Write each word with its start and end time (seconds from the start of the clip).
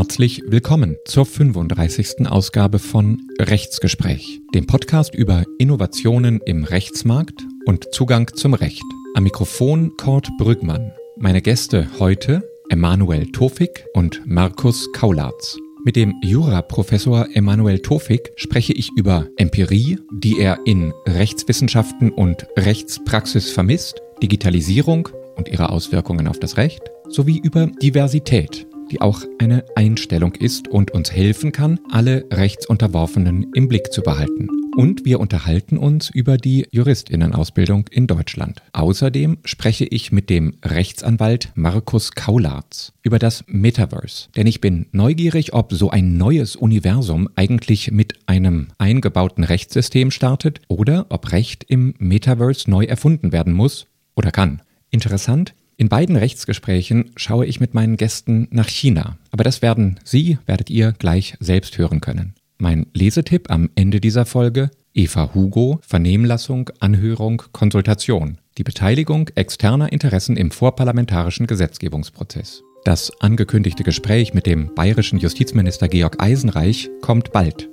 Herzlich 0.00 0.42
willkommen 0.46 0.96
zur 1.04 1.26
35. 1.26 2.26
Ausgabe 2.26 2.78
von 2.78 3.20
Rechtsgespräch, 3.38 4.40
dem 4.54 4.66
Podcast 4.66 5.14
über 5.14 5.44
Innovationen 5.58 6.40
im 6.46 6.64
Rechtsmarkt 6.64 7.46
und 7.66 7.92
Zugang 7.92 8.26
zum 8.34 8.54
Recht. 8.54 8.82
Am 9.14 9.24
Mikrofon 9.24 9.92
Kurt 9.98 10.30
Brügmann. 10.38 10.92
Meine 11.18 11.42
Gäste 11.42 11.86
heute 11.98 12.42
Emanuel 12.70 13.26
Tofik 13.26 13.84
und 13.92 14.22
Markus 14.24 14.90
Kaulatz. 14.94 15.58
Mit 15.84 15.96
dem 15.96 16.14
Juraprofessor 16.22 17.28
Emanuel 17.34 17.80
Tofik 17.80 18.32
spreche 18.36 18.72
ich 18.72 18.90
über 18.96 19.26
Empirie, 19.36 19.98
die 20.14 20.38
er 20.38 20.60
in 20.64 20.94
Rechtswissenschaften 21.06 22.10
und 22.10 22.46
Rechtspraxis 22.56 23.50
vermisst, 23.50 24.00
Digitalisierung 24.22 25.10
und 25.36 25.48
ihre 25.48 25.68
Auswirkungen 25.68 26.26
auf 26.26 26.40
das 26.40 26.56
Recht, 26.56 26.90
sowie 27.10 27.38
über 27.38 27.66
Diversität, 27.66 28.66
die 28.90 29.00
auch 29.00 29.22
eine 29.38 29.64
Einstellung 29.76 30.34
ist 30.34 30.68
und 30.68 30.90
uns 30.90 31.12
helfen 31.12 31.52
kann, 31.52 31.80
alle 31.90 32.24
Rechtsunterworfenen 32.30 33.52
im 33.54 33.68
Blick 33.68 33.92
zu 33.92 34.02
behalten. 34.02 34.48
Und 34.76 35.04
wir 35.04 35.18
unterhalten 35.20 35.76
uns 35.76 36.10
über 36.10 36.36
die 36.36 36.66
Juristinnenausbildung 36.70 37.88
in 37.90 38.06
Deutschland. 38.06 38.62
Außerdem 38.72 39.38
spreche 39.44 39.84
ich 39.84 40.12
mit 40.12 40.30
dem 40.30 40.54
Rechtsanwalt 40.64 41.50
Markus 41.54 42.12
Kaulatz 42.12 42.92
über 43.02 43.18
das 43.18 43.44
Metaverse. 43.48 44.28
Denn 44.36 44.46
ich 44.46 44.60
bin 44.60 44.86
neugierig, 44.92 45.54
ob 45.54 45.72
so 45.72 45.90
ein 45.90 46.16
neues 46.16 46.54
Universum 46.54 47.28
eigentlich 47.34 47.90
mit 47.90 48.14
einem 48.26 48.68
eingebauten 48.78 49.44
Rechtssystem 49.44 50.10
startet 50.10 50.60
oder 50.68 51.06
ob 51.08 51.32
Recht 51.32 51.64
im 51.64 51.94
Metaverse 51.98 52.70
neu 52.70 52.84
erfunden 52.84 53.32
werden 53.32 53.52
muss 53.52 53.86
oder 54.14 54.30
kann. 54.30 54.62
Interessant, 54.90 55.54
in 55.80 55.88
beiden 55.88 56.16
Rechtsgesprächen 56.16 57.10
schaue 57.16 57.46
ich 57.46 57.58
mit 57.58 57.72
meinen 57.72 57.96
Gästen 57.96 58.48
nach 58.50 58.68
China, 58.68 59.16
aber 59.30 59.44
das 59.44 59.62
werden 59.62 59.98
Sie, 60.04 60.36
werdet 60.44 60.68
ihr 60.68 60.92
gleich 60.92 61.38
selbst 61.40 61.78
hören 61.78 62.02
können. 62.02 62.34
Mein 62.58 62.84
Lesetipp 62.92 63.50
am 63.50 63.70
Ende 63.76 63.98
dieser 63.98 64.26
Folge 64.26 64.70
Eva 64.92 65.30
Hugo, 65.34 65.80
Vernehmlassung, 65.80 66.68
Anhörung, 66.80 67.44
Konsultation. 67.52 68.36
Die 68.58 68.62
Beteiligung 68.62 69.30
externer 69.36 69.90
Interessen 69.90 70.36
im 70.36 70.50
vorparlamentarischen 70.50 71.46
Gesetzgebungsprozess. 71.46 72.62
Das 72.84 73.10
angekündigte 73.20 73.82
Gespräch 73.82 74.34
mit 74.34 74.44
dem 74.44 74.74
bayerischen 74.74 75.18
Justizminister 75.18 75.88
Georg 75.88 76.22
Eisenreich 76.22 76.90
kommt 77.00 77.32
bald. 77.32 77.70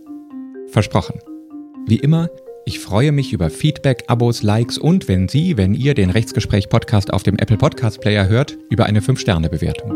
Versprochen. 0.70 1.20
Wie 1.88 1.98
immer 1.98 2.30
ich 2.68 2.80
freue 2.80 3.14
mich 3.14 3.32
über 3.32 3.50
Feedback, 3.50 4.04
Abos, 4.08 4.44
Likes 4.44 4.78
und 4.78 5.08
wenn 5.08 5.30
Sie, 5.30 5.56
wenn 5.56 5.74
ihr 5.74 5.94
den 5.94 6.10
Rechtsgespräch 6.10 6.68
Podcast 6.68 7.14
auf 7.14 7.24
dem 7.24 7.38
Apple 7.38 7.56
Podcast 7.56 8.02
Player 8.02 8.28
hört, 8.28 8.58
über 8.70 8.86
eine 8.86 9.00
5-Sterne-Bewertung. 9.00 9.94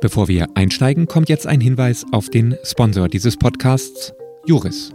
Bevor 0.00 0.28
wir 0.28 0.48
einsteigen, 0.54 1.06
kommt 1.06 1.28
jetzt 1.28 1.46
ein 1.46 1.60
Hinweis 1.60 2.06
auf 2.12 2.30
den 2.30 2.56
Sponsor 2.64 3.10
dieses 3.10 3.36
Podcasts, 3.36 4.14
Juris. 4.46 4.90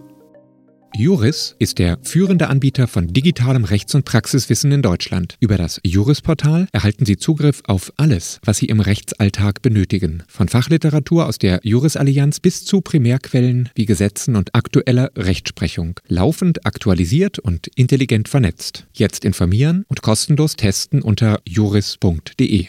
Juris 0.98 1.56
ist 1.60 1.80
der 1.80 1.98
führende 2.04 2.48
Anbieter 2.48 2.88
von 2.88 3.08
digitalem 3.08 3.66
Rechts- 3.66 3.96
und 3.96 4.06
Praxiswissen 4.06 4.72
in 4.72 4.82
Deutschland. 4.82 5.36
Über 5.42 5.58
das 5.58 5.82
Juris-Portal 5.84 6.68
erhalten 6.72 7.06
Sie 7.06 7.18
Zugriff 7.18 7.62
auf 7.66 7.92
alles, 7.98 8.40
was 8.46 8.58
Sie 8.58 8.68
im 8.68 8.80
Rechtsalltag 8.80 9.62
benötigen. 9.62 10.24
Von 10.28 10.48
Fachliteratur 10.48 11.26
aus 11.26 11.38
der 11.38 11.60
Juris-Allianz 11.64 12.40
bis 12.40 12.64
zu 12.64 12.80
Primärquellen 12.80 13.70
wie 13.76 13.86
Gesetzen 13.86 14.36
und 14.36 14.56
aktueller 14.56 15.12
Rechtsprechung. 15.18 16.00
Laufend 16.08 16.66
aktualisiert 16.66 17.40
und 17.40 17.68
intelligent 17.76 18.30
vernetzt. 18.30 18.88
Jetzt 18.94 19.26
informieren 19.26 19.84
und 19.90 20.02
kostenlos 20.02 20.56
testen 20.56 21.02
unter 21.02 21.42
juris.de. 21.46 22.68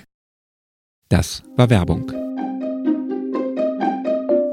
Das 1.09 1.45
war 1.57 1.71
Werbung. 1.71 2.16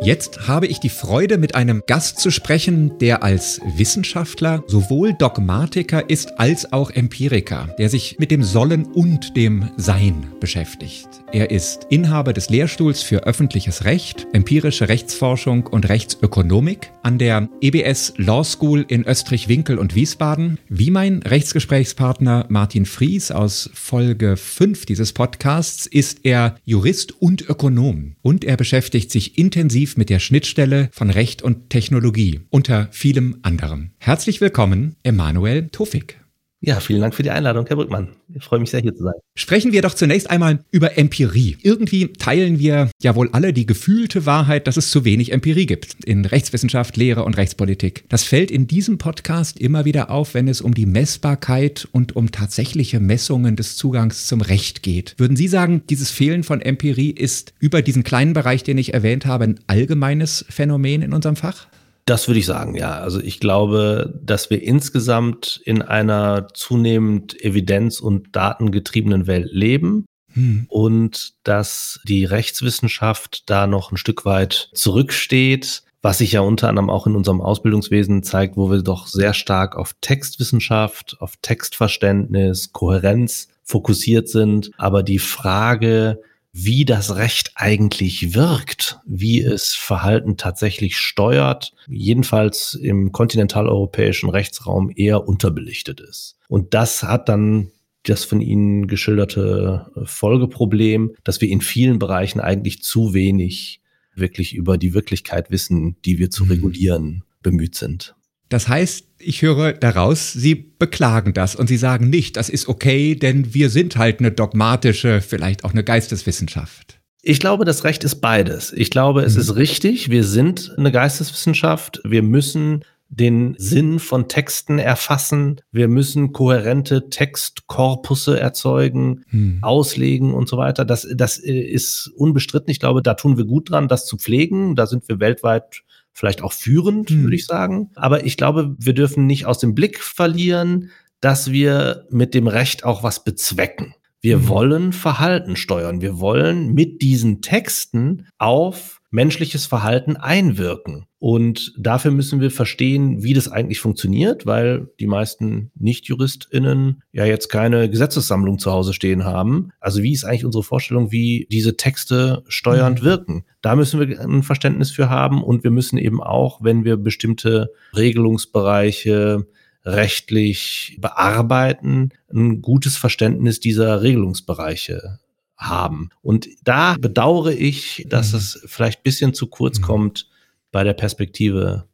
Jetzt 0.04 0.50
habe 0.50 0.68
ich 0.68 0.82
die 0.82 0.90
Freude, 0.90 1.38
mit 1.38 1.56
einem 1.56 1.82
Gast 1.88 2.20
zu 2.20 2.30
sprechen, 2.30 2.98
der 3.00 3.24
als 3.24 3.62
Wissenschaftler 3.78 4.62
sowohl 4.68 5.14
Dogmatiker 5.14 6.10
ist 6.10 6.40
als 6.40 6.74
auch 6.74 6.92
Empiriker, 6.92 7.74
der 7.78 7.88
sich 7.88 8.20
mit 8.20 8.30
dem 8.30 8.44
Sollen 8.44 8.84
und 8.84 9.38
dem 9.38 9.70
Sein 9.78 10.28
beschäftigt. 10.42 11.23
Er 11.34 11.50
ist 11.50 11.88
Inhaber 11.90 12.32
des 12.32 12.52
Lehrstuhls 12.52 13.02
für 13.02 13.24
öffentliches 13.24 13.86
Recht, 13.86 14.28
empirische 14.34 14.88
Rechtsforschung 14.88 15.66
und 15.66 15.90
Rechtsökonomik 15.90 16.92
an 17.02 17.18
der 17.18 17.50
EBS 17.60 18.14
Law 18.18 18.44
School 18.44 18.86
in 18.88 19.04
Österreich-Winkel 19.04 19.80
und 19.80 19.96
Wiesbaden. 19.96 20.60
Wie 20.70 20.92
mein 20.92 21.24
Rechtsgesprächspartner 21.24 22.46
Martin 22.50 22.86
Fries 22.86 23.32
aus 23.32 23.72
Folge 23.74 24.38
5 24.38 24.86
dieses 24.86 25.12
Podcasts 25.12 25.88
ist 25.88 26.20
er 26.22 26.54
Jurist 26.66 27.20
und 27.20 27.50
Ökonom 27.50 28.16
und 28.22 28.46
er 28.46 28.56
beschäftigt 28.56 29.10
sich 29.10 29.36
intensiv 29.36 29.98
mit 29.98 30.12
der 30.12 30.20
Schnittstelle 30.20 30.90
von 30.92 31.10
Recht 31.10 31.42
und 31.42 31.72
Technologie, 31.72 32.42
unter 32.52 32.90
vielem 32.92 33.40
anderem. 33.42 33.90
Herzlich 33.98 34.40
willkommen, 34.40 34.98
Emanuel 35.02 35.70
Tofik. 35.70 36.23
Ja, 36.66 36.80
vielen 36.80 37.02
Dank 37.02 37.14
für 37.14 37.24
die 37.24 37.30
Einladung, 37.30 37.66
Herr 37.68 37.76
Brückmann. 37.76 38.08
Ich 38.34 38.46
freue 38.46 38.62
mich 38.62 38.70
sehr, 38.70 38.80
hier 38.80 38.96
zu 38.96 39.04
sein. 39.04 39.16
Sprechen 39.36 39.74
wir 39.74 39.82
doch 39.82 39.94
zunächst 39.94 40.30
einmal 40.30 40.64
über 40.72 40.98
Empirie. 40.98 41.58
Irgendwie 41.62 42.14
teilen 42.14 42.58
wir 42.58 42.90
ja 43.02 43.16
wohl 43.16 43.28
alle 43.34 43.52
die 43.52 43.66
gefühlte 43.66 44.26
Wahrheit, 44.26 44.66
dass 44.66 44.78
es 44.78 44.90
zu 44.90 45.04
wenig 45.04 45.34
Empirie 45.34 45.66
gibt 45.66 46.06
in 46.06 46.24
Rechtswissenschaft, 46.24 46.96
Lehre 46.96 47.26
und 47.26 47.36
Rechtspolitik. 47.36 48.06
Das 48.08 48.24
fällt 48.24 48.50
in 48.50 48.66
diesem 48.66 48.98
Podcast 48.98 49.60
immer 49.60 49.84
wieder 49.84 50.10
auf, 50.10 50.36
wenn 50.36 50.48
es 50.48 50.62
um 50.62 50.74
die 50.74 50.86
Messbarkeit 50.86 51.86
und 51.92 52.16
um 52.16 52.32
tatsächliche 52.32 53.02
Messungen 53.02 53.58
des 53.58 53.76
Zugangs 53.76 54.28
zum 54.28 54.40
Recht 54.40 54.84
geht. 54.84 55.16
Würden 55.18 55.36
Sie 55.36 55.50
sagen, 55.50 55.82
dieses 55.90 56.12
Fehlen 56.12 56.44
von 56.44 56.62
Empirie 56.62 57.12
ist 57.12 57.54
über 57.60 57.82
diesen 57.82 58.06
kleinen 58.06 58.32
Bereich, 58.32 58.64
den 58.64 58.78
ich 58.78 58.94
erwähnt 58.94 59.26
habe, 59.26 59.44
ein 59.44 59.60
allgemeines 59.68 60.46
Phänomen 60.48 61.02
in 61.02 61.12
unserem 61.12 61.36
Fach? 61.36 61.68
Das 62.06 62.28
würde 62.28 62.40
ich 62.40 62.46
sagen, 62.46 62.76
ja. 62.76 63.00
Also 63.00 63.20
ich 63.22 63.40
glaube, 63.40 64.20
dass 64.22 64.50
wir 64.50 64.62
insgesamt 64.62 65.62
in 65.64 65.82
einer 65.82 66.48
zunehmend 66.54 67.36
evidenz- 67.42 68.02
und 68.02 68.36
datengetriebenen 68.36 69.28
Welt 69.28 69.52
leben. 69.52 70.06
Hm. 70.34 70.66
Und 70.68 71.34
dass 71.44 72.00
die 72.06 72.26
Rechtswissenschaft 72.26 73.50
da 73.50 73.68
noch 73.68 73.92
ein 73.92 73.98
Stück 73.98 74.26
weit 74.26 74.70
zurücksteht, 74.74 75.84
was 76.02 76.18
sich 76.18 76.34
ja 76.34 76.42
unter 76.42 76.68
anderem 76.68 76.90
auch 76.90 77.08
in 77.08 77.16
unserem 77.16 77.40
Ausbildungswesen 77.40 78.24
zeigt, 78.24 78.58
wo 78.58 78.70
wir 78.70 78.82
doch 78.82 79.08
sehr 79.08 79.34
stark 79.34 79.78
auf 79.78 79.96
Textwissenschaft, 80.02 81.16
auf 81.20 81.36
Textverständnis, 81.42 82.74
Kohärenz 82.74 83.48
fokussiert 83.64 84.28
sind. 84.28 84.72
Aber 84.78 85.02
die 85.04 85.20
Frage, 85.20 86.20
wie 86.54 86.86
das 86.86 87.16
Recht 87.16 87.52
eigentlich 87.56 88.36
wirkt, 88.36 89.00
wie 89.06 89.42
es 89.42 89.74
Verhalten 89.74 90.38
tatsächlich 90.38 90.98
steuert, 90.98 91.74
jedenfalls 91.88 92.76
im 92.76 93.12
kontinentaleuropäischen 93.12 94.30
Rechtsraum 94.30 94.92
eher 94.96 95.28
unterbelichtet 95.28 96.00
ist. 96.00 96.38
Und 96.48 96.76
das 96.76 97.02
hat 97.04 97.28
dann 97.28 97.72
das 98.04 98.24
von 98.24 98.40
Ihnen 98.40 98.88
geschilderte 98.88 99.92
Folgeproblem, 100.04 101.16
dass 101.24 101.42
wir 101.42 101.50
in 101.50 101.62
vielen 101.62 101.98
Bereichen 101.98 102.40
eigentlich 102.40 102.84
zu 102.84 103.14
wenig 103.14 103.82
wirklich 104.16 104.54
über 104.54 104.78
die 104.78 104.94
Wirklichkeit 104.94 105.50
wissen, 105.50 105.96
die 106.06 106.20
wir 106.20 106.30
zu 106.30 106.46
mhm. 106.46 106.52
regulieren 106.52 107.24
bemüht 107.42 107.76
sind. 107.76 108.16
Das 108.54 108.68
heißt, 108.68 109.08
ich 109.18 109.42
höre 109.42 109.74
daraus, 109.74 110.32
Sie 110.32 110.54
beklagen 110.54 111.34
das 111.34 111.56
und 111.56 111.66
Sie 111.66 111.76
sagen 111.76 112.12
nicht, 112.12 112.38
das 112.38 112.50
ist 112.50 112.68
okay, 112.68 113.16
denn 113.16 113.56
wir 113.56 113.72
sind 113.72 113.98
halt 113.98 114.20
eine 114.20 114.32
dogmatische, 114.32 115.22
vielleicht 115.22 115.64
auch 115.64 115.72
eine 115.72 115.84
Geisteswissenschaft. 115.84 117.00
Ich 117.24 117.40
glaube, 117.40 117.66
das 117.66 117.84
Recht 117.84 118.04
ist 118.04 118.22
beides. 118.22 118.72
Ich 118.72 118.92
glaube, 118.92 119.24
es 119.24 119.34
mhm. 119.34 119.42
ist 119.42 119.56
richtig, 119.56 120.12
wir 120.12 120.24
sind 120.24 120.72
eine 120.78 120.92
Geisteswissenschaft. 120.92 122.00
Wir 122.04 122.22
müssen 122.22 122.86
den 123.10 123.56
Sinn 123.58 123.98
von 123.98 124.28
Texten 124.28 124.78
erfassen. 124.78 125.60
Wir 125.72 125.88
müssen 125.88 126.32
kohärente 126.32 127.10
Textkorpusse 127.10 128.40
erzeugen, 128.40 129.24
hm. 129.30 129.60
auslegen 129.62 130.32
und 130.32 130.48
so 130.48 130.58
weiter. 130.58 130.86
Das, 130.86 131.08
das 131.16 131.38
ist 131.38 132.12
unbestritten. 132.16 132.70
Ich 132.70 132.80
glaube, 132.80 133.02
da 133.02 133.16
tun 133.16 133.36
wir 133.36 133.46
gut 133.46 133.72
dran, 133.72 133.88
das 133.88 134.06
zu 134.06 134.18
pflegen. 134.18 134.76
Da 134.76 134.86
sind 134.86 135.08
wir 135.08 135.20
weltweit 135.20 135.84
vielleicht 136.14 136.42
auch 136.42 136.54
führend, 136.54 137.10
mhm. 137.10 137.24
würde 137.24 137.36
ich 137.36 137.46
sagen. 137.46 137.92
Aber 137.96 138.26
ich 138.26 138.38
glaube, 138.38 138.76
wir 138.78 138.94
dürfen 138.94 139.26
nicht 139.26 139.46
aus 139.46 139.60
dem 139.60 139.76
Blick 139.76 140.00
verlieren, 140.00 140.92
dass 141.20 141.52
wir 141.52 142.06
mit 142.10 142.34
dem 142.34 142.48
Recht 142.48 142.84
auch 142.84 143.04
was 143.04 143.24
bezwecken. 143.24 143.96
Wir 144.22 144.38
mhm. 144.38 144.48
wollen 144.48 144.94
Verhalten 144.94 145.56
steuern. 145.56 146.02
Wir 146.02 146.20
wollen 146.20 146.74
mit 146.74 147.02
diesen 147.02 147.42
Texten 147.42 148.28
auf 148.38 149.02
menschliches 149.10 149.66
Verhalten 149.66 150.16
einwirken. 150.16 151.06
Und 151.24 151.72
dafür 151.78 152.12
müssen 152.12 152.42
wir 152.42 152.52
verstehen, 152.52 153.24
wie 153.24 153.34
das 153.34 153.48
eigentlich 153.48 153.80
funktioniert, 153.80 154.46
weil 154.46 154.90
die 155.00 155.08
meisten 155.08 155.72
Nicht-JuristInnen 155.80 157.02
ja 157.14 157.24
jetzt 157.24 157.48
keine 157.48 157.90
Gesetzessammlung 157.90 158.60
zu 158.60 158.74
Hause 158.74 158.92
stehen 158.92 159.24
haben. 159.24 159.70
Also 159.80 160.04
wie 160.04 160.12
ist 160.12 160.26
eigentlich 160.26 160.44
unsere 160.44 160.66
Vorstellung, 160.66 161.14
wie 161.14 161.48
diese 161.50 161.78
Texte 161.78 162.44
steuernd 162.50 163.00
mhm. 163.00 163.06
wirken? 163.06 163.46
Da 163.62 163.78
müssen 163.78 164.02
wir 164.02 164.20
ein 164.20 164.44
Verständnis 164.44 164.92
für 164.92 165.10
haben 165.10 165.42
und 165.42 165.64
wir 165.64 165.72
müssen 165.72 165.98
eben 165.98 166.22
auch, 166.22 166.62
wenn 166.62 166.84
wir 166.84 166.98
bestimmte 166.98 167.72
Regelungsbereiche 167.96 169.48
rechtlich 169.86 170.98
bearbeiten, 171.00 172.10
ein 172.34 172.62
gutes 172.62 172.98
Verständnis 172.98 173.62
dieser 173.62 174.02
Regelungsbereiche 174.02 175.20
haben. 175.56 176.10
Und 176.22 176.50
da 176.66 176.98
bedauere 177.00 177.54
ich, 177.54 178.06
dass 178.10 178.34
Mhm. 178.34 178.38
es 178.40 178.62
vielleicht 178.66 179.00
ein 179.00 179.04
bisschen 179.04 179.34
zu 179.34 179.48
kurz 179.48 179.80
Mhm. 179.80 179.84
kommt 179.84 180.28
bei 180.74 180.84
der 180.84 180.94
Perspektive, 180.94 181.86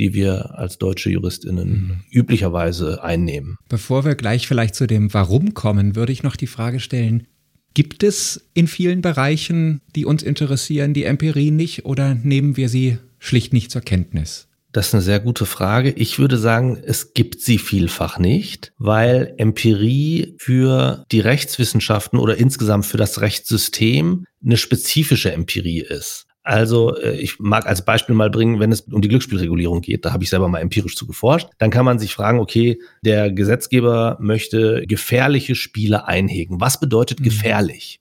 die 0.00 0.14
wir 0.14 0.58
als 0.58 0.78
deutsche 0.78 1.10
JuristInnen 1.10 1.68
Mhm. 1.68 2.00
üblicherweise 2.10 3.04
einnehmen. 3.04 3.56
Bevor 3.68 4.04
wir 4.04 4.16
gleich 4.16 4.48
vielleicht 4.48 4.74
zu 4.74 4.86
dem 4.88 5.12
Warum 5.14 5.54
kommen, 5.54 5.94
würde 5.94 6.12
ich 6.12 6.22
noch 6.24 6.34
die 6.34 6.46
Frage 6.48 6.80
stellen, 6.80 7.28
gibt 7.74 8.02
es 8.02 8.48
in 8.54 8.66
vielen 8.66 9.02
Bereichen, 9.02 9.80
die 9.94 10.04
uns 10.04 10.22
interessieren, 10.22 10.94
die 10.94 11.04
Empirie 11.04 11.50
nicht 11.50 11.84
oder 11.84 12.14
nehmen 12.14 12.56
wir 12.56 12.68
sie 12.68 12.98
schlicht 13.18 13.52
nicht 13.52 13.70
zur 13.70 13.82
Kenntnis? 13.82 14.48
Das 14.72 14.88
ist 14.88 14.94
eine 14.94 15.02
sehr 15.02 15.20
gute 15.20 15.44
Frage. 15.44 15.90
Ich 15.90 16.18
würde 16.18 16.38
sagen, 16.38 16.78
es 16.82 17.12
gibt 17.12 17.42
sie 17.42 17.58
vielfach 17.58 18.18
nicht, 18.18 18.72
weil 18.78 19.34
Empirie 19.36 20.34
für 20.38 21.04
die 21.12 21.20
Rechtswissenschaften 21.20 22.18
oder 22.18 22.38
insgesamt 22.38 22.86
für 22.86 22.96
das 22.96 23.20
Rechtssystem 23.20 24.24
eine 24.42 24.56
spezifische 24.56 25.30
Empirie 25.32 25.82
ist. 25.82 26.26
Also 26.44 26.96
äh, 26.96 27.12
ich 27.18 27.38
mag 27.38 27.66
als 27.66 27.84
Beispiel 27.84 28.14
mal 28.14 28.30
bringen, 28.30 28.58
wenn 28.58 28.72
es 28.72 28.80
um 28.82 29.00
die 29.00 29.08
Glücksspielregulierung 29.08 29.80
geht, 29.80 30.04
da 30.04 30.12
habe 30.12 30.24
ich 30.24 30.30
selber 30.30 30.48
mal 30.48 30.58
empirisch 30.58 30.96
zu 30.96 31.06
geforscht, 31.06 31.48
dann 31.58 31.70
kann 31.70 31.84
man 31.84 31.98
sich 31.98 32.14
fragen, 32.14 32.40
okay, 32.40 32.80
der 33.02 33.30
Gesetzgeber 33.30 34.16
möchte 34.20 34.84
gefährliche 34.86 35.54
Spiele 35.54 36.06
einhegen. 36.08 36.60
Was 36.60 36.80
bedeutet 36.80 37.20
Mhm. 37.20 37.24
gefährlich? 37.24 38.00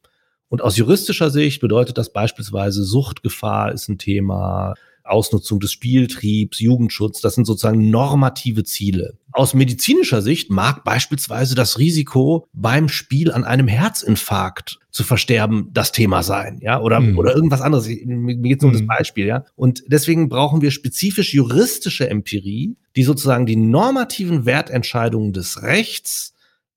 Und 0.50 0.62
aus 0.62 0.76
juristischer 0.76 1.30
Sicht 1.30 1.62
bedeutet 1.62 1.98
das 1.98 2.12
beispielsweise 2.12 2.84
Suchtgefahr 2.84 3.72
ist 3.72 3.88
ein 3.88 3.98
Thema, 3.98 4.74
Ausnutzung 5.12 5.60
des 5.60 5.72
Spieltriebs, 5.72 6.60
Jugendschutz, 6.60 7.22
das 7.22 7.36
sind 7.36 7.46
sozusagen 7.46 7.90
normative 7.90 8.64
Ziele. 8.64 9.18
Aus 9.34 9.54
medizinischer 9.54 10.22
Sicht 10.22 10.50
mag 10.50 10.84
beispielsweise 10.84 11.56
das 11.56 11.78
Risiko 11.78 12.48
beim 12.54 12.90
Spiel 12.90 13.32
an 13.32 13.44
einem 13.44 13.68
Herzinfarkt 13.68 14.80
zu 14.90 15.04
versterben 15.04 15.70
das 15.72 15.92
Thema 15.92 16.22
sein, 16.24 16.60
ja, 16.62 16.82
oder, 16.82 17.00
Mhm. 17.00 17.18
oder 17.18 17.34
irgendwas 17.36 17.62
anderes. 17.62 17.88
Mir 17.88 18.36
geht 18.36 18.60
es 18.60 18.64
um 18.66 18.74
das 18.74 18.82
Mhm. 18.82 18.88
Beispiel, 18.88 19.26
ja. 19.26 19.46
Und 19.56 19.84
deswegen 19.88 20.28
brauchen 20.28 20.62
wir 20.62 20.72
spezifisch 20.72 21.34
juristische 21.34 22.10
Empirie, 22.10 22.76
die 22.96 23.04
sozusagen 23.04 23.46
die 23.46 23.56
normativen 23.56 24.46
Wertentscheidungen 24.46 25.32
des 25.34 25.62
Rechts 25.64 26.34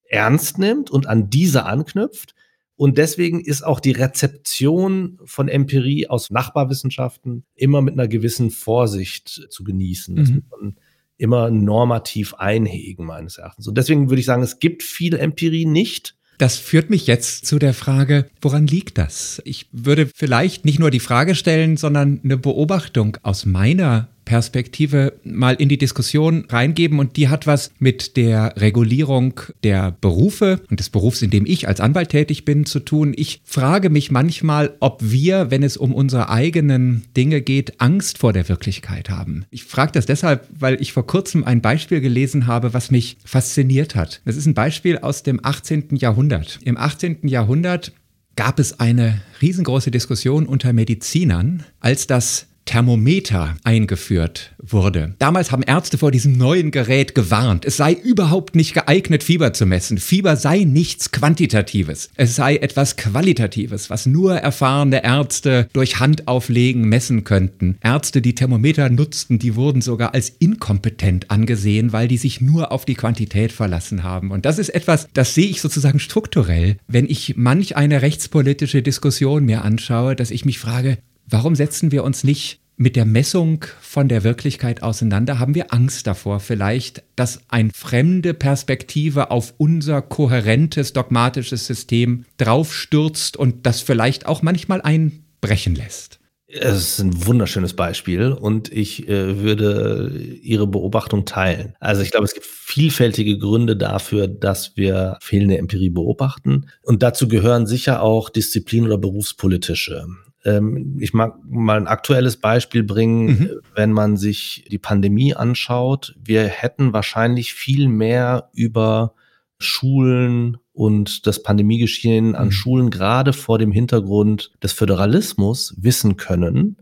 ernst 0.09 0.59
nimmt 0.59 0.91
und 0.91 1.09
an 1.09 1.29
diese 1.31 1.65
anknüpft. 1.67 2.35
Und 2.77 2.99
deswegen 2.99 3.41
ist 3.41 3.63
auch 3.65 3.79
die 3.81 3.93
Rezeption 3.93 5.19
von 5.25 5.49
Empirie 5.49 6.09
aus 6.09 6.31
Nachbarwissenschaften 6.31 7.45
immer 7.55 7.83
mit 7.83 7.95
einer 7.95 8.09
gewissen 8.09 8.51
Vorsicht 8.51 9.47
zu 9.49 9.65
genießen. 9.65 10.17
Das 10.17 10.29
Mhm. 10.29 10.35
muss 10.37 10.45
man 10.61 10.77
immer 11.17 11.51
normativ 11.51 12.35
einhegen, 12.35 13.07
meines 13.07 13.39
Erachtens. 13.39 13.69
Und 13.69 13.79
deswegen 13.79 14.11
würde 14.11 14.21
ich 14.21 14.27
sagen, 14.27 14.43
es 14.43 14.59
gibt 14.59 14.83
viel 14.83 15.15
Empirie 15.15 15.67
nicht. 15.67 16.17
Das 16.39 16.57
führt 16.57 16.91
mich 16.91 17.07
jetzt 17.07 17.47
zu 17.47 17.61
der 17.61 17.75
Frage, 17.75 18.27
woran 18.41 18.67
liegt 18.67 18.99
das? 18.99 19.41
Ich 19.45 19.69
würde 19.71 20.11
vielleicht 20.13 20.65
nicht 20.65 20.81
nur 20.81 20.91
die 20.91 20.99
Frage 20.99 21.37
stellen, 21.37 21.77
sondern 21.77 22.21
eine 22.25 22.37
Beobachtung 22.37 23.17
aus 23.23 23.47
meiner 23.47 24.09
Perspektive 24.25 25.15
mal 25.25 25.55
in 25.55 25.69
die 25.69 25.79
Diskussion 25.79 26.47
reingeben 26.49 26.99
und 26.99 27.17
die 27.17 27.29
hat 27.29 27.47
was 27.47 27.71
mit 27.79 28.17
der 28.17 28.55
Regulierung 28.57 29.41
der 29.63 29.97
Berufe 30.01 30.61
und 30.71 30.81
des 30.81 30.91
Berufs, 30.91 31.23
in 31.23 31.31
dem 31.31 31.47
ich 31.47 31.69
als 31.69 31.81
Anwalt 31.81 32.11
tätig 32.11 32.45
bin, 32.45 32.67
zu 32.67 32.81
tun. 32.81 33.13
Ich 33.17 33.41
frage 33.45 33.91
mich 33.91 34.11
manchmal, 34.11 34.75
ob 34.81 35.01
wir, 35.03 35.51
wenn 35.51 35.63
es 35.63 35.77
um 35.77 35.95
unsere 35.95 36.29
eigenen 36.29 37.05
Dinge 37.17 37.41
geht, 37.43 37.81
Angst 37.81 38.19
vor 38.19 38.33
der 38.33 38.49
Wirklichkeit 38.49 39.11
haben. 39.11 39.45
Ich 39.51 39.65
frage 39.65 39.93
das 39.93 40.07
deshalb, 40.07 40.49
weil 40.59 40.81
ich 40.81 40.93
vor 40.93 41.07
kurzem 41.07 41.45
ein 41.45 41.61
Beispiel 41.61 42.01
gelesen 42.01 42.47
habe, 42.47 42.75
was 42.75 42.91
mich 42.91 43.17
fasziniert 43.25 43.95
hat. 43.95 44.21
Das 44.25 44.37
ist 44.37 44.47
ein 44.47 44.55
Beispiel 44.55 44.99
aus 44.99 45.23
dem 45.23 45.41
18. 45.43 45.97
Jahrhundert. 45.97 46.59
Im 46.65 46.77
18. 46.77 47.29
Jahrhundert 47.29 47.93
gab 48.37 48.59
es 48.59 48.81
eine 48.81 49.23
riesengroße 49.41 49.91
Diskussion 49.91 50.47
unter 50.47 50.73
Medizinern, 50.73 51.65
als 51.81 52.07
das 52.07 52.47
Thermometer 52.65 53.57
eingeführt 53.63 54.55
wurde. 54.59 55.15
Damals 55.19 55.53
haben 55.53 55.63
Ärzte 55.63 55.99
vor 55.99 56.11
diesem 56.11 56.37
neuen 56.37 56.71
Gerät 56.71 57.15
gewarnt. 57.15 57.65
Es 57.65 57.77
sei 57.77 57.93
überhaupt 57.93 58.57
nicht 58.57 58.75
geeignet, 58.75 59.23
Fieber 59.23 59.53
zu 59.53 59.67
messen. 59.67 59.99
Fieber 59.99 60.37
sei 60.37 60.65
nichts 60.65 61.11
Quantitatives. 61.11 62.11
Es 62.17 62.37
sei 62.37 62.57
etwas 62.57 62.97
Qualitatives, 62.97 63.91
was 63.91 64.07
nur 64.07 64.37
erfahrene 64.37 65.05
Ärzte 65.05 65.69
durch 65.73 66.01
Handauflegen 66.01 66.89
messen 66.89 67.25
könnten. 67.25 67.77
Ärzte, 67.83 68.23
die 68.23 68.35
Thermometer 68.35 68.89
nutzten, 68.89 69.39
die 69.39 69.57
wurden 69.57 69.83
sogar 69.83 70.15
als 70.15 70.31
inkompetent 70.31 71.31
angesehen, 71.31 71.93
weil 71.93 72.09
die 72.09 72.19
sich 72.19 72.41
nur 72.41 72.73
auf 72.73 72.85
die 72.85 72.95
Quantität 72.95 73.53
verlassen 73.53 74.03
haben. 74.03 74.31
Und 74.31 74.47
das 74.47 74.59
ist 74.59 74.71
etwas, 74.71 75.09
das 75.13 75.35
sehe 75.35 75.49
ich 75.49 75.61
sozusagen 75.61 75.99
strukturell, 75.99 76.79
wenn 76.89 77.07
ich 77.09 77.35
manch 77.37 77.77
eine 77.77 78.03
rechtspolitische 78.03 78.83
Diskussion 78.83 79.45
mir 79.45 79.63
anschaue, 79.63 80.17
dass 80.17 80.31
ich 80.31 80.45
mich 80.45 80.59
frage, 80.59 80.99
Warum 81.27 81.55
setzen 81.55 81.91
wir 81.91 82.05
uns 82.05 82.25
nicht 82.25 82.61
mit 82.77 82.97
der 82.97 83.05
Messung 83.05 83.65
von 83.81 84.09
der 84.09 84.25
Wirklichkeit 84.25 84.83
auseinander? 84.83 85.39
Haben 85.39 85.55
wir 85.55 85.73
Angst 85.73 86.07
davor 86.07 86.41
vielleicht, 86.41 87.03
dass 87.17 87.41
ein 87.49 87.71
fremde 87.71 88.35
Perspektive 88.35 89.31
auf 89.31 89.55
unser 89.57 90.03
kohärentes 90.03 90.93
dogmatisches 90.93 91.67
System 91.67 92.25
draufstürzt 92.37 93.37
und 93.37 93.67
das 93.67 93.81
vielleicht 93.81 94.27
auch 94.27 94.43
manchmal 94.43 94.83
einbrechen 94.83 95.75
lässt? 95.75 96.21
Es 96.47 96.77
ist 96.77 96.99
ein 97.01 97.27
wunderschönes 97.27 97.75
Beispiel 97.75 98.31
und 98.31 98.71
ich 98.71 99.09
äh, 99.09 99.41
würde 99.41 100.13
Ihre 100.43 100.69
Beobachtung 100.69 101.25
teilen. 101.25 101.75
Also 101.81 102.03
ich 102.03 102.13
glaube, 102.13 102.27
es 102.27 102.35
gibt 102.35 102.47
vielfältige 102.47 103.39
Gründe 103.39 103.77
dafür, 103.77 104.29
dass 104.29 104.77
wir 104.77 105.17
fehlende 105.21 105.59
Empirie 105.59 105.91
beobachten. 105.91 106.67
Und 106.83 107.03
dazu 107.03 107.27
gehören 107.27 107.67
sicher 107.67 108.03
auch 108.03 108.29
Disziplin- 108.29 108.85
oder 108.85 108.99
berufspolitische. 108.99 110.07
Ähm, 110.45 110.97
ich 111.01 111.15
mag 111.15 111.37
mal 111.49 111.77
ein 111.79 111.87
aktuelles 111.87 112.37
Beispiel 112.37 112.83
bringen, 112.83 113.27
Mhm. 113.27 113.51
wenn 113.75 113.93
man 113.93 114.17
sich 114.17 114.67
die 114.71 114.79
Pandemie 114.79 115.35
anschaut. 115.35 116.15
Wir 116.23 116.45
hätten 116.45 116.93
wahrscheinlich 116.93 117.55
viel 117.55 117.89
mehr 117.89 118.51
über 118.53 119.15
Schulen 119.59 120.59
und 120.73 121.27
das 121.27 121.43
Pandemiegeschehen 121.43 122.35
an 122.35 122.47
Mhm. 122.47 122.53
Schulen 122.53 122.91
gerade 122.91 123.33
vor 123.33 123.59
dem 123.59 123.73
Hintergrund 123.73 124.53
des 124.63 124.73
Föderalismus 124.73 125.75
wissen 125.79 126.17
können. 126.17 126.77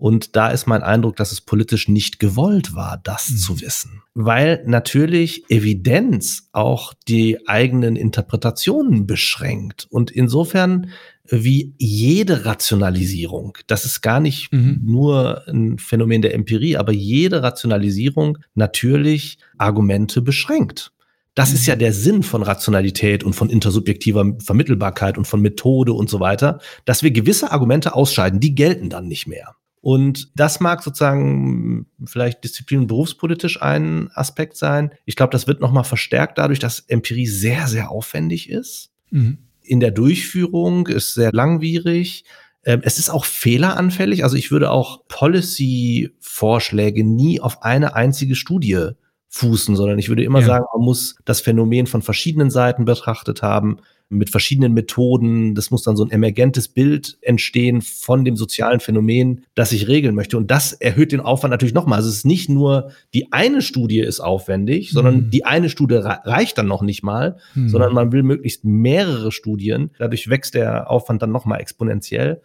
Und 0.00 0.36
da 0.36 0.48
ist 0.50 0.66
mein 0.68 0.82
Eindruck, 0.84 1.16
dass 1.16 1.32
es 1.32 1.40
politisch 1.40 1.88
nicht 1.88 2.20
gewollt 2.20 2.74
war, 2.74 3.00
das 3.02 3.30
Mhm. 3.30 3.36
zu 3.36 3.60
wissen. 3.60 4.02
Weil 4.14 4.62
natürlich 4.66 5.50
Evidenz 5.50 6.48
auch 6.52 6.94
die 7.08 7.48
eigenen 7.48 7.96
Interpretationen 7.96 9.06
beschränkt. 9.06 9.86
Und 9.90 10.10
insofern 10.12 10.90
wie 11.30 11.74
jede 11.78 12.44
Rationalisierung, 12.44 13.58
das 13.66 13.84
ist 13.84 14.00
gar 14.00 14.20
nicht 14.20 14.52
Mhm. 14.52 14.80
nur 14.84 15.42
ein 15.48 15.78
Phänomen 15.78 16.22
der 16.22 16.34
Empirie, 16.34 16.76
aber 16.76 16.92
jede 16.92 17.42
Rationalisierung 17.42 18.38
natürlich 18.54 19.38
Argumente 19.58 20.22
beschränkt. 20.22 20.92
Das 21.34 21.52
ist 21.52 21.62
Mhm. 21.62 21.68
ja 21.68 21.76
der 21.76 21.92
Sinn 21.92 22.22
von 22.22 22.42
Rationalität 22.42 23.22
und 23.22 23.34
von 23.34 23.50
intersubjektiver 23.50 24.34
Vermittelbarkeit 24.40 25.18
und 25.18 25.26
von 25.26 25.40
Methode 25.40 25.92
und 25.92 26.10
so 26.10 26.18
weiter, 26.20 26.60
dass 26.84 27.02
wir 27.02 27.10
gewisse 27.10 27.52
Argumente 27.52 27.94
ausscheiden, 27.94 28.40
die 28.40 28.54
gelten 28.54 28.90
dann 28.90 29.06
nicht 29.06 29.26
mehr. 29.26 29.54
Und 29.80 30.32
das 30.34 30.58
mag 30.58 30.82
sozusagen 30.82 31.86
vielleicht 32.04 32.42
disziplin- 32.42 32.80
und 32.80 32.86
berufspolitisch 32.88 33.62
ein 33.62 34.10
Aspekt 34.12 34.56
sein. 34.56 34.90
Ich 35.04 35.14
glaube, 35.14 35.30
das 35.30 35.46
wird 35.46 35.60
nochmal 35.60 35.84
verstärkt 35.84 36.38
dadurch, 36.38 36.58
dass 36.58 36.80
Empirie 36.80 37.26
sehr, 37.28 37.68
sehr 37.68 37.90
aufwendig 37.90 38.50
ist. 38.50 38.90
Mhm. 39.10 39.38
In 39.68 39.80
der 39.80 39.90
Durchführung 39.90 40.86
ist 40.86 41.14
sehr 41.14 41.30
langwierig. 41.32 42.24
Ähm, 42.64 42.80
Es 42.82 42.98
ist 42.98 43.10
auch 43.10 43.24
fehleranfällig. 43.24 44.24
Also 44.24 44.36
ich 44.36 44.50
würde 44.50 44.70
auch 44.70 45.06
Policy-Vorschläge 45.08 47.04
nie 47.04 47.40
auf 47.40 47.62
eine 47.62 47.94
einzige 47.94 48.34
Studie 48.34 48.90
fußen, 49.28 49.76
sondern 49.76 49.98
ich 49.98 50.08
würde 50.08 50.24
immer 50.24 50.40
Ja. 50.40 50.46
sagen, 50.46 50.64
man 50.74 50.84
muss 50.84 51.16
das 51.24 51.40
Phänomen 51.40 51.86
von 51.86 52.02
verschiedenen 52.02 52.50
Seiten 52.50 52.84
betrachtet 52.84 53.42
haben, 53.42 53.78
mit 54.10 54.30
verschiedenen 54.30 54.72
Methoden. 54.72 55.54
Das 55.54 55.70
muss 55.70 55.82
dann 55.82 55.96
so 55.96 56.02
ein 56.04 56.10
emergentes 56.10 56.68
Bild 56.68 57.18
entstehen 57.20 57.82
von 57.82 58.24
dem 58.24 58.36
sozialen 58.36 58.80
Phänomen, 58.80 59.44
das 59.54 59.70
ich 59.72 59.86
regeln 59.86 60.14
möchte. 60.14 60.38
Und 60.38 60.50
das 60.50 60.72
erhöht 60.72 61.12
den 61.12 61.20
Aufwand 61.20 61.50
natürlich 61.50 61.74
nochmal. 61.74 61.98
Also 61.98 62.08
es 62.08 62.16
ist 62.18 62.24
nicht 62.26 62.48
nur 62.48 62.90
die 63.12 63.32
eine 63.32 63.60
Studie 63.60 64.00
ist 64.00 64.20
aufwendig, 64.20 64.90
sondern 64.92 65.16
Mhm. 65.26 65.30
die 65.30 65.44
eine 65.44 65.68
Studie 65.68 65.96
rei- 65.96 66.20
reicht 66.24 66.56
dann 66.56 66.66
noch 66.68 66.82
nicht 66.82 67.02
mal, 67.02 67.36
Mhm. 67.54 67.68
sondern 67.68 67.92
man 67.92 68.10
will 68.12 68.22
möglichst 68.22 68.64
mehrere 68.64 69.30
Studien. 69.30 69.90
Dadurch 69.98 70.28
wächst 70.30 70.54
der 70.54 70.90
Aufwand 70.90 71.20
dann 71.20 71.30
nochmal 71.32 71.60
exponentiell. 71.60 72.40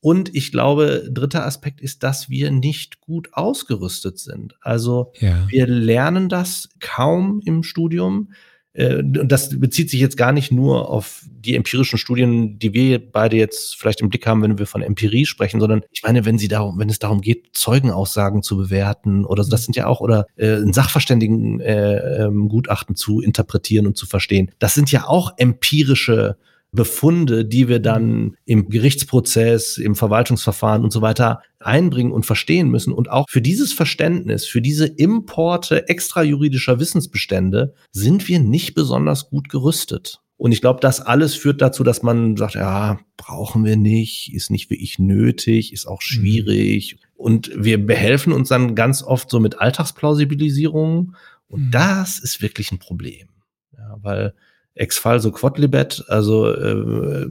Und 0.00 0.34
ich 0.36 0.52
glaube, 0.52 1.08
dritter 1.10 1.46
Aspekt 1.46 1.80
ist, 1.80 2.02
dass 2.02 2.28
wir 2.28 2.50
nicht 2.50 3.00
gut 3.00 3.30
ausgerüstet 3.32 4.18
sind. 4.18 4.54
Also 4.60 5.12
Ja. 5.18 5.46
wir 5.48 5.66
lernen 5.66 6.28
das 6.28 6.68
kaum 6.78 7.40
im 7.44 7.62
Studium. 7.62 8.28
Äh, 8.76 8.96
Und 8.96 9.30
das 9.32 9.58
bezieht 9.58 9.90
sich 9.90 10.00
jetzt 10.00 10.16
gar 10.16 10.32
nicht 10.32 10.52
nur 10.52 10.90
auf 10.90 11.22
die 11.24 11.54
empirischen 11.54 11.98
Studien, 11.98 12.58
die 12.58 12.74
wir 12.74 12.98
beide 12.98 13.36
jetzt 13.36 13.76
vielleicht 13.76 14.00
im 14.00 14.08
Blick 14.08 14.26
haben, 14.26 14.42
wenn 14.42 14.58
wir 14.58 14.66
von 14.66 14.82
Empirie 14.82 15.26
sprechen, 15.26 15.60
sondern 15.60 15.82
ich 15.92 16.02
meine, 16.02 16.24
wenn 16.24 16.38
sie 16.38 16.48
darum, 16.48 16.78
wenn 16.78 16.90
es 16.90 16.98
darum 16.98 17.20
geht, 17.20 17.50
Zeugenaussagen 17.52 18.42
zu 18.42 18.56
bewerten 18.56 19.24
oder 19.24 19.44
so, 19.44 19.50
das 19.50 19.64
sind 19.64 19.76
ja 19.76 19.86
auch 19.86 20.00
oder 20.00 20.26
äh, 20.36 20.56
ein 20.56 20.72
Sachverständigen 20.72 21.60
äh, 21.60 22.24
ähm, 22.24 22.48
Gutachten 22.48 22.96
zu 22.96 23.20
interpretieren 23.20 23.86
und 23.86 23.96
zu 23.96 24.06
verstehen, 24.06 24.50
das 24.58 24.74
sind 24.74 24.90
ja 24.90 25.06
auch 25.06 25.34
empirische 25.36 26.36
Befunde, 26.76 27.44
die 27.44 27.66
wir 27.66 27.80
dann 27.80 28.36
im 28.44 28.68
Gerichtsprozess, 28.68 29.78
im 29.78 29.96
Verwaltungsverfahren 29.96 30.84
und 30.84 30.92
so 30.92 31.02
weiter 31.02 31.42
einbringen 31.58 32.12
und 32.12 32.24
verstehen 32.24 32.70
müssen. 32.70 32.92
Und 32.92 33.10
auch 33.10 33.26
für 33.28 33.42
dieses 33.42 33.72
Verständnis, 33.72 34.46
für 34.46 34.62
diese 34.62 34.86
Importe 34.86 35.88
extrajuridischer 35.88 36.78
Wissensbestände 36.78 37.74
sind 37.90 38.28
wir 38.28 38.38
nicht 38.38 38.74
besonders 38.74 39.28
gut 39.28 39.48
gerüstet. 39.48 40.20
Und 40.38 40.52
ich 40.52 40.60
glaube, 40.60 40.80
das 40.80 41.00
alles 41.00 41.34
führt 41.34 41.62
dazu, 41.62 41.82
dass 41.82 42.02
man 42.02 42.36
sagt, 42.36 42.54
ja, 42.54 43.00
brauchen 43.16 43.64
wir 43.64 43.76
nicht, 43.76 44.34
ist 44.34 44.50
nicht 44.50 44.70
wirklich 44.70 44.98
nötig, 44.98 45.72
ist 45.72 45.86
auch 45.86 46.00
mhm. 46.02 46.06
schwierig. 46.06 46.98
Und 47.14 47.50
wir 47.56 47.84
behelfen 47.84 48.32
uns 48.32 48.50
dann 48.50 48.74
ganz 48.74 49.02
oft 49.02 49.30
so 49.30 49.40
mit 49.40 49.58
Alltagsplausibilisierung. 49.58 51.16
Und 51.48 51.66
mhm. 51.66 51.70
das 51.70 52.18
ist 52.18 52.42
wirklich 52.42 52.70
ein 52.70 52.78
Problem. 52.78 53.28
Ja, 53.72 53.96
weil 54.02 54.34
Ex-Fall 54.76 55.20
so 55.20 55.32
Quodlibet, 55.32 56.04
also 56.08 56.52
äh, 56.52 57.26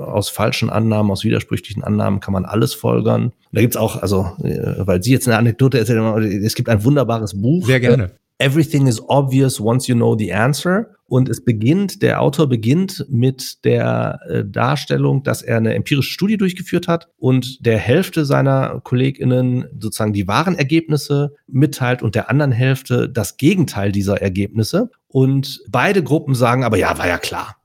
aus 0.00 0.28
falschen 0.28 0.68
Annahmen, 0.68 1.10
aus 1.10 1.24
widersprüchlichen 1.24 1.84
Annahmen 1.84 2.20
kann 2.20 2.32
man 2.32 2.44
alles 2.44 2.74
folgern. 2.74 3.32
Da 3.52 3.60
gibt's 3.60 3.76
auch, 3.76 4.02
also, 4.02 4.32
äh, 4.42 4.74
weil 4.78 5.02
Sie 5.02 5.12
jetzt 5.12 5.28
eine 5.28 5.38
Anekdote 5.38 5.78
erzählen, 5.78 6.22
es 6.44 6.54
gibt 6.54 6.68
ein 6.68 6.84
wunderbares 6.84 7.40
Buch. 7.40 7.64
Sehr 7.64 7.80
gerne. 7.80 8.10
Everything 8.38 8.86
is 8.86 9.00
obvious 9.08 9.60
once 9.60 9.86
you 9.86 9.94
know 9.94 10.16
the 10.16 10.32
answer. 10.32 10.97
Und 11.08 11.30
es 11.30 11.42
beginnt, 11.42 12.02
der 12.02 12.20
Autor 12.20 12.50
beginnt 12.50 13.06
mit 13.08 13.64
der 13.64 14.20
äh, 14.28 14.44
Darstellung, 14.44 15.22
dass 15.22 15.40
er 15.40 15.56
eine 15.56 15.74
empirische 15.74 16.12
Studie 16.12 16.36
durchgeführt 16.36 16.86
hat 16.86 17.08
und 17.16 17.64
der 17.64 17.78
Hälfte 17.78 18.26
seiner 18.26 18.82
KollegInnen 18.84 19.64
sozusagen 19.80 20.12
die 20.12 20.28
wahren 20.28 20.54
Ergebnisse 20.54 21.34
mitteilt 21.46 22.02
und 22.02 22.14
der 22.14 22.28
anderen 22.28 22.52
Hälfte 22.52 23.08
das 23.08 23.38
Gegenteil 23.38 23.90
dieser 23.90 24.20
Ergebnisse. 24.20 24.90
Und 25.06 25.62
beide 25.70 26.02
Gruppen 26.02 26.34
sagen 26.34 26.62
aber, 26.62 26.76
ja, 26.76 26.98
war 26.98 27.08
ja 27.08 27.16
klar. 27.16 27.56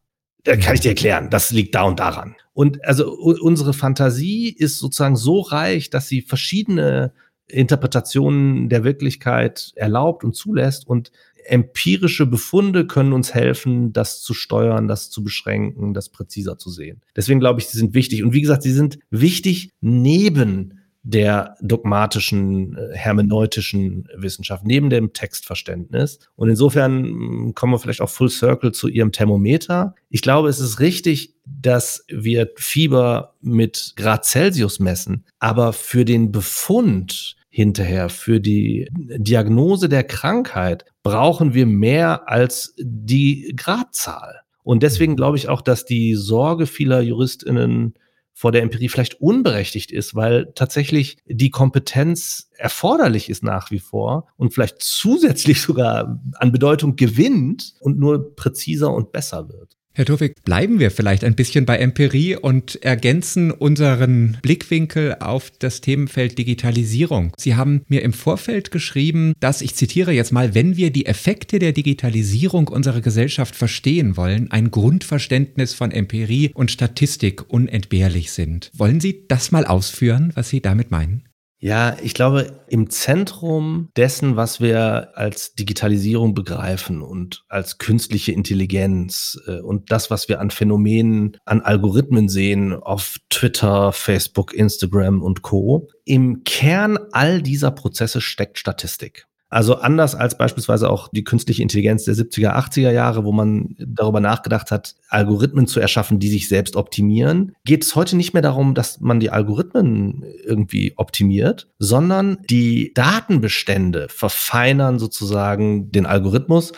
Da 0.45 0.55
kann 0.55 0.75
ich 0.75 0.81
dir 0.81 0.89
erklären, 0.89 1.29
das 1.29 1.51
liegt 1.51 1.75
da 1.75 1.83
und 1.83 1.99
daran. 1.99 2.35
Und 2.53 2.85
also 2.85 3.11
unsere 3.11 3.73
Fantasie 3.73 4.49
ist 4.49 4.79
sozusagen 4.79 5.17
so 5.17 5.41
reich, 5.41 5.89
dass 5.89 6.07
sie 6.07 6.21
verschiedene 6.21 7.11
Interpretationen 7.47 8.69
der 8.69 8.83
Wirklichkeit 8.83 9.73
erlaubt 9.75 10.23
und 10.23 10.33
zulässt 10.35 10.87
und 10.87 11.11
empirische 11.45 12.25
Befunde 12.25 12.87
können 12.87 13.13
uns 13.13 13.33
helfen, 13.33 13.93
das 13.93 14.21
zu 14.21 14.33
steuern, 14.33 14.87
das 14.87 15.09
zu 15.09 15.23
beschränken, 15.23 15.93
das 15.93 16.09
präziser 16.09 16.57
zu 16.57 16.69
sehen. 16.69 17.01
Deswegen 17.15 17.39
glaube 17.39 17.59
ich, 17.59 17.67
sie 17.67 17.77
sind 17.77 17.93
wichtig. 17.93 18.23
Und 18.23 18.33
wie 18.33 18.41
gesagt, 18.41 18.63
sie 18.63 18.73
sind 18.73 18.99
wichtig 19.09 19.71
neben 19.81 20.79
der 21.03 21.57
dogmatischen, 21.61 22.77
äh, 22.77 22.95
hermeneutischen 22.95 24.07
Wissenschaft, 24.15 24.65
neben 24.65 24.89
dem 24.89 25.11
Textverständnis. 25.11 26.19
Und 26.35 26.49
insofern 26.49 27.03
hm, 27.03 27.53
kommen 27.55 27.73
wir 27.73 27.79
vielleicht 27.79 28.01
auch 28.01 28.09
full 28.09 28.29
circle 28.29 28.71
zu 28.71 28.87
Ihrem 28.87 29.11
Thermometer. 29.11 29.95
Ich 30.09 30.21
glaube, 30.21 30.47
es 30.47 30.59
ist 30.59 30.79
richtig, 30.79 31.35
dass 31.45 32.05
wir 32.07 32.49
Fieber 32.55 33.35
mit 33.41 33.93
Grad 33.97 34.23
Celsius 34.25 34.79
messen, 34.79 35.25
aber 35.39 35.73
für 35.73 36.05
den 36.05 36.31
Befund 36.31 37.35
hinterher, 37.53 38.09
für 38.09 38.39
die 38.39 38.89
Diagnose 38.91 39.87
der 39.87 40.03
Krankheit 40.03 40.85
brauchen 41.03 41.53
wir 41.53 41.67
mehr 41.67 42.27
als 42.27 42.73
die 42.79 43.53
Gradzahl. 43.55 44.41
Und 44.63 44.81
deswegen 44.81 45.15
glaube 45.15 45.37
ich 45.37 45.49
auch, 45.49 45.61
dass 45.61 45.85
die 45.85 46.15
Sorge 46.15 46.65
vieler 46.65 47.01
JuristInnen 47.01 47.93
vor 48.33 48.51
der 48.51 48.63
Empirie 48.63 48.89
vielleicht 48.89 49.21
unberechtigt 49.21 49.91
ist, 49.91 50.15
weil 50.15 50.51
tatsächlich 50.55 51.17
die 51.27 51.51
Kompetenz 51.51 52.49
erforderlich 52.57 53.29
ist 53.29 53.43
nach 53.43 53.69
wie 53.69 53.79
vor 53.79 54.27
und 54.35 54.51
vielleicht 54.51 54.81
zusätzlich 54.81 55.61
sogar 55.61 56.19
an 56.33 56.51
Bedeutung 56.51 56.95
gewinnt 56.95 57.75
und 57.81 57.99
nur 57.99 58.35
präziser 58.35 58.91
und 58.91 59.11
besser 59.11 59.47
wird. 59.49 59.72
Herr 59.95 60.05
Tofik, 60.05 60.43
bleiben 60.43 60.79
wir 60.79 60.89
vielleicht 60.89 61.23
ein 61.23 61.35
bisschen 61.35 61.67
bei 61.67 61.77
Empirie 61.77 62.35
und 62.35 62.81
ergänzen 62.83 63.51
unseren 63.51 64.39
Blickwinkel 64.41 65.17
auf 65.19 65.51
das 65.59 65.81
Themenfeld 65.81 66.35
Digitalisierung. 66.39 67.31
Sie 67.37 67.53
haben 67.53 67.83
mir 67.87 68.01
im 68.01 68.11
Vorfeld 68.11 68.71
geschrieben, 68.71 69.33
dass, 69.39 69.61
ich 69.61 69.75
zitiere 69.75 70.11
jetzt 70.11 70.31
mal, 70.31 70.55
wenn 70.55 70.77
wir 70.77 70.89
die 70.89 71.05
Effekte 71.05 71.59
der 71.59 71.73
Digitalisierung 71.73 72.69
unserer 72.69 73.01
Gesellschaft 73.01 73.55
verstehen 73.55 74.17
wollen, 74.17 74.49
ein 74.49 74.71
Grundverständnis 74.71 75.75
von 75.75 75.91
Empirie 75.91 76.49
und 76.55 76.71
Statistik 76.71 77.47
unentbehrlich 77.47 78.31
sind. 78.31 78.71
Wollen 78.73 78.99
Sie 78.99 79.25
das 79.27 79.51
mal 79.51 79.65
ausführen, 79.67 80.31
was 80.33 80.49
Sie 80.49 80.61
damit 80.61 80.89
meinen? 80.89 81.21
Ja, 81.63 81.95
ich 82.03 82.13
glaube, 82.13 82.59
im 82.67 82.89
Zentrum 82.89 83.87
dessen, 83.95 84.35
was 84.35 84.59
wir 84.59 85.17
als 85.17 85.55
Digitalisierung 85.55 86.33
begreifen 86.33 87.01
und 87.01 87.45
als 87.47 87.77
künstliche 87.77 88.33
Intelligenz 88.33 89.39
äh, 89.47 89.61
und 89.61 89.89
das, 89.89 90.11
was 90.11 90.27
wir 90.27 90.41
an 90.41 90.51
Phänomenen, 90.51 91.37
an 91.45 91.61
Algorithmen 91.61 92.27
sehen 92.27 92.73
auf 92.73 93.15
Twitter, 93.29 93.93
Facebook, 93.93 94.53
Instagram 94.53 95.21
und 95.21 95.41
Co. 95.41 95.87
Im 96.03 96.43
Kern 96.43 96.99
all 97.13 97.41
dieser 97.41 97.71
Prozesse 97.71 98.19
steckt 98.19 98.59
Statistik. 98.59 99.25
Also 99.53 99.75
anders 99.75 100.15
als 100.15 100.35
beispielsweise 100.35 100.89
auch 100.89 101.09
die 101.09 101.23
künstliche 101.23 101.61
Intelligenz 101.61 102.05
der 102.05 102.15
70er, 102.15 102.55
80er 102.55 102.89
Jahre, 102.89 103.23
wo 103.23 103.31
man 103.31 103.75
darüber 103.77 104.19
nachgedacht 104.19 104.71
hat, 104.71 104.95
Algorithmen 105.09 105.67
zu 105.67 105.79
erschaffen, 105.79 106.17
die 106.17 106.29
sich 106.29 106.47
selbst 106.47 106.75
optimieren, 106.75 107.55
geht 107.63 107.83
es 107.83 107.95
heute 107.95 108.15
nicht 108.15 108.33
mehr 108.33 108.41
darum, 108.41 108.73
dass 108.73 108.99
man 108.99 109.19
die 109.19 109.29
Algorithmen 109.29 110.23
irgendwie 110.43 110.93
optimiert, 110.95 111.69
sondern 111.77 112.39
die 112.49 112.93
Datenbestände 112.95 114.07
verfeinern 114.09 114.97
sozusagen 114.97 115.91
den 115.91 116.07
Algorithmus. 116.07 116.71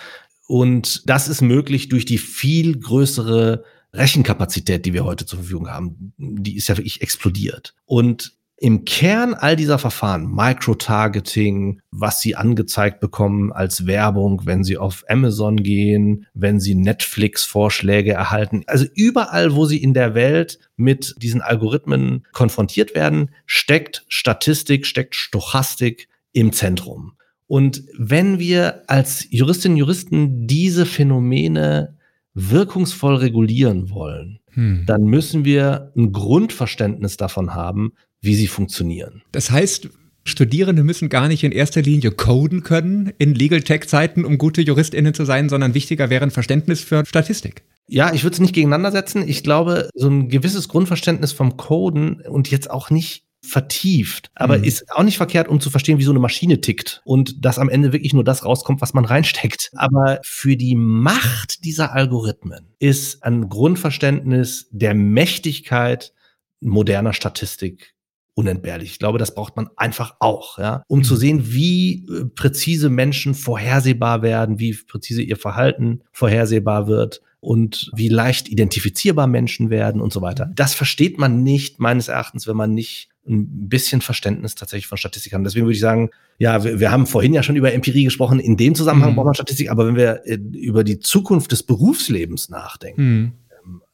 Und 0.45 1.09
das 1.09 1.29
ist 1.29 1.41
möglich 1.41 1.87
durch 1.87 2.03
die 2.03 2.17
viel 2.17 2.77
größere 2.77 3.63
Rechenkapazität, 3.93 4.85
die 4.85 4.91
wir 4.91 5.05
heute 5.05 5.25
zur 5.25 5.39
Verfügung 5.39 5.69
haben. 5.69 6.13
Die 6.17 6.57
ist 6.57 6.67
ja 6.67 6.75
wirklich 6.75 7.01
explodiert. 7.01 7.73
Und 7.85 8.33
im 8.57 8.85
Kern 8.85 9.33
all 9.33 9.55
dieser 9.55 9.79
Verfahren, 9.79 10.33
Microtargeting, 10.33 11.81
was 11.91 12.21
Sie 12.21 12.35
angezeigt 12.35 13.01
bekommen 13.01 13.51
als 13.51 13.85
Werbung, 13.85 14.43
wenn 14.45 14.63
Sie 14.63 14.77
auf 14.77 15.03
Amazon 15.09 15.57
gehen, 15.57 16.25
wenn 16.33 16.59
Sie 16.59 16.75
Netflix-Vorschläge 16.75 18.13
erhalten, 18.13 18.63
also 18.67 18.85
überall, 18.95 19.55
wo 19.55 19.65
Sie 19.65 19.81
in 19.81 19.93
der 19.93 20.15
Welt 20.15 20.59
mit 20.77 21.15
diesen 21.17 21.41
Algorithmen 21.41 22.25
konfrontiert 22.31 22.95
werden, 22.95 23.31
steckt 23.45 24.05
Statistik, 24.07 24.85
steckt 24.85 25.15
Stochastik 25.15 26.07
im 26.31 26.53
Zentrum. 26.53 27.13
Und 27.47 27.83
wenn 27.97 28.39
wir 28.39 28.83
als 28.87 29.27
Juristinnen 29.29 29.75
und 29.75 29.79
Juristen 29.79 30.47
diese 30.47 30.85
Phänomene 30.85 31.97
wirkungsvoll 32.33 33.15
regulieren 33.15 33.89
wollen, 33.89 34.39
hm. 34.51 34.83
dann 34.85 35.03
müssen 35.03 35.45
wir 35.45 35.91
ein 35.95 36.11
Grundverständnis 36.11 37.17
davon 37.17 37.53
haben, 37.53 37.93
wie 38.21 38.35
sie 38.35 38.47
funktionieren. 38.47 39.21
Das 39.31 39.51
heißt, 39.51 39.89
Studierende 40.27 40.83
müssen 40.83 41.09
gar 41.09 41.27
nicht 41.27 41.43
in 41.43 41.51
erster 41.51 41.83
Linie 41.83 42.11
coden 42.11 42.63
können 42.63 43.13
in 43.19 43.35
Legal 43.35 43.61
Tech-Zeiten, 43.61 44.25
um 44.25 44.39
gute 44.39 44.61
JuristInnen 44.61 45.13
zu 45.13 45.23
sein, 45.23 45.49
sondern 45.49 45.75
wichtiger 45.75 46.09
wäre 46.09 46.23
ein 46.23 46.31
Verständnis 46.31 46.81
für 46.81 47.05
Statistik. 47.05 47.63
Ja, 47.87 48.11
ich 48.11 48.23
würde 48.23 48.33
es 48.33 48.39
nicht 48.39 48.55
gegeneinander 48.55 48.91
setzen. 48.91 49.27
Ich 49.27 49.43
glaube, 49.43 49.89
so 49.93 50.09
ein 50.09 50.27
gewisses 50.29 50.67
Grundverständnis 50.67 51.31
vom 51.31 51.57
Coden 51.57 52.21
und 52.21 52.49
jetzt 52.49 52.71
auch 52.71 52.89
nicht 52.89 53.25
vertieft, 53.45 54.31
aber 54.33 54.57
mhm. 54.57 54.63
ist 54.63 54.91
auch 54.91 55.03
nicht 55.03 55.17
verkehrt, 55.17 55.47
um 55.47 55.59
zu 55.59 55.69
verstehen, 55.69 55.99
wie 55.99 56.03
so 56.03 56.11
eine 56.11 56.19
Maschine 56.19 56.61
tickt 56.61 57.01
und 57.05 57.45
dass 57.45 57.59
am 57.59 57.69
Ende 57.69 57.93
wirklich 57.93 58.13
nur 58.13 58.23
das 58.23 58.43
rauskommt, 58.43 58.81
was 58.81 58.95
man 58.95 59.05
reinsteckt. 59.05 59.69
Aber 59.75 60.19
für 60.23 60.57
die 60.57 60.75
Macht 60.75 61.63
dieser 61.63 61.93
Algorithmen 61.93 62.73
ist 62.79 63.23
ein 63.23 63.47
Grundverständnis 63.47 64.67
der 64.71 64.95
Mächtigkeit 64.95 66.13
moderner 66.59 67.13
Statistik 67.13 67.94
unentbehrlich. 68.35 68.91
Ich 68.91 68.99
glaube, 68.99 69.17
das 69.17 69.33
braucht 69.33 69.55
man 69.55 69.69
einfach 69.77 70.17
auch, 70.19 70.59
ja, 70.59 70.83
um 70.87 71.03
zu 71.03 71.15
mhm. 71.15 71.19
sehen, 71.19 71.53
wie 71.53 72.05
äh, 72.05 72.25
präzise 72.25 72.89
Menschen 72.89 73.33
vorhersehbar 73.33 74.21
werden, 74.21 74.59
wie 74.59 74.73
präzise 74.73 75.23
ihr 75.23 75.37
Verhalten 75.37 76.01
vorhersehbar 76.11 76.87
wird 76.87 77.21
und 77.39 77.89
wie 77.95 78.09
leicht 78.09 78.49
identifizierbar 78.49 79.27
Menschen 79.27 79.69
werden 79.69 80.01
und 80.01 80.11
so 80.11 80.21
weiter. 80.21 80.51
Das 80.53 80.73
versteht 80.73 81.17
man 81.17 81.43
nicht, 81.43 81.79
meines 81.79 82.09
Erachtens, 82.09 82.45
wenn 82.45 82.57
man 82.57 82.73
nicht 82.73 83.09
ein 83.27 83.69
bisschen 83.69 84.01
Verständnis 84.01 84.53
tatsächlich 84.53 84.87
von 84.87 84.97
Statistik 84.97 85.33
hat. 85.33 85.41
Deswegen 85.43 85.65
würde 85.65 85.73
ich 85.73 85.79
sagen, 85.79 86.09
ja, 86.37 86.63
wir, 86.63 86.79
wir 86.79 86.91
haben 86.91 87.07
vorhin 87.07 87.33
ja 87.33 87.41
schon 87.41 87.55
über 87.55 87.73
Empirie 87.73 88.03
gesprochen. 88.03 88.39
In 88.39 88.57
dem 88.57 88.75
Zusammenhang 88.75 89.11
mhm. 89.11 89.15
braucht 89.15 89.25
man 89.25 89.33
Statistik, 89.33 89.71
aber 89.71 89.87
wenn 89.87 89.95
wir 89.95 90.21
äh, 90.25 90.35
über 90.35 90.83
die 90.83 90.99
Zukunft 90.99 91.51
des 91.51 91.63
Berufslebens 91.63 92.49
nachdenken, 92.49 93.01
mhm 93.01 93.31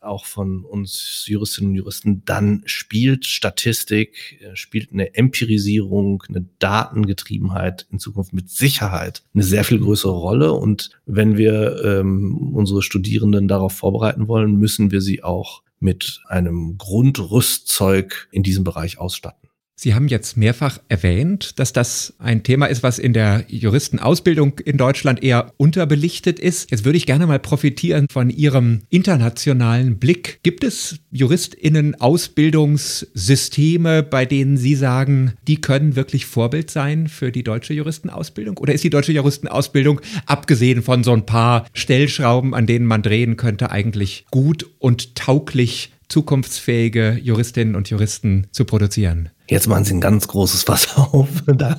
auch 0.02 0.26
von 0.26 0.66
uns 0.66 1.26
Juristinnen 1.28 1.72
und 1.72 1.78
Juristen, 1.78 2.24
dann 2.26 2.64
spielt 2.66 3.26
Statistik, 3.26 4.42
äh, 4.42 4.56
spielt 4.56 4.92
eine 4.92 5.16
Empirisierung, 5.16 6.24
eine 6.28 6.46
Datengetriebenheit 6.60 7.88
in 7.92 8.00
Zukunft 8.00 8.34
mit 8.34 8.50
Sicherheit 8.50 9.24
eine 9.34 9.44
sehr 9.44 9.64
viel 9.64 9.80
größere 9.80 10.12
Rolle. 10.12 10.54
Und 10.54 10.90
wenn 11.06 11.38
wir 11.38 11.84
ähm, 11.84 12.52
unsere 12.54 12.82
Studierenden 12.82 13.48
darauf 13.48 13.74
vorbereiten 13.74 14.28
wollen, 14.28 14.56
müssen 14.58 14.92
wir 14.92 15.02
sie 15.02 15.24
auch 15.24 15.62
mit 15.80 16.22
einem 16.28 16.78
Grundrüstzeug 16.78 18.28
in 18.32 18.44
diesem 18.44 18.64
Bereich 18.64 18.98
ausstatten. 18.98 19.51
Sie 19.84 19.96
haben 19.96 20.10
jetzt 20.10 20.38
mehrfach 20.38 20.78
erwähnt, 20.90 21.58
dass 21.58 21.74
das 21.74 22.14
ein 22.20 22.44
Thema 22.44 22.68
ist, 22.68 22.84
was 22.84 23.00
in 23.00 23.14
der 23.14 23.46
Juristenausbildung 23.48 24.60
in 24.60 24.78
Deutschland 24.78 25.24
eher 25.24 25.52
unterbelichtet 25.58 26.40
ist. 26.40 26.70
Jetzt 26.70 26.86
würde 26.86 26.98
ich 26.98 27.08
gerne 27.08 27.26
mal 27.26 27.40
profitieren 27.40 28.06
von 28.12 28.30
Ihrem 28.30 28.82
internationalen 28.92 29.98
Blick. 29.98 30.38
Gibt 30.44 30.64
es 30.64 31.00
Juristinnen-Ausbildungssysteme, 31.10 34.04
bei 34.04 34.28
denen 34.28 34.58
Sie 34.58 34.76
sagen, 34.76 35.34
die 35.48 35.60
können 35.60 35.96
wirklich 35.96 36.28
Vorbild 36.28 36.70
sein 36.70 37.08
für 37.08 37.32
die 37.32 37.42
deutsche 37.42 37.74
Juristenausbildung? 37.74 38.60
Oder 38.60 38.76
ist 38.76 38.84
die 38.84 38.92
deutsche 38.92 39.14
Juristenausbildung, 39.14 40.00
abgesehen 40.28 40.84
von 40.84 41.04
so 41.04 41.12
ein 41.12 41.26
paar 41.26 41.66
Stellschrauben, 41.74 42.54
an 42.54 42.68
denen 42.68 42.86
man 42.86 43.02
drehen 43.02 43.36
könnte, 43.36 43.72
eigentlich 43.72 44.28
gut 44.30 44.70
und 44.78 45.16
tauglich 45.16 45.92
zukunftsfähige 46.08 47.20
Juristinnen 47.20 47.76
und 47.76 47.90
Juristen 47.90 48.46
zu 48.52 48.66
produzieren? 48.66 49.32
Jetzt 49.52 49.68
machen 49.68 49.84
Sie 49.84 49.94
ein 49.94 50.00
ganz 50.00 50.30
großes 50.30 50.64
Fass 50.64 50.88
auf. 50.96 51.28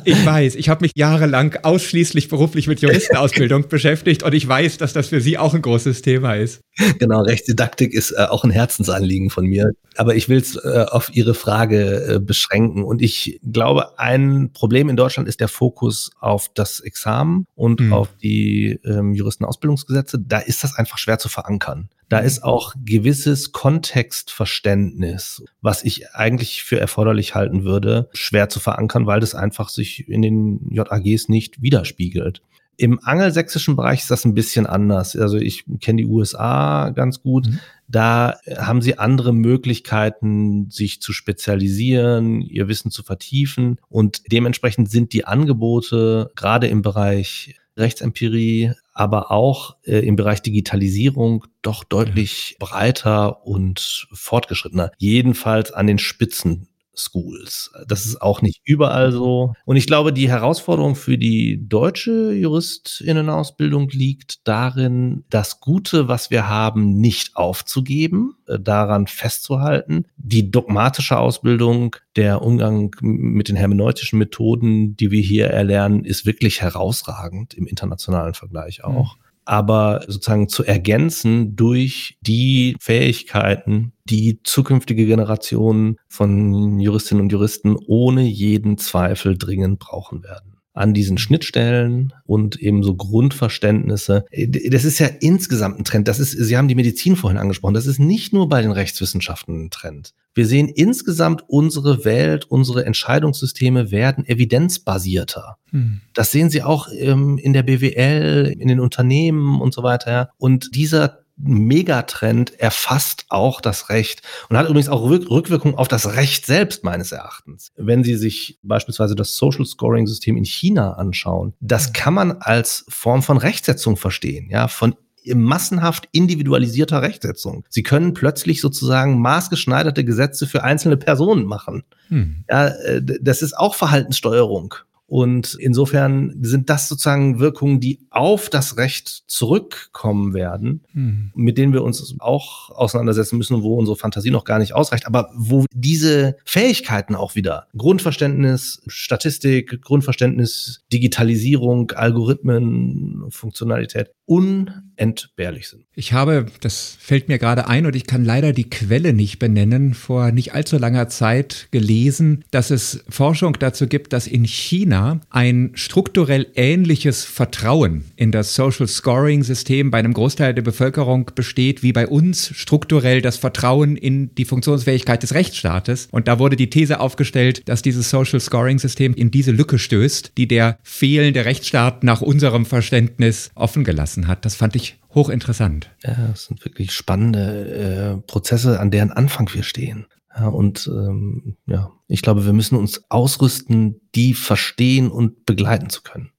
ich 0.05 0.27
weiß, 0.27 0.57
ich 0.57 0.69
habe 0.69 0.83
mich 0.83 0.93
jahrelang 0.95 1.57
ausschließlich 1.63 2.29
beruflich 2.29 2.67
mit 2.67 2.83
Juristenausbildung 2.83 3.69
beschäftigt 3.71 4.23
und 4.25 4.35
ich 4.35 4.47
weiß, 4.47 4.77
dass 4.77 4.93
das 4.93 5.09
für 5.09 5.23
Sie 5.23 5.39
auch 5.39 5.55
ein 5.55 5.63
großes 5.63 6.03
Thema 6.03 6.35
ist. 6.35 6.61
Genau, 6.99 7.23
Rechtsdidaktik 7.23 7.95
ist 7.95 8.11
äh, 8.11 8.27
auch 8.29 8.45
ein 8.45 8.51
Herzensanliegen 8.51 9.31
von 9.31 9.47
mir. 9.47 9.71
Aber 9.97 10.15
ich 10.15 10.29
will 10.29 10.37
es 10.37 10.55
äh, 10.57 10.85
auf 10.91 11.17
Ihre 11.17 11.33
Frage 11.33 12.17
äh, 12.17 12.19
beschränken. 12.21 12.85
Und 12.85 13.01
ich 13.01 13.41
glaube, 13.43 13.99
ein 13.99 14.51
Problem 14.53 14.91
in 14.91 14.97
Deutschland 14.97 15.27
ist 15.27 15.41
der 15.41 15.49
Fokus 15.49 16.11
auf 16.21 16.51
das 16.53 16.81
Examen 16.81 17.47
und 17.55 17.81
hm. 17.81 17.93
auf 17.95 18.11
die 18.23 18.81
ähm, 18.85 19.15
Juristenausbildungsgesetze. 19.15 20.19
Da 20.19 20.41
ist 20.41 20.63
das 20.63 20.77
einfach 20.77 20.99
schwer 20.99 21.19
zu 21.19 21.31
verankern. 21.31 21.89
Da 22.13 22.19
ist 22.19 22.45
auch 22.45 22.75
gewisses 22.85 23.53
Kontextverständnis, 23.53 25.43
was 25.63 25.83
ich 25.83 26.11
eigentlich 26.11 26.63
für 26.63 26.79
erforderlich 26.79 27.35
halten 27.35 27.65
würde, 27.65 28.11
schwer 28.13 28.51
zu 28.51 28.61
verankern, 28.61 29.07
weil 29.07 29.21
das 29.21 29.35
einfach 29.35 29.71
sich 29.71 30.11
in 30.11 30.21
den 30.21 30.61
JAGs 30.71 31.31
nicht 31.31 31.63
widerspiegelt. 31.63 32.43
Im 32.77 33.01
angelsächsischen 33.03 33.77
Bereich 33.77 34.01
ist 34.01 34.11
das 34.11 34.27
ein 34.27 34.35
bisschen 34.35 34.67
anders. 34.67 35.17
Also 35.17 35.39
ich 35.39 35.65
kenne 35.81 36.03
die 36.03 36.07
USA 36.07 36.91
ganz 36.91 37.23
gut. 37.23 37.47
Mhm. 37.47 37.61
Da 37.89 38.37
haben 38.59 38.83
sie 38.83 38.99
andere 38.99 39.33
Möglichkeiten, 39.33 40.69
sich 40.69 41.01
zu 41.01 41.15
spezialisieren, 41.15 42.43
ihr 42.43 42.69
Wissen 42.69 42.91
zu 42.91 43.03
vertiefen. 43.03 43.79
Und 43.89 44.21
dementsprechend 44.31 44.91
sind 44.91 45.15
die 45.15 45.25
Angebote 45.25 46.31
gerade 46.37 46.67
im 46.67 46.83
Bereich 46.83 47.55
Rechtsempirie, 47.79 48.73
aber 48.93 49.31
auch 49.31 49.77
äh, 49.85 50.07
im 50.07 50.17
Bereich 50.17 50.43
Digitalisierung 50.43 51.47
doch 51.63 51.85
deutlich 51.85 52.57
breiter 52.59 53.47
und 53.47 54.07
fortgeschrittener. 54.13 54.93
Jedenfalls 54.99 55.73
an 55.73 55.87
den 55.87 55.99
Spitzen 55.99 56.69
Schools. 56.95 57.73
Das 57.87 58.05
ist 58.05 58.21
auch 58.21 58.43
nicht 58.43 58.61
überall 58.65 59.13
so. 59.13 59.55
Und 59.65 59.77
ich 59.77 59.87
glaube, 59.87 60.13
die 60.13 60.29
Herausforderung 60.29 60.95
für 60.95 61.19
die 61.19 61.67
deutsche 61.69 62.33
Juristinnenausbildung 62.33 63.89
liegt 63.89 64.47
darin, 64.47 65.25
das 65.31 65.61
Gute, 65.61 66.09
was 66.09 66.31
wir 66.31 66.49
haben, 66.49 67.01
nicht 67.01 67.37
aufzugeben, 67.37 68.35
äh, 68.47 68.59
daran 68.59 69.07
festzuhalten. 69.07 70.07
Die 70.17 70.51
dogmatische 70.51 71.19
Ausbildung, 71.19 71.97
der 72.17 72.43
Umgang 72.43 72.95
mit 73.01 73.49
den 73.49 73.57
hermeneutischen 73.57 74.19
Methoden, 74.19 74.97
die 74.97 75.11
wir 75.11 75.23
hier 75.23 75.49
erlernen, 75.49 76.05
ist 76.05 76.27
wirklich 76.27 76.61
herausragend 76.61 77.55
im 77.55 77.67
internationalen 77.67 78.35
Vergleich 78.35 78.85
auch. 78.85 79.17
Mhm 79.17 79.23
aber 79.45 80.05
sozusagen 80.07 80.49
zu 80.49 80.65
ergänzen 80.65 81.57
durch 81.57 82.19
die 82.21 82.77
Fähigkeiten, 82.81 83.93
die 84.05 84.41
zukünftige 84.43 85.07
Generationen 85.07 85.97
von 86.09 86.81
Juristinnen 86.81 87.23
und 87.23 87.33
Juristen 87.33 87.77
ohne 87.87 88.23
jeden 88.23 88.79
Zweifel 88.79 89.37
dringend 89.37 89.79
brauchen 89.79 90.23
werden 90.23 90.53
an 90.75 90.95
diesen 90.95 91.19
Schnittstellen 91.19 92.15
und 92.25 92.57
eben 92.57 92.83
so 92.83 92.95
Grundverständnisse. 92.95 94.25
Das 94.33 94.85
ist 94.85 94.99
ja 94.99 95.09
insgesamt 95.21 95.79
ein 95.79 95.85
Trend. 95.85 96.09
Das 96.09 96.19
ist, 96.19 96.33
Sie 96.33 96.57
haben 96.57 96.69
die 96.69 96.75
Medizin 96.75 97.17
vorhin 97.17 97.39
angesprochen. 97.39 97.75
Das 97.75 97.87
ist 97.87 97.99
nicht 97.99 98.33
nur 98.33 98.49
bei 98.49 98.63
den 98.63 98.73
Rechtswissenschaften 98.73 99.67
ein 99.67 99.71
Trend. 99.71 100.15
Wir 100.35 100.47
sehen 100.47 100.69
insgesamt 100.69 101.45
unsere 101.49 102.05
Welt, 102.05 102.47
unsere 102.47 102.85
Entscheidungssysteme 102.85 103.91
werden 103.91 104.27
evidenzbasierter. 104.27 105.59
Hm. 105.71 106.01
Das 106.15 106.31
sehen 106.31 106.51
Sie 106.51 106.63
auch 106.63 106.89
ähm, 106.97 107.39
in 107.39 107.53
der 107.53 107.63
BWL, 107.63 108.55
in 108.59 108.69
den 108.69 108.81
Unternehmen 108.81 109.61
und 109.61 109.75
so 109.75 109.83
weiter. 109.83 110.31
Und 110.39 110.75
dieser 110.75 111.23
Megatrend 111.37 112.59
erfasst 112.61 113.25
auch 113.29 113.61
das 113.61 113.89
Recht 113.89 114.23
und 114.49 114.57
hat 114.57 114.69
übrigens 114.69 114.89
auch 114.89 115.03
Rückwirkungen 115.03 115.75
auf 115.75 115.89
das 115.89 116.15
Recht 116.15 116.47
selbst 116.47 116.85
meines 116.85 117.11
Erachtens. 117.11 117.73
Wenn 117.77 118.05
Sie 118.05 118.17
sich 118.17 118.59
beispielsweise 118.63 119.15
das 119.15 119.37
Social 119.37 119.65
Scoring 119.65 120.07
System 120.07 120.37
in 120.37 120.45
China 120.45 120.93
anschauen, 120.93 121.55
das 121.61 121.93
kann 121.93 122.15
man 122.15 122.33
als 122.33 122.85
Form 122.89 123.23
von 123.23 123.39
Rechtsetzung 123.39 123.97
verstehen, 123.97 124.49
ja, 124.51 124.69
von 124.69 124.95
massenhaft 125.35 126.09
individualisierter 126.13 127.03
Rechtsetzung. 127.03 127.65
Sie 127.69 127.83
können 127.83 128.15
plötzlich 128.15 128.61
sozusagen 128.61 129.21
maßgeschneiderte 129.21 130.05
Gesetze 130.05 130.47
für 130.47 130.63
einzelne 130.63 130.97
Personen 130.97 131.45
machen. 131.45 131.85
Hm. 132.09 132.45
Ja, 132.49 132.69
äh, 132.69 133.03
das 133.21 133.43
ist 133.43 133.57
auch 133.57 133.75
Verhaltenssteuerung. 133.75 134.75
Und 135.13 135.59
insofern 135.61 136.35
sind 136.41 136.71
das 136.71 136.89
sozusagen 136.89 137.39
Wirkungen, 137.39 137.81
die 137.81 138.01
auf 138.09 138.49
das 138.49 138.79
Recht 138.79 139.25
zurückkommen 139.27 140.33
werden, 140.33 140.85
mhm. 140.95 141.33
mit 141.35 141.59
denen 141.59 141.75
wir 141.75 141.85
uns 141.85 142.17
auch 142.19 142.71
auseinandersetzen 142.71 143.37
müssen, 143.37 143.63
wo 143.63 143.77
unsere 143.77 143.99
Fantasie 143.99 144.31
noch 144.31 144.45
gar 144.45 144.59
nicht 144.59 144.75
ausreicht, 144.75 145.07
aber 145.07 145.29
wo 145.37 145.67
diese 145.75 146.39
Fähigkeiten 146.47 147.15
auch 147.15 147.35
wieder, 147.35 147.67
Grundverständnis, 147.77 148.81
Statistik, 148.87 149.83
Grundverständnis, 149.83 150.81
Digitalisierung, 150.91 151.91
Algorithmen, 151.91 153.27
Funktionalität, 153.29 154.13
unentbehrlich 154.25 155.69
sind. 155.69 155.85
Ich 155.95 156.13
habe, 156.13 156.47
das 156.61 156.97
fällt 156.99 157.29
mir 157.29 157.39
gerade 157.39 157.67
ein 157.67 157.87
und 157.87 157.97
ich 157.97 158.07
kann 158.07 158.25
leider 158.25 158.53
die 158.53 158.71
Quelle 158.71 159.13
nicht 159.13 159.39
benennen, 159.39 159.95
vor 159.95 160.31
nicht 160.31 160.55
allzu 160.55 160.79
langer 160.79 161.09
Zeit 161.09 161.69
gelesen, 161.71 162.45
dass 162.51 162.71
es 162.71 163.05
Forschung 163.09 163.57
dazu 163.59 163.87
gibt, 163.89 164.13
dass 164.13 164.27
in 164.27 164.45
China 164.45 165.21
ein 165.29 165.73
strukturell 165.75 166.47
ähnliches 166.55 167.25
Vertrauen 167.25 168.05
in 168.17 168.33
das 168.33 168.55
Social 168.55 168.87
Scoring 168.87 169.43
System 169.43 169.91
bei 169.91 169.99
einem 169.99 170.15
Großteil 170.15 170.55
der 170.55 170.63
Bevölkerung 170.63 171.31
besteht, 171.35 171.83
wie 171.83 171.93
bei 171.93 172.07
uns 172.07 172.53
strukturell 172.55 173.21
das 173.21 173.37
Vertrauen 173.37 173.97
in 173.97 174.35
die 174.37 174.45
Funktionsfähigkeit 174.45 175.23
des 175.23 175.35
Rechtsstaates. 175.35 176.09
Und 176.11 176.29
da 176.29 176.39
wurde 176.39 176.57
die 176.57 176.71
These 176.71 177.01
aufgestellt, 177.01 177.69
dass 177.69 177.83
dieses 177.83 178.09
Social 178.09 178.41
Scoring 178.41 178.79
System 178.79 179.15
in 179.15 179.31
diese 179.31 179.51
Lücke 179.51 179.79
stößt, 179.79 180.33
die 180.39 180.47
der 180.47 180.79
fehlende 180.83 181.45
Rechtsstaat 181.45 182.05
nach 182.05 182.23
unserem 182.23 182.65
Verständnis 182.65 183.51
offen 183.55 183.85
gelassen 184.13 184.29
hat. 184.29 184.45
Das 184.45 184.55
fand 184.55 184.77
ich 184.77 184.99
hochinteressant. 185.15 185.91
Ja, 186.05 186.29
das 186.29 186.47
sind 186.47 186.65
wirklich 186.65 186.93
spannende 186.93 188.19
äh, 188.21 188.27
Prozesse, 188.27 188.81
an 188.81 188.91
deren 188.91 189.11
Anfang 189.11 189.53
wir 189.53 189.63
stehen. 189.63 190.07
Ja, 190.35 190.49
und 190.49 190.87
ähm, 190.87 191.57
ja, 191.67 191.91
ich 192.09 192.23
glaube, 192.23 192.47
wir 192.47 192.53
müssen 192.53 192.77
uns 192.77 193.03
ausrüsten, 193.11 194.01
die 194.15 194.35
verstehen 194.35 195.11
und 195.11 195.45
begleiten 195.45 195.91
zu 195.91 196.03
können. 196.03 196.31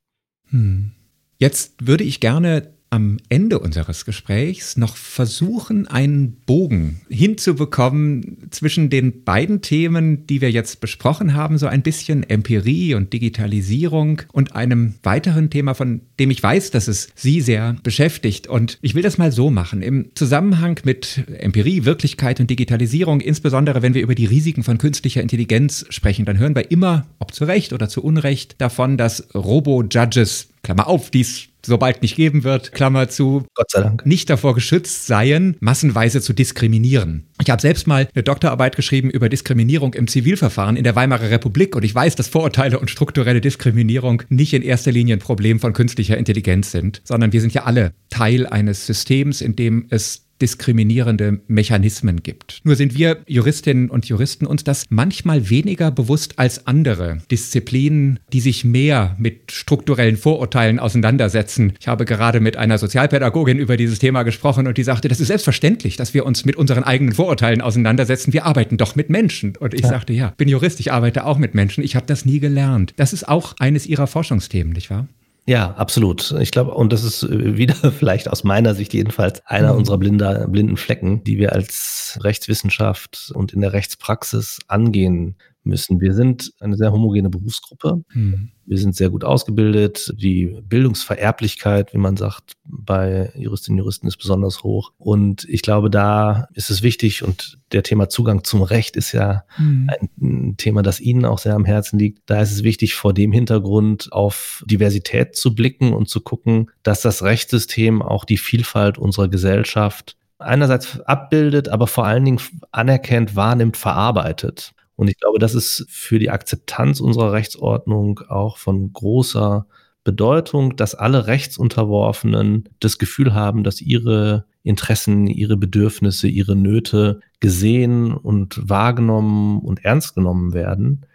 Hm. 0.49 0.93
Jetzt 1.37 1.75
würde 1.87 2.03
ich 2.03 2.19
gerne 2.19 2.73
am 2.93 3.17
Ende 3.27 3.57
unseres 3.57 4.05
Gesprächs 4.05 4.77
noch 4.77 4.97
versuchen, 4.97 5.87
einen 5.87 6.33
Bogen 6.45 7.01
hinzubekommen 7.09 8.37
zwischen 8.51 8.91
den 8.91 9.23
beiden 9.23 9.61
Themen, 9.61 10.27
die 10.27 10.41
wir 10.41 10.51
jetzt 10.51 10.79
besprochen 10.79 11.33
haben, 11.33 11.57
so 11.57 11.65
ein 11.65 11.81
bisschen 11.81 12.21
Empirie 12.21 12.93
und 12.93 13.11
Digitalisierung 13.11 14.21
und 14.31 14.55
einem 14.55 14.93
weiteren 15.01 15.49
Thema, 15.49 15.73
von 15.73 16.01
dem 16.19 16.29
ich 16.29 16.43
weiß, 16.43 16.69
dass 16.69 16.87
es 16.87 17.09
Sie 17.15 17.41
sehr 17.41 17.77
beschäftigt. 17.81 18.45
Und 18.45 18.77
ich 18.83 18.93
will 18.93 19.01
das 19.01 19.17
mal 19.17 19.31
so 19.31 19.49
machen. 19.49 19.81
Im 19.81 20.11
Zusammenhang 20.13 20.79
mit 20.83 21.23
Empirie, 21.39 21.85
Wirklichkeit 21.85 22.39
und 22.39 22.51
Digitalisierung, 22.51 23.21
insbesondere 23.21 23.81
wenn 23.81 23.95
wir 23.95 24.03
über 24.03 24.13
die 24.13 24.27
Risiken 24.27 24.61
von 24.61 24.77
künstlicher 24.77 25.23
Intelligenz 25.23 25.83
sprechen, 25.89 26.25
dann 26.25 26.37
hören 26.37 26.53
wir 26.53 26.69
immer, 26.69 27.07
ob 27.17 27.33
zu 27.33 27.45
Recht 27.45 27.73
oder 27.73 27.89
zu 27.89 28.03
Unrecht, 28.03 28.61
davon, 28.61 28.97
dass 28.97 29.33
Robo-Judges 29.33 30.49
Klammer 30.61 30.87
auf, 30.87 31.09
dies 31.09 31.49
sobald 31.65 32.01
nicht 32.01 32.15
geben 32.15 32.43
wird, 32.43 32.71
Klammer 32.71 33.09
zu, 33.09 33.45
Gott 33.53 33.71
sei 33.71 33.81
Dank. 33.81 34.05
nicht 34.05 34.29
davor 34.29 34.53
geschützt 34.55 35.07
seien, 35.07 35.55
massenweise 35.59 36.21
zu 36.21 36.33
diskriminieren. 36.33 37.27
Ich 37.41 37.49
habe 37.49 37.61
selbst 37.61 37.87
mal 37.87 38.07
eine 38.13 38.23
Doktorarbeit 38.23 38.75
geschrieben 38.75 39.09
über 39.09 39.29
Diskriminierung 39.29 39.93
im 39.93 40.07
Zivilverfahren 40.07 40.75
in 40.75 40.83
der 40.83 40.95
Weimarer 40.95 41.29
Republik 41.29 41.75
und 41.75 41.83
ich 41.83 41.93
weiß, 41.93 42.15
dass 42.15 42.27
Vorurteile 42.27 42.79
und 42.79 42.89
strukturelle 42.89 43.41
Diskriminierung 43.41 44.23
nicht 44.29 44.53
in 44.53 44.61
erster 44.61 44.91
Linie 44.91 45.15
ein 45.15 45.19
Problem 45.19 45.59
von 45.59 45.73
künstlicher 45.73 46.17
Intelligenz 46.17 46.71
sind, 46.71 47.01
sondern 47.03 47.33
wir 47.33 47.41
sind 47.41 47.53
ja 47.53 47.63
alle 47.63 47.93
Teil 48.09 48.45
eines 48.47 48.85
Systems, 48.85 49.41
in 49.41 49.55
dem 49.55 49.87
es 49.89 50.25
diskriminierende 50.43 51.39
Mechanismen 51.47 52.21
gibt. 52.21 52.59
Nur 52.65 52.75
sind 52.75 52.97
wir 52.97 53.19
Juristinnen 53.27 53.89
und 53.89 54.07
Juristen 54.07 54.45
uns 54.45 54.65
das 54.65 54.83
manchmal 54.89 55.49
weniger 55.49 55.89
bewusst 55.89 56.37
als 56.37 56.67
andere 56.67 57.19
Disziplinen, 57.31 58.19
die 58.33 58.41
sich 58.41 58.65
mehr 58.65 59.15
mit 59.17 59.53
strukturellen 59.53 60.17
Vorurteilen 60.17 60.79
auseinandersetzen. 60.79 61.73
Ich 61.79 61.87
habe 61.87 62.03
gerade 62.03 62.41
mit 62.41 62.57
einer 62.57 62.77
Sozialpädagogin 62.77 63.57
über 63.57 63.77
dieses 63.77 63.99
Thema 63.99 64.23
gesprochen 64.23 64.67
und 64.67 64.77
die 64.77 64.83
sagte, 64.83 65.07
das 65.07 65.21
ist 65.21 65.27
selbstverständlich, 65.27 65.95
dass 65.95 66.13
wir 66.13 66.25
uns 66.25 66.43
mit 66.43 66.57
unseren 66.57 66.83
eigenen 66.83 67.13
Vorurteilen 67.13 67.61
auseinandersetzen. 67.61 68.33
Wir 68.33 68.45
arbeiten 68.45 68.75
doch 68.75 68.97
mit 68.97 69.09
Menschen. 69.09 69.55
Und 69.55 69.73
ich 69.73 69.83
ja. 69.83 69.87
sagte, 69.87 70.11
ja, 70.11 70.33
bin 70.35 70.49
Jurist, 70.49 70.81
ich 70.81 70.91
arbeite 70.91 71.23
auch 71.23 71.37
mit 71.37 71.55
Menschen. 71.55 71.85
Ich 71.85 71.95
habe 71.95 72.05
das 72.05 72.25
nie 72.25 72.41
gelernt. 72.41 72.93
Das 72.97 73.13
ist 73.13 73.29
auch 73.29 73.55
eines 73.59 73.85
ihrer 73.85 74.07
Forschungsthemen, 74.07 74.73
nicht 74.73 74.89
wahr? 74.89 75.07
Ja, 75.45 75.73
absolut. 75.73 76.31
Ich 76.39 76.51
glaube, 76.51 76.73
und 76.73 76.93
das 76.93 77.03
ist 77.03 77.23
äh, 77.23 77.57
wieder 77.57 77.75
vielleicht 77.91 78.29
aus 78.29 78.43
meiner 78.43 78.75
Sicht 78.75 78.93
jedenfalls 78.93 79.45
einer 79.45 79.73
mhm. 79.73 79.79
unserer 79.79 79.97
blinder, 79.97 80.47
blinden 80.47 80.77
Flecken, 80.77 81.23
die 81.23 81.37
wir 81.37 81.53
als 81.53 82.19
Rechtswissenschaft 82.21 83.31
und 83.33 83.53
in 83.53 83.61
der 83.61 83.73
Rechtspraxis 83.73 84.59
angehen 84.67 85.35
müssen. 85.65 86.01
Wir 86.01 86.13
sind 86.13 86.51
eine 86.59 86.75
sehr 86.75 86.91
homogene 86.91 87.29
Berufsgruppe. 87.29 88.03
Mhm. 88.13 88.51
Wir 88.65 88.77
sind 88.77 88.95
sehr 88.95 89.09
gut 89.09 89.23
ausgebildet. 89.23 90.13
Die 90.17 90.57
Bildungsvererblichkeit, 90.63 91.93
wie 91.93 91.97
man 91.97 92.15
sagt, 92.15 92.53
bei 92.63 93.31
Juristinnen 93.35 93.79
und 93.79 93.83
Juristen 93.83 94.07
ist 94.07 94.17
besonders 94.17 94.63
hoch. 94.63 94.91
Und 94.97 95.45
ich 95.49 95.61
glaube, 95.61 95.89
da 95.89 96.47
ist 96.53 96.69
es 96.69 96.81
wichtig 96.81 97.23
und 97.23 97.59
der 97.71 97.83
Thema 97.83 98.07
Zugang 98.07 98.43
zum 98.43 98.61
Recht 98.61 98.95
ist 98.95 99.11
ja 99.11 99.43
mhm. 99.57 99.89
ein 100.21 100.57
Thema, 100.57 100.81
das 100.81 101.01
Ihnen 101.01 101.25
auch 101.25 101.39
sehr 101.39 101.55
am 101.55 101.65
Herzen 101.65 101.99
liegt. 101.99 102.21
Da 102.25 102.41
ist 102.41 102.51
es 102.51 102.63
wichtig, 102.63 102.95
vor 102.95 103.13
dem 103.13 103.31
Hintergrund 103.31 104.11
auf 104.11 104.63
Diversität 104.65 105.35
zu 105.35 105.55
blicken 105.55 105.93
und 105.93 106.07
zu 106.07 106.21
gucken, 106.21 106.71
dass 106.83 107.01
das 107.01 107.23
Rechtssystem 107.23 108.01
auch 108.01 108.25
die 108.25 108.37
Vielfalt 108.37 108.97
unserer 108.97 109.27
Gesellschaft 109.27 110.17
einerseits 110.39 110.99
abbildet, 111.01 111.69
aber 111.69 111.87
vor 111.87 112.05
allen 112.05 112.25
Dingen 112.25 112.39
anerkennt, 112.71 113.35
wahrnimmt, 113.35 113.77
verarbeitet. 113.77 114.73
Und 114.95 115.07
ich 115.07 115.17
glaube, 115.17 115.39
das 115.39 115.55
ist 115.55 115.85
für 115.89 116.19
die 116.19 116.29
Akzeptanz 116.29 116.99
unserer 116.99 117.31
Rechtsordnung 117.31 118.19
auch 118.29 118.57
von 118.57 118.93
großer 118.93 119.65
Bedeutung, 120.03 120.75
dass 120.75 120.95
alle 120.95 121.27
Rechtsunterworfenen 121.27 122.69
das 122.79 122.97
Gefühl 122.97 123.33
haben, 123.33 123.63
dass 123.63 123.81
ihre 123.81 124.45
Interessen, 124.63 125.27
ihre 125.27 125.57
Bedürfnisse, 125.57 126.27
ihre 126.27 126.55
Nöte 126.55 127.21
gesehen 127.39 128.13
und 128.13 128.59
wahrgenommen 128.69 129.59
und 129.59 129.83
ernst 129.83 130.15
genommen 130.15 130.53
werden, 130.53 131.05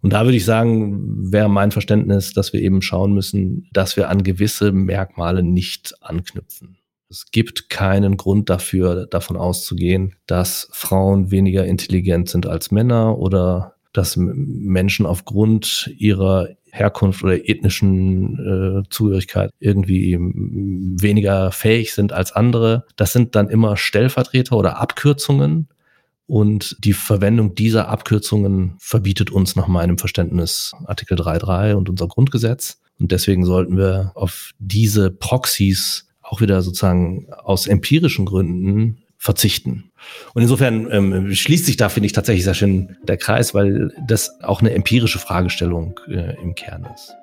Und 0.00 0.12
da 0.12 0.22
würde 0.22 0.36
ich 0.36 0.44
sagen, 0.44 1.32
wäre 1.32 1.50
mein 1.50 1.72
Verständnis, 1.72 2.32
dass 2.32 2.52
wir 2.52 2.62
eben 2.62 2.82
schauen 2.82 3.12
müssen, 3.12 3.68
dass 3.72 3.96
wir 3.96 4.08
an 4.08 4.22
gewisse 4.22 4.70
Merkmale 4.70 5.42
nicht 5.42 5.96
anknüpfen. 6.02 6.78
Es 7.10 7.32
gibt 7.32 7.68
keinen 7.68 8.16
Grund 8.16 8.48
dafür, 8.48 9.06
davon 9.06 9.36
auszugehen, 9.36 10.14
dass 10.28 10.68
Frauen 10.70 11.32
weniger 11.32 11.64
intelligent 11.64 12.28
sind 12.28 12.46
als 12.46 12.70
Männer 12.70 13.18
oder 13.18 13.75
dass 13.96 14.16
Menschen 14.16 15.06
aufgrund 15.06 15.92
ihrer 15.96 16.48
Herkunft 16.70 17.24
oder 17.24 17.48
ethnischen 17.48 18.84
äh, 18.84 18.88
Zugehörigkeit 18.90 19.50
irgendwie 19.58 20.18
weniger 20.18 21.50
fähig 21.52 21.94
sind 21.94 22.12
als 22.12 22.32
andere. 22.32 22.84
Das 22.96 23.12
sind 23.12 23.34
dann 23.34 23.48
immer 23.48 23.76
Stellvertreter 23.76 24.56
oder 24.56 24.78
Abkürzungen. 24.78 25.68
Und 26.26 26.76
die 26.84 26.92
Verwendung 26.92 27.54
dieser 27.54 27.88
Abkürzungen 27.88 28.74
verbietet 28.78 29.30
uns 29.30 29.54
nach 29.56 29.68
meinem 29.68 29.96
Verständnis 29.96 30.72
Artikel 30.84 31.16
3.3 31.16 31.74
und 31.74 31.88
unser 31.88 32.08
Grundgesetz. 32.08 32.80
Und 32.98 33.12
deswegen 33.12 33.44
sollten 33.44 33.76
wir 33.76 34.12
auf 34.14 34.50
diese 34.58 35.10
Proxys 35.10 36.08
auch 36.20 36.40
wieder 36.40 36.62
sozusagen 36.62 37.28
aus 37.32 37.66
empirischen 37.66 38.26
Gründen 38.26 38.98
verzichten. 39.18 39.90
Und 40.34 40.42
insofern 40.42 40.90
ähm, 40.90 41.34
schließt 41.34 41.66
sich 41.66 41.76
da, 41.76 41.88
finde 41.88 42.06
ich, 42.06 42.12
tatsächlich 42.12 42.44
sehr 42.44 42.54
schön 42.54 42.96
der 43.02 43.16
Kreis, 43.16 43.54
weil 43.54 43.90
das 44.06 44.40
auch 44.42 44.60
eine 44.60 44.72
empirische 44.72 45.18
Fragestellung 45.18 45.98
äh, 46.08 46.34
im 46.42 46.54
Kern 46.54 46.86
ist. 46.94 47.14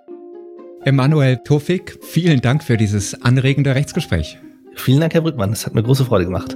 Emanuel 0.83 1.37
Tofik, 1.37 1.97
vielen 2.01 2.41
Dank 2.41 2.63
für 2.63 2.75
dieses 2.75 3.21
anregende 3.21 3.73
Rechtsgespräch. 3.73 4.37
Vielen 4.75 4.99
Dank, 4.99 5.13
Herr 5.13 5.21
Brückmann. 5.21 5.53
Es 5.53 5.65
hat 5.65 5.75
mir 5.75 5.83
große 5.83 6.05
Freude 6.05 6.25
gemacht. 6.25 6.55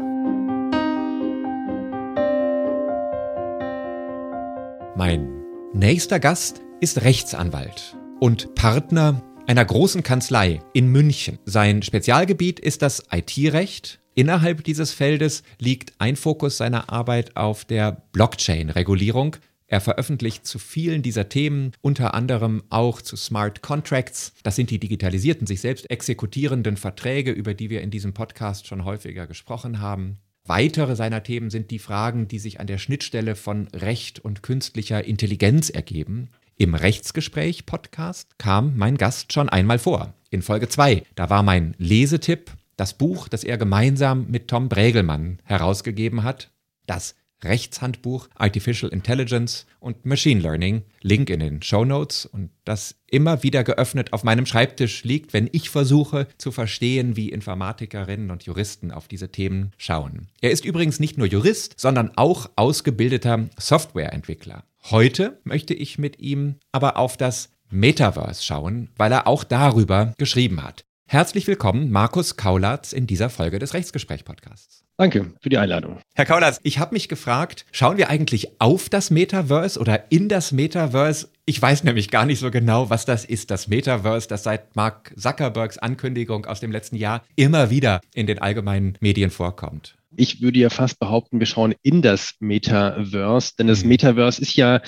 Mein 4.97 5.30
nächster 5.73 6.19
Gast 6.19 6.62
ist 6.82 7.04
Rechtsanwalt 7.04 7.95
und 8.19 8.56
Partner 8.56 9.21
einer 9.45 9.63
großen 9.63 10.04
Kanzlei 10.04 10.60
in 10.73 10.88
München. 10.88 11.39
Sein 11.45 11.82
Spezialgebiet 11.82 12.60
ist 12.60 12.82
das 12.82 13.04
IT-Recht 13.12 14.00
Innerhalb 14.18 14.64
dieses 14.64 14.94
Feldes 14.94 15.44
liegt 15.60 15.94
ein 16.00 16.16
Fokus 16.16 16.58
seiner 16.58 16.92
Arbeit 16.92 17.38
auf 17.38 17.66
der 17.66 18.02
Blockchain-Regulierung. 18.14 19.36
Er 19.68 19.80
veröffentlicht 19.80 20.48
zu 20.48 20.58
vielen 20.58 21.04
dieser 21.04 21.30
Themen, 21.30 21.72
unter 21.82 22.16
anderem 22.16 22.64
auch 22.72 23.04
zu 23.04 23.16
Smart 23.16 23.62
Contracts. 23.62 24.34
Das 24.42 24.56
sind 24.56 24.72
die 24.72 24.80
digitalisierten, 24.80 25.46
sich 25.46 25.62
selbst 25.62 25.88
exekutierenden 25.92 26.78
Verträge, 26.78 27.30
über 27.30 27.54
die 27.54 27.70
wir 27.70 27.82
in 27.82 27.92
diesem 27.92 28.16
Podcast 28.16 28.66
schon 28.66 28.86
häufiger 28.86 29.28
gesprochen 29.28 29.82
haben. 29.82 30.18
Weitere 30.46 30.96
seiner 30.96 31.22
Themen 31.22 31.52
sind 31.52 31.70
die 31.70 31.78
Fragen, 31.78 32.28
die 32.28 32.40
sich 32.40 32.60
an 32.60 32.66
der 32.66 32.80
Schnittstelle 32.80 33.36
von 33.36 33.68
Recht 33.68 34.18
und 34.18 34.42
künstlicher 34.42 35.06
Intelligenz 35.06 35.70
ergeben. 35.70 36.30
Im 36.58 36.74
Rechtsgespräch-Podcast 36.74 38.40
kam 38.40 38.78
mein 38.78 38.98
Gast 38.98 39.32
schon 39.32 39.48
einmal 39.48 39.78
vor. 39.78 40.16
In 40.32 40.42
Folge 40.42 40.70
2. 40.70 41.04
Da 41.14 41.30
war 41.30 41.44
mein 41.44 41.76
Lesetipp 41.78 42.50
das 42.78 42.94
Buch, 42.94 43.28
das 43.28 43.44
er 43.44 43.58
gemeinsam 43.58 44.28
mit 44.30 44.48
Tom 44.48 44.70
Bregelmann 44.70 45.40
herausgegeben 45.44 46.24
hat, 46.24 46.52
das 46.86 47.16
Rechtshandbuch 47.44 48.30
Artificial 48.36 48.92
Intelligence 48.92 49.68
und 49.80 50.06
Machine 50.06 50.42
Learning, 50.42 50.84
Link 51.02 51.30
in 51.30 51.40
den 51.40 51.62
Show 51.62 51.86
Notes 51.86 52.26
und 52.26 52.50
das 52.66 52.96
immer 53.06 53.44
wieder 53.44 53.63
geöffnet 53.63 54.12
auf 54.12 54.24
meinem 54.24 54.46
Schreibtisch 54.46 55.04
liegt, 55.04 55.34
wenn 55.34 55.48
ich 55.52 55.70
versuche 55.70 56.28
zu 56.38 56.52
verstehen, 56.52 57.16
wie 57.16 57.30
Informatikerinnen 57.30 58.32
und 58.32 58.44
Juristen 58.44 58.92
auf 58.92 59.08
diese 59.08 59.30
Themen 59.30 59.72
schauen. 59.78 60.30
Er 60.42 60.52
ist 60.52 60.66
übrigens 60.66 61.00
nicht 61.00 61.18
nur 61.18 61.28
Jurist, 61.28 61.80
sondern 61.80 62.12
auch 62.16 62.50
ausgebildeter 62.56 63.50
Softwareentwickler. 63.60 64.63
Heute 64.90 65.40
möchte 65.44 65.74
ich 65.74 66.00
mit 66.00 66.20
ihm 66.20 66.56
aber 66.72 66.98
auf 66.98 67.18
das 67.18 67.50
Metaverse 67.70 68.44
schauen, 68.44 68.90
weil 68.96 69.12
er 69.12 69.28
auch 69.28 69.44
darüber 69.44 70.13
geschrieben 70.18 70.63
hat. 70.63 70.87
Herzlich 71.10 71.48
willkommen, 71.48 71.89
Markus 71.89 72.36
Kaulatz, 72.36 72.91
in 72.91 73.08
dieser 73.08 73.30
Folge 73.30 73.60
des 73.60 73.74
Rechtsgespräch-Podcasts. 73.74 74.84
Danke 74.98 75.32
für 75.39 75.48
die 75.48 75.58
Einladung. 75.58 76.00
Herr 76.15 76.26
Kaulas, 76.26 76.60
ich 76.63 76.80
habe 76.80 76.96
mich 76.96 77.08
gefragt, 77.08 77.65
schauen 77.72 77.96
wir 77.96 78.10
eigentlich 78.10 78.60
auf 78.60 78.89
das 78.89 79.10
Metaverse 79.10 79.80
oder 79.80 80.12
in 80.12 80.28
das 80.28 80.52
Metaverse? 80.52 81.30
Ich 81.46 81.62
weiß 81.62 81.86
nämlich 81.86 82.10
gar 82.12 82.26
nicht 82.26 82.39
so 82.39 82.52
genau, 82.52 82.89
was 82.89 83.06
das 83.06 83.24
ist, 83.24 83.52
das 83.52 83.70
Metaverse, 83.70 84.28
das 84.28 84.43
seit 84.43 84.76
Mark 84.76 85.13
Zuckerbergs 85.15 85.78
Ankündigung 85.78 86.46
aus 86.46 86.60
dem 86.60 86.74
letzten 86.74 86.98
Jahr 86.98 87.24
immer 87.38 87.70
wieder 87.70 88.02
in 88.13 88.28
den 88.28 88.39
allgemeinen 88.39 88.98
Medien 89.00 89.30
vorkommt. 89.30 89.97
Ich 90.15 90.41
würde 90.41 90.60
ja 90.60 90.70
fast 90.70 91.00
behaupten, 91.00 91.39
wir 91.39 91.46
schauen 91.46 91.76
in 91.82 92.02
das 92.02 92.36
Metaverse, 92.39 93.54
denn 93.60 93.67
das 93.67 93.84
mhm. 93.84 93.89
Metaverse 93.89 94.41
ist 94.41 94.56
ja 94.56 94.82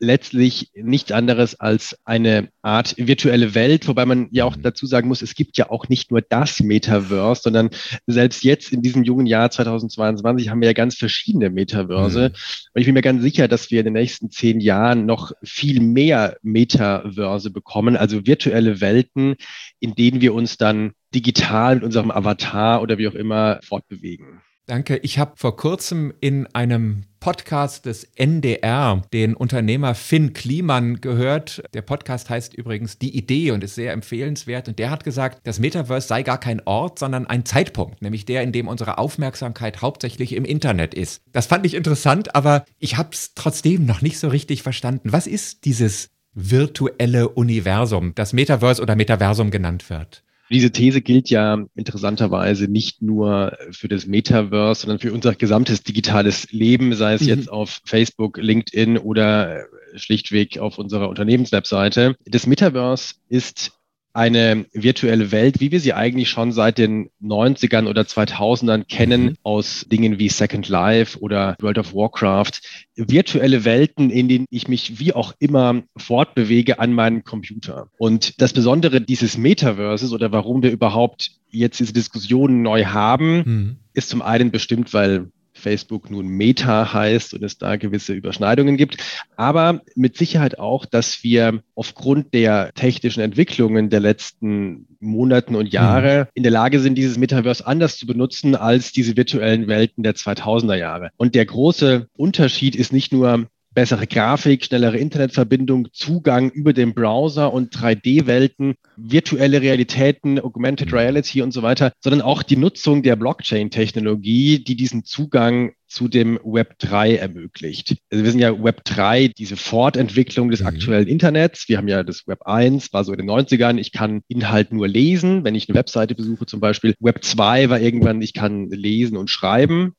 letztlich 0.00 0.70
nichts 0.74 1.12
anderes 1.12 1.60
als 1.60 1.96
eine 2.04 2.48
Art 2.62 2.94
virtuelle 2.98 3.54
Welt, 3.54 3.86
wobei 3.86 4.04
man 4.04 4.28
ja 4.32 4.44
auch 4.44 4.56
mhm. 4.56 4.62
dazu 4.62 4.86
sagen 4.86 5.08
muss, 5.08 5.22
es 5.22 5.34
gibt 5.34 5.56
ja 5.58 5.70
auch 5.70 5.88
nicht 5.88 6.10
nur 6.10 6.22
das 6.22 6.60
Metaverse, 6.60 7.42
sondern 7.42 7.70
selbst 8.06 8.42
jetzt 8.42 8.72
in 8.72 8.82
diesem 8.82 9.04
jungen 9.04 9.26
Jahr 9.26 9.50
2022 9.50 10.48
haben 10.48 10.60
wir 10.60 10.68
ja 10.68 10.72
ganz 10.72 10.96
verschiedene 10.96 11.50
Metaverse. 11.50 12.30
Mhm. 12.30 12.70
Und 12.74 12.80
ich 12.80 12.86
bin 12.86 12.94
mir 12.94 13.02
ganz 13.02 13.22
sicher, 13.22 13.46
dass 13.46 13.70
wir 13.70 13.80
in 13.80 13.84
den 13.84 13.94
nächsten 13.94 14.30
zehn 14.30 14.60
Jahren 14.60 15.06
noch 15.06 15.32
viel 15.42 15.80
mehr 15.80 16.36
Metaverse 16.42 17.50
bekommen, 17.50 17.96
also 17.96 18.26
virtuelle 18.26 18.80
Welten, 18.80 19.36
in 19.78 19.94
denen 19.94 20.20
wir 20.20 20.34
uns 20.34 20.56
dann 20.56 20.92
digital 21.14 21.76
mit 21.76 21.84
unserem 21.84 22.10
Avatar 22.10 22.82
oder 22.82 22.98
wie 22.98 23.08
auch 23.08 23.14
immer 23.14 23.60
fortbewegen. 23.62 24.40
Danke. 24.66 24.96
Ich 24.98 25.18
habe 25.18 25.32
vor 25.36 25.56
kurzem 25.56 26.14
in 26.20 26.46
einem 26.54 27.02
Podcast 27.20 27.84
des 27.84 28.04
NDR 28.14 29.02
den 29.12 29.34
Unternehmer 29.34 29.94
Finn 29.94 30.32
Kliemann 30.32 31.02
gehört. 31.02 31.62
Der 31.74 31.82
Podcast 31.82 32.30
heißt 32.30 32.54
übrigens 32.54 32.98
Die 32.98 33.14
Idee 33.14 33.50
und 33.50 33.62
ist 33.62 33.74
sehr 33.74 33.92
empfehlenswert. 33.92 34.68
Und 34.68 34.78
der 34.78 34.90
hat 34.90 35.04
gesagt, 35.04 35.40
das 35.42 35.58
Metaverse 35.58 36.08
sei 36.08 36.22
gar 36.22 36.40
kein 36.40 36.62
Ort, 36.64 36.98
sondern 36.98 37.26
ein 37.26 37.44
Zeitpunkt, 37.44 38.00
nämlich 38.00 38.24
der, 38.24 38.42
in 38.42 38.52
dem 38.52 38.66
unsere 38.66 38.96
Aufmerksamkeit 38.96 39.82
hauptsächlich 39.82 40.34
im 40.34 40.46
Internet 40.46 40.94
ist. 40.94 41.20
Das 41.32 41.46
fand 41.46 41.66
ich 41.66 41.74
interessant, 41.74 42.34
aber 42.34 42.64
ich 42.78 42.96
habe 42.96 43.10
es 43.12 43.34
trotzdem 43.34 43.84
noch 43.84 44.00
nicht 44.00 44.18
so 44.18 44.28
richtig 44.28 44.62
verstanden. 44.62 45.12
Was 45.12 45.26
ist 45.26 45.66
dieses 45.66 46.08
virtuelle 46.32 47.28
Universum, 47.28 48.14
das 48.14 48.32
Metaverse 48.32 48.80
oder 48.80 48.96
Metaversum 48.96 49.50
genannt 49.50 49.90
wird? 49.90 50.24
Diese 50.54 50.70
These 50.70 51.02
gilt 51.02 51.30
ja 51.30 51.66
interessanterweise 51.74 52.68
nicht 52.68 53.02
nur 53.02 53.58
für 53.72 53.88
das 53.88 54.06
Metaverse, 54.06 54.82
sondern 54.82 55.00
für 55.00 55.12
unser 55.12 55.34
gesamtes 55.34 55.82
digitales 55.82 56.52
Leben, 56.52 56.94
sei 56.94 57.14
es 57.14 57.22
mhm. 57.22 57.28
jetzt 57.28 57.50
auf 57.50 57.80
Facebook, 57.84 58.36
LinkedIn 58.36 58.96
oder 58.96 59.66
schlichtweg 59.96 60.58
auf 60.58 60.78
unserer 60.78 61.08
Unternehmenswebseite. 61.08 62.14
Das 62.24 62.46
Metaverse 62.46 63.14
ist 63.28 63.72
eine 64.14 64.64
virtuelle 64.72 65.32
Welt, 65.32 65.60
wie 65.60 65.72
wir 65.72 65.80
sie 65.80 65.92
eigentlich 65.92 66.28
schon 66.28 66.52
seit 66.52 66.78
den 66.78 67.10
90ern 67.20 67.88
oder 67.88 68.02
2000ern 68.02 68.84
kennen, 68.84 69.24
mhm. 69.24 69.36
aus 69.42 69.86
Dingen 69.90 70.20
wie 70.20 70.28
Second 70.28 70.68
Life 70.68 71.18
oder 71.18 71.56
World 71.60 71.78
of 71.78 71.94
Warcraft. 71.94 72.52
Virtuelle 72.94 73.64
Welten, 73.64 74.10
in 74.10 74.28
denen 74.28 74.46
ich 74.50 74.68
mich 74.68 75.00
wie 75.00 75.12
auch 75.12 75.34
immer 75.40 75.82
fortbewege 75.96 76.78
an 76.78 76.92
meinem 76.92 77.24
Computer. 77.24 77.88
Und 77.98 78.40
das 78.40 78.52
Besondere 78.52 79.00
dieses 79.00 79.36
Metaverses 79.36 80.12
oder 80.12 80.30
warum 80.30 80.62
wir 80.62 80.70
überhaupt 80.70 81.32
jetzt 81.50 81.80
diese 81.80 81.92
Diskussionen 81.92 82.62
neu 82.62 82.84
haben, 82.84 83.36
mhm. 83.44 83.76
ist 83.94 84.10
zum 84.10 84.22
einen 84.22 84.52
bestimmt, 84.52 84.94
weil 84.94 85.32
Facebook 85.64 86.10
nun 86.10 86.28
Meta 86.28 86.92
heißt 86.92 87.32
und 87.32 87.42
es 87.42 87.56
da 87.56 87.76
gewisse 87.76 88.12
Überschneidungen 88.12 88.76
gibt, 88.76 88.98
aber 89.34 89.80
mit 89.96 90.16
Sicherheit 90.18 90.58
auch, 90.58 90.84
dass 90.84 91.24
wir 91.24 91.62
aufgrund 91.74 92.34
der 92.34 92.70
technischen 92.74 93.20
Entwicklungen 93.20 93.88
der 93.88 94.00
letzten 94.00 94.86
Monaten 95.00 95.54
und 95.54 95.72
Jahre 95.72 96.24
mhm. 96.24 96.30
in 96.34 96.42
der 96.42 96.52
Lage 96.52 96.80
sind, 96.80 96.96
dieses 96.96 97.16
Metaverse 97.16 97.66
anders 97.66 97.96
zu 97.96 98.06
benutzen 98.06 98.54
als 98.54 98.92
diese 98.92 99.16
virtuellen 99.16 99.66
Welten 99.66 100.02
der 100.02 100.14
2000er 100.14 100.76
Jahre. 100.76 101.10
Und 101.16 101.34
der 101.34 101.46
große 101.46 102.08
Unterschied 102.14 102.76
ist 102.76 102.92
nicht 102.92 103.12
nur 103.12 103.46
bessere 103.74 104.06
Grafik, 104.06 104.64
schnellere 104.64 104.98
Internetverbindung, 104.98 105.88
Zugang 105.92 106.50
über 106.50 106.72
den 106.72 106.94
Browser 106.94 107.52
und 107.52 107.74
3D-Welten, 107.74 108.74
virtuelle 108.96 109.60
Realitäten, 109.60 110.38
Augmented 110.38 110.88
mhm. 110.88 110.98
Reality 110.98 111.42
und 111.42 111.52
so 111.52 111.62
weiter, 111.62 111.92
sondern 112.00 112.22
auch 112.22 112.42
die 112.42 112.56
Nutzung 112.56 113.02
der 113.02 113.16
Blockchain-Technologie, 113.16 114.62
die 114.64 114.76
diesen 114.76 115.04
Zugang 115.04 115.72
zu 115.86 116.08
dem 116.08 116.40
Web 116.42 116.78
3 116.78 117.16
ermöglicht. 117.16 117.96
Also 118.10 118.24
wir 118.24 118.30
sind 118.30 118.40
ja 118.40 118.62
Web 118.62 118.84
3, 118.84 119.28
diese 119.28 119.56
Fortentwicklung 119.56 120.50
des 120.50 120.60
mhm. 120.60 120.66
aktuellen 120.66 121.06
Internets. 121.06 121.68
Wir 121.68 121.78
haben 121.78 121.88
ja 121.88 122.02
das 122.02 122.26
Web 122.26 122.46
1, 122.46 122.92
war 122.92 123.04
so 123.04 123.12
in 123.12 123.18
den 123.18 123.30
90ern, 123.30 123.78
ich 123.78 123.92
kann 123.92 124.22
Inhalt 124.28 124.72
nur 124.72 124.88
lesen, 124.88 125.44
wenn 125.44 125.54
ich 125.54 125.68
eine 125.68 125.78
Webseite 125.78 126.14
besuche 126.14 126.46
zum 126.46 126.60
Beispiel. 126.60 126.94
Web 127.00 127.22
2 127.22 127.70
war 127.70 127.80
irgendwann, 127.80 128.22
ich 128.22 128.32
kann 128.32 128.68
lesen 128.70 129.16
und 129.16 129.30
schreiben. 129.30 129.94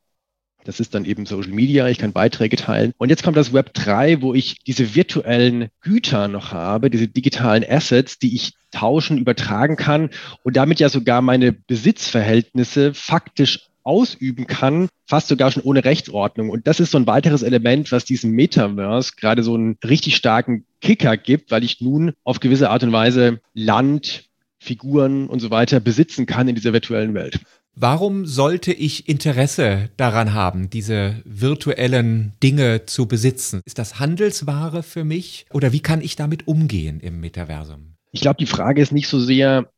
Das 0.65 0.79
ist 0.79 0.95
dann 0.95 1.05
eben 1.05 1.25
Social 1.25 1.51
Media, 1.51 1.87
ich 1.87 1.99
kann 1.99 2.11
Beiträge 2.11 2.57
teilen. 2.57 2.91
Und 2.97 3.09
jetzt 3.09 3.23
kommt 3.23 3.37
das 3.37 3.53
Web 3.53 3.73
3, 3.73 4.21
wo 4.21 4.33
ich 4.33 4.57
diese 4.65 4.95
virtuellen 4.95 5.69
Güter 5.81 6.27
noch 6.27 6.51
habe, 6.51 6.89
diese 6.89 7.07
digitalen 7.07 7.63
Assets, 7.67 8.17
die 8.17 8.35
ich 8.35 8.53
tauschen, 8.71 9.19
übertragen 9.19 9.77
kann 9.77 10.09
und 10.43 10.57
damit 10.57 10.79
ja 10.79 10.89
sogar 10.89 11.21
meine 11.21 11.51
Besitzverhältnisse 11.53 12.93
faktisch 12.93 13.69
ausüben 13.83 14.47
kann, 14.47 14.89
fast 15.05 15.27
sogar 15.27 15.51
schon 15.51 15.61
ohne 15.61 15.85
Rechtsordnung. 15.85 16.49
Und 16.49 16.65
das 16.65 16.79
ist 16.79 16.89
so 16.91 16.97
ein 16.97 17.05
weiteres 17.05 17.43
Element, 17.43 17.91
was 17.91 18.03
diesem 18.03 18.31
Metaverse 18.31 19.13
gerade 19.15 19.43
so 19.43 19.53
einen 19.53 19.77
richtig 19.83 20.15
starken 20.15 20.65
Kicker 20.81 21.15
gibt, 21.15 21.51
weil 21.51 21.63
ich 21.63 21.79
nun 21.79 22.13
auf 22.23 22.39
gewisse 22.39 22.71
Art 22.71 22.83
und 22.83 22.91
Weise 22.91 23.39
Land, 23.53 24.25
Figuren 24.57 25.27
und 25.27 25.39
so 25.39 25.51
weiter 25.51 25.79
besitzen 25.79 26.25
kann 26.25 26.47
in 26.47 26.55
dieser 26.55 26.73
virtuellen 26.73 27.13
Welt. 27.13 27.39
Warum 27.77 28.25
sollte 28.25 28.71
ich 28.71 29.09
Interesse 29.09 29.89
daran 29.97 30.33
haben, 30.33 30.69
diese 30.69 31.21
virtuellen 31.25 32.31
Dinge 32.41 32.85
zu 32.85 33.05
besitzen? 33.05 33.61
Ist 33.65 33.79
das 33.79 33.99
Handelsware 33.99 34.81
für 34.81 35.03
mich 35.03 35.45
oder 35.51 35.73
wie 35.73 35.81
kann 35.81 35.99
ich 35.99 36.15
damit 36.15 36.47
umgehen 36.47 37.01
im 37.01 37.19
Metaversum? 37.19 37.95
Ich 38.13 38.21
glaube, 38.21 38.37
die 38.37 38.45
Frage 38.45 38.81
ist 38.81 38.93
nicht 38.93 39.09
so 39.09 39.19
sehr, 39.19 39.69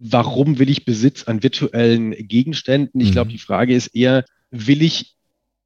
warum 0.00 0.58
will 0.58 0.68
ich 0.68 0.84
Besitz 0.84 1.24
an 1.24 1.44
virtuellen 1.44 2.10
Gegenständen? 2.10 3.00
Ich 3.00 3.12
glaube, 3.12 3.28
mhm. 3.28 3.34
die 3.34 3.38
Frage 3.38 3.72
ist 3.72 3.94
eher, 3.94 4.24
will 4.50 4.82
ich 4.82 5.14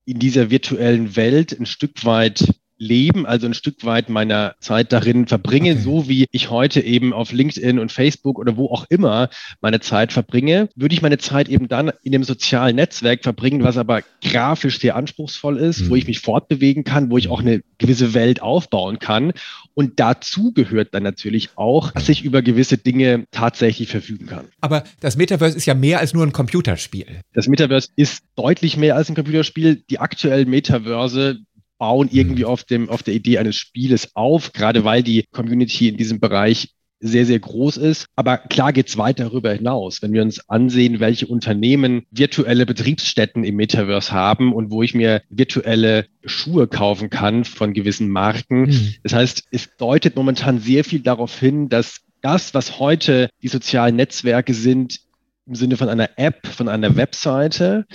in 0.04 0.18
dieser 0.18 0.50
virtuellen 0.50 1.16
Welt 1.16 1.58
ein 1.58 1.64
Stück 1.64 2.04
weit 2.04 2.44
leben, 2.78 3.26
also 3.26 3.46
ein 3.46 3.54
Stück 3.54 3.84
weit 3.84 4.08
meiner 4.08 4.54
Zeit 4.60 4.92
darin 4.92 5.26
verbringe, 5.26 5.72
okay. 5.72 5.80
so 5.80 6.08
wie 6.08 6.26
ich 6.30 6.50
heute 6.50 6.80
eben 6.80 7.12
auf 7.12 7.32
LinkedIn 7.32 7.78
und 7.78 7.92
Facebook 7.92 8.38
oder 8.38 8.56
wo 8.56 8.66
auch 8.66 8.86
immer 8.88 9.28
meine 9.60 9.80
Zeit 9.80 10.12
verbringe, 10.12 10.68
würde 10.76 10.94
ich 10.94 11.02
meine 11.02 11.18
Zeit 11.18 11.48
eben 11.48 11.68
dann 11.68 11.92
in 12.02 12.12
dem 12.12 12.24
sozialen 12.24 12.76
Netzwerk 12.76 13.22
verbringen, 13.22 13.62
was 13.64 13.76
aber 13.76 14.02
grafisch 14.22 14.78
sehr 14.78 14.96
anspruchsvoll 14.96 15.58
ist, 15.58 15.82
mhm. 15.82 15.90
wo 15.90 15.96
ich 15.96 16.06
mich 16.06 16.20
fortbewegen 16.20 16.84
kann, 16.84 17.10
wo 17.10 17.18
ich 17.18 17.28
auch 17.28 17.40
eine 17.40 17.62
gewisse 17.78 18.14
Welt 18.14 18.42
aufbauen 18.42 18.98
kann. 18.98 19.32
Und 19.74 20.00
dazu 20.00 20.52
gehört 20.52 20.94
dann 20.94 21.02
natürlich 21.02 21.50
auch, 21.56 21.92
dass 21.92 22.08
ich 22.08 22.24
über 22.24 22.42
gewisse 22.42 22.78
Dinge 22.78 23.24
tatsächlich 23.30 23.88
verfügen 23.88 24.26
kann. 24.26 24.46
Aber 24.60 24.84
das 25.00 25.16
Metaverse 25.16 25.56
ist 25.56 25.66
ja 25.66 25.74
mehr 25.74 26.00
als 26.00 26.14
nur 26.14 26.24
ein 26.24 26.32
Computerspiel. 26.32 27.06
Das 27.32 27.48
Metaverse 27.48 27.88
ist 27.96 28.24
deutlich 28.36 28.76
mehr 28.76 28.96
als 28.96 29.08
ein 29.08 29.14
Computerspiel. 29.14 29.82
Die 29.90 29.98
aktuellen 29.98 30.50
Metaverse 30.50 31.40
bauen 31.78 32.08
irgendwie 32.10 32.42
mhm. 32.42 32.48
auf 32.48 32.64
dem, 32.64 32.88
auf 32.88 33.02
der 33.02 33.14
Idee 33.14 33.38
eines 33.38 33.56
Spieles 33.56 34.14
auf, 34.14 34.52
gerade 34.52 34.84
weil 34.84 35.02
die 35.02 35.24
Community 35.32 35.88
in 35.88 35.96
diesem 35.96 36.20
Bereich 36.20 36.68
sehr, 37.00 37.26
sehr 37.26 37.38
groß 37.38 37.76
ist. 37.76 38.06
Aber 38.16 38.38
klar 38.38 38.72
geht's 38.72 38.96
weit 38.96 39.20
darüber 39.20 39.52
hinaus. 39.52 40.02
Wenn 40.02 40.12
wir 40.12 40.22
uns 40.22 40.48
ansehen, 40.48 41.00
welche 41.00 41.26
Unternehmen 41.26 42.02
virtuelle 42.10 42.66
Betriebsstätten 42.66 43.44
im 43.44 43.56
Metaverse 43.56 44.12
haben 44.12 44.52
und 44.52 44.70
wo 44.70 44.82
ich 44.82 44.94
mir 44.94 45.22
virtuelle 45.30 46.06
Schuhe 46.24 46.66
kaufen 46.66 47.10
kann 47.10 47.44
von 47.44 47.72
gewissen 47.72 48.08
Marken. 48.08 48.62
Mhm. 48.62 48.94
Das 49.02 49.14
heißt, 49.14 49.44
es 49.50 49.76
deutet 49.76 50.16
momentan 50.16 50.58
sehr 50.58 50.84
viel 50.84 51.00
darauf 51.00 51.38
hin, 51.38 51.68
dass 51.68 52.00
das, 52.20 52.52
was 52.54 52.80
heute 52.80 53.30
die 53.42 53.48
sozialen 53.48 53.96
Netzwerke 53.96 54.54
sind, 54.54 55.00
im 55.46 55.54
Sinne 55.54 55.76
von 55.76 55.88
einer 55.88 56.10
App, 56.16 56.46
von 56.46 56.68
einer 56.68 56.96
Webseite, 56.96 57.86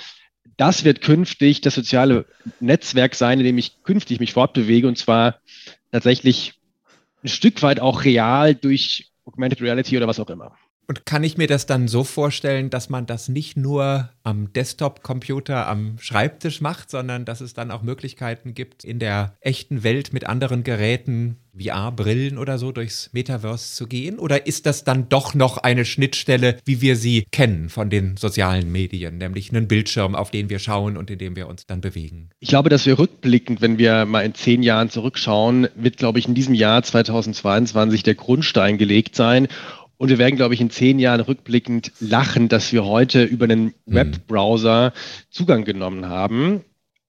das 0.58 0.84
wird 0.84 1.02
künftig 1.02 1.62
das 1.62 1.76
soziale 1.76 2.26
Netzwerk 2.60 3.16
sein, 3.16 3.40
in 3.40 3.46
dem 3.46 3.58
ich 3.58 3.84
künftig 3.84 4.20
mich 4.20 4.34
fortbewege 4.34 4.88
und 4.88 4.98
zwar 4.98 5.40
tatsächlich 5.92 6.54
ein 7.24 7.30
Stück 7.30 7.62
weit 7.62 7.80
auch 7.80 8.04
real 8.04 8.56
durch 8.56 9.12
Augmented 9.26 9.62
Reality 9.62 9.98
oder 9.98 10.08
was 10.08 10.20
auch 10.20 10.30
immer. 10.30 10.56
Und 10.86 11.06
kann 11.06 11.24
ich 11.24 11.38
mir 11.38 11.48
das 11.48 11.66
dann 11.66 11.88
so 11.88 12.04
vorstellen, 12.04 12.70
dass 12.70 12.90
man 12.90 13.06
das 13.06 13.30
nicht 13.30 13.56
nur 13.56 14.10
am 14.24 14.52
Desktop-Computer, 14.52 15.68
am 15.68 15.98
Schreibtisch 15.98 16.60
macht, 16.60 16.90
sondern 16.90 17.24
dass 17.24 17.40
es 17.40 17.54
dann 17.54 17.72
auch 17.72 17.84
Möglichkeiten 17.84 18.54
gibt, 18.54 18.84
in 18.84 19.00
der 19.00 19.38
echten 19.40 19.84
Welt 19.84 20.12
mit 20.12 20.26
anderen 20.28 20.64
Geräten, 20.64 21.38
VR-Brillen 21.58 22.38
oder 22.38 22.58
so 22.58 22.72
durchs 22.72 23.10
Metaverse 23.14 23.76
zu 23.76 23.88
gehen? 23.88 24.20
Oder 24.20 24.48
ist 24.48 24.66
das 24.66 24.84
dann 24.84 25.10
doch 25.10 25.34
noch 25.34 25.58
eine 25.58 25.86
Schnittstelle, 25.86 26.58
wie 26.66 26.82
wir 26.82 26.96
sie 26.96 27.26
kennen 27.32 27.70
von 27.70 27.90
den 27.90 28.18
sozialen 28.18 28.72
Medien, 28.72 29.18
nämlich 29.18 29.52
einen 29.52 29.68
Bildschirm, 29.68 30.16
auf 30.16 30.32
den 30.32 30.50
wir 30.50 30.60
schauen 30.60 30.98
und 30.98 31.12
in 31.12 31.20
dem 31.20 31.36
wir 31.36 31.48
uns 31.48 31.66
dann 31.66 31.82
bewegen? 31.82 32.30
Ich 32.40 32.50
glaube, 32.50 32.70
dass 32.70 32.86
wir 32.86 32.98
rückblickend, 32.98 33.62
wenn 33.62 33.78
wir 33.78 34.06
mal 34.06 34.22
in 34.22 34.34
zehn 34.34 34.64
Jahren 34.64 34.90
zurückschauen, 34.90 35.68
wird, 35.76 35.98
glaube 35.98 36.20
ich, 36.20 36.28
in 36.28 36.36
diesem 36.36 36.54
Jahr 36.54 36.84
2022 36.84 38.04
der 38.04 38.16
Grundstein 38.16 38.78
gelegt 38.78 39.16
sein 39.16 39.48
Und 39.98 40.10
wir 40.10 40.18
werden, 40.18 40.36
glaube 40.36 40.54
ich, 40.54 40.62
in 40.62 40.70
zehn 40.70 41.00
Jahren 41.00 41.22
rückblickend 41.22 41.92
lachen, 42.00 42.50
dass 42.50 42.74
wir 42.74 42.84
heute 42.84 43.24
über 43.24 43.46
einen 43.46 43.66
mhm. 43.66 43.74
Webbrowser 43.86 44.92
Zugang 45.30 45.64
genommen 45.64 46.08
haben 46.08 46.62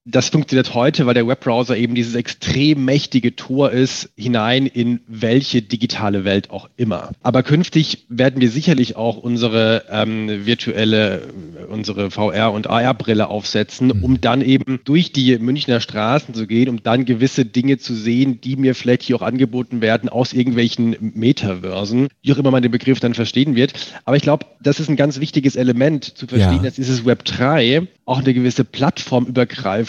das 0.07 0.29
funktioniert 0.29 0.75
heute, 0.75 1.07
weil 1.07 1.15
der 1.15 1.27
Webbrowser 1.27 1.77
eben 1.79 1.95
dieses 1.95 2.15
extrem 2.15 2.85
mächtige 2.85 3.37
Tor 3.37 3.71
ist, 3.71 4.11
hinein 4.17 4.67
in 4.67 5.01
welche 5.07 5.63
digitale 5.63 6.25
Welt 6.25 6.51
auch 6.51 6.69
immer. 6.77 7.13
Aber 7.23 7.43
künftig 7.43 8.05
werden 8.11 8.43
wir 8.43 8.51
sicherlich 8.51 8.97
auch 8.97 9.17
unsere 9.17 9.85
ähm, 9.91 10.45
virtuelle, 10.45 11.23
unsere 11.71 12.11
VR- 12.11 12.53
und 12.53 12.69
AR-Brille 12.69 13.29
aufsetzen, 13.29 13.89
mhm. 13.89 14.05
um 14.05 14.21
dann 14.21 14.43
eben 14.43 14.81
durch 14.85 15.13
die 15.13 15.39
Münchner 15.39 15.81
Straßen 15.81 16.35
zu 16.35 16.47
gehen, 16.47 16.69
um 16.69 16.83
dann 16.83 17.07
gewisse 17.07 17.47
Dinge 17.47 17.79
zu 17.79 17.95
sehen, 17.95 18.43
die 18.43 18.57
mir 18.57 18.75
vielleicht 18.75 19.05
hier 19.05 19.17
auch 19.17 19.23
angeboten 19.23 19.81
werden 19.81 20.11
aus 20.11 20.35
irgendwelchen 20.35 20.97
Metaversen, 21.15 22.09
wie 22.21 22.33
auch 22.35 22.39
immer 22.39 22.51
man 22.51 22.63
den 22.63 22.73
Begriff 22.73 23.01
dann 23.01 23.15
verstehen 23.15 23.55
wird. 23.55 23.73
Aber 24.05 24.17
ich 24.17 24.23
glaube, 24.23 24.45
das 24.61 24.81
ist 24.81 24.91
ein 24.91 24.97
ganz 24.97 25.19
wichtiges 25.19 25.57
Element 25.57 26.05
zu 26.05 26.27
verstehen, 26.27 26.57
ja. 26.57 26.63
dass 26.65 26.75
dieses 26.75 27.07
Web 27.07 27.25
3 27.25 27.89
auch 28.07 28.19
eine 28.19 28.35
gewisse 28.35 28.65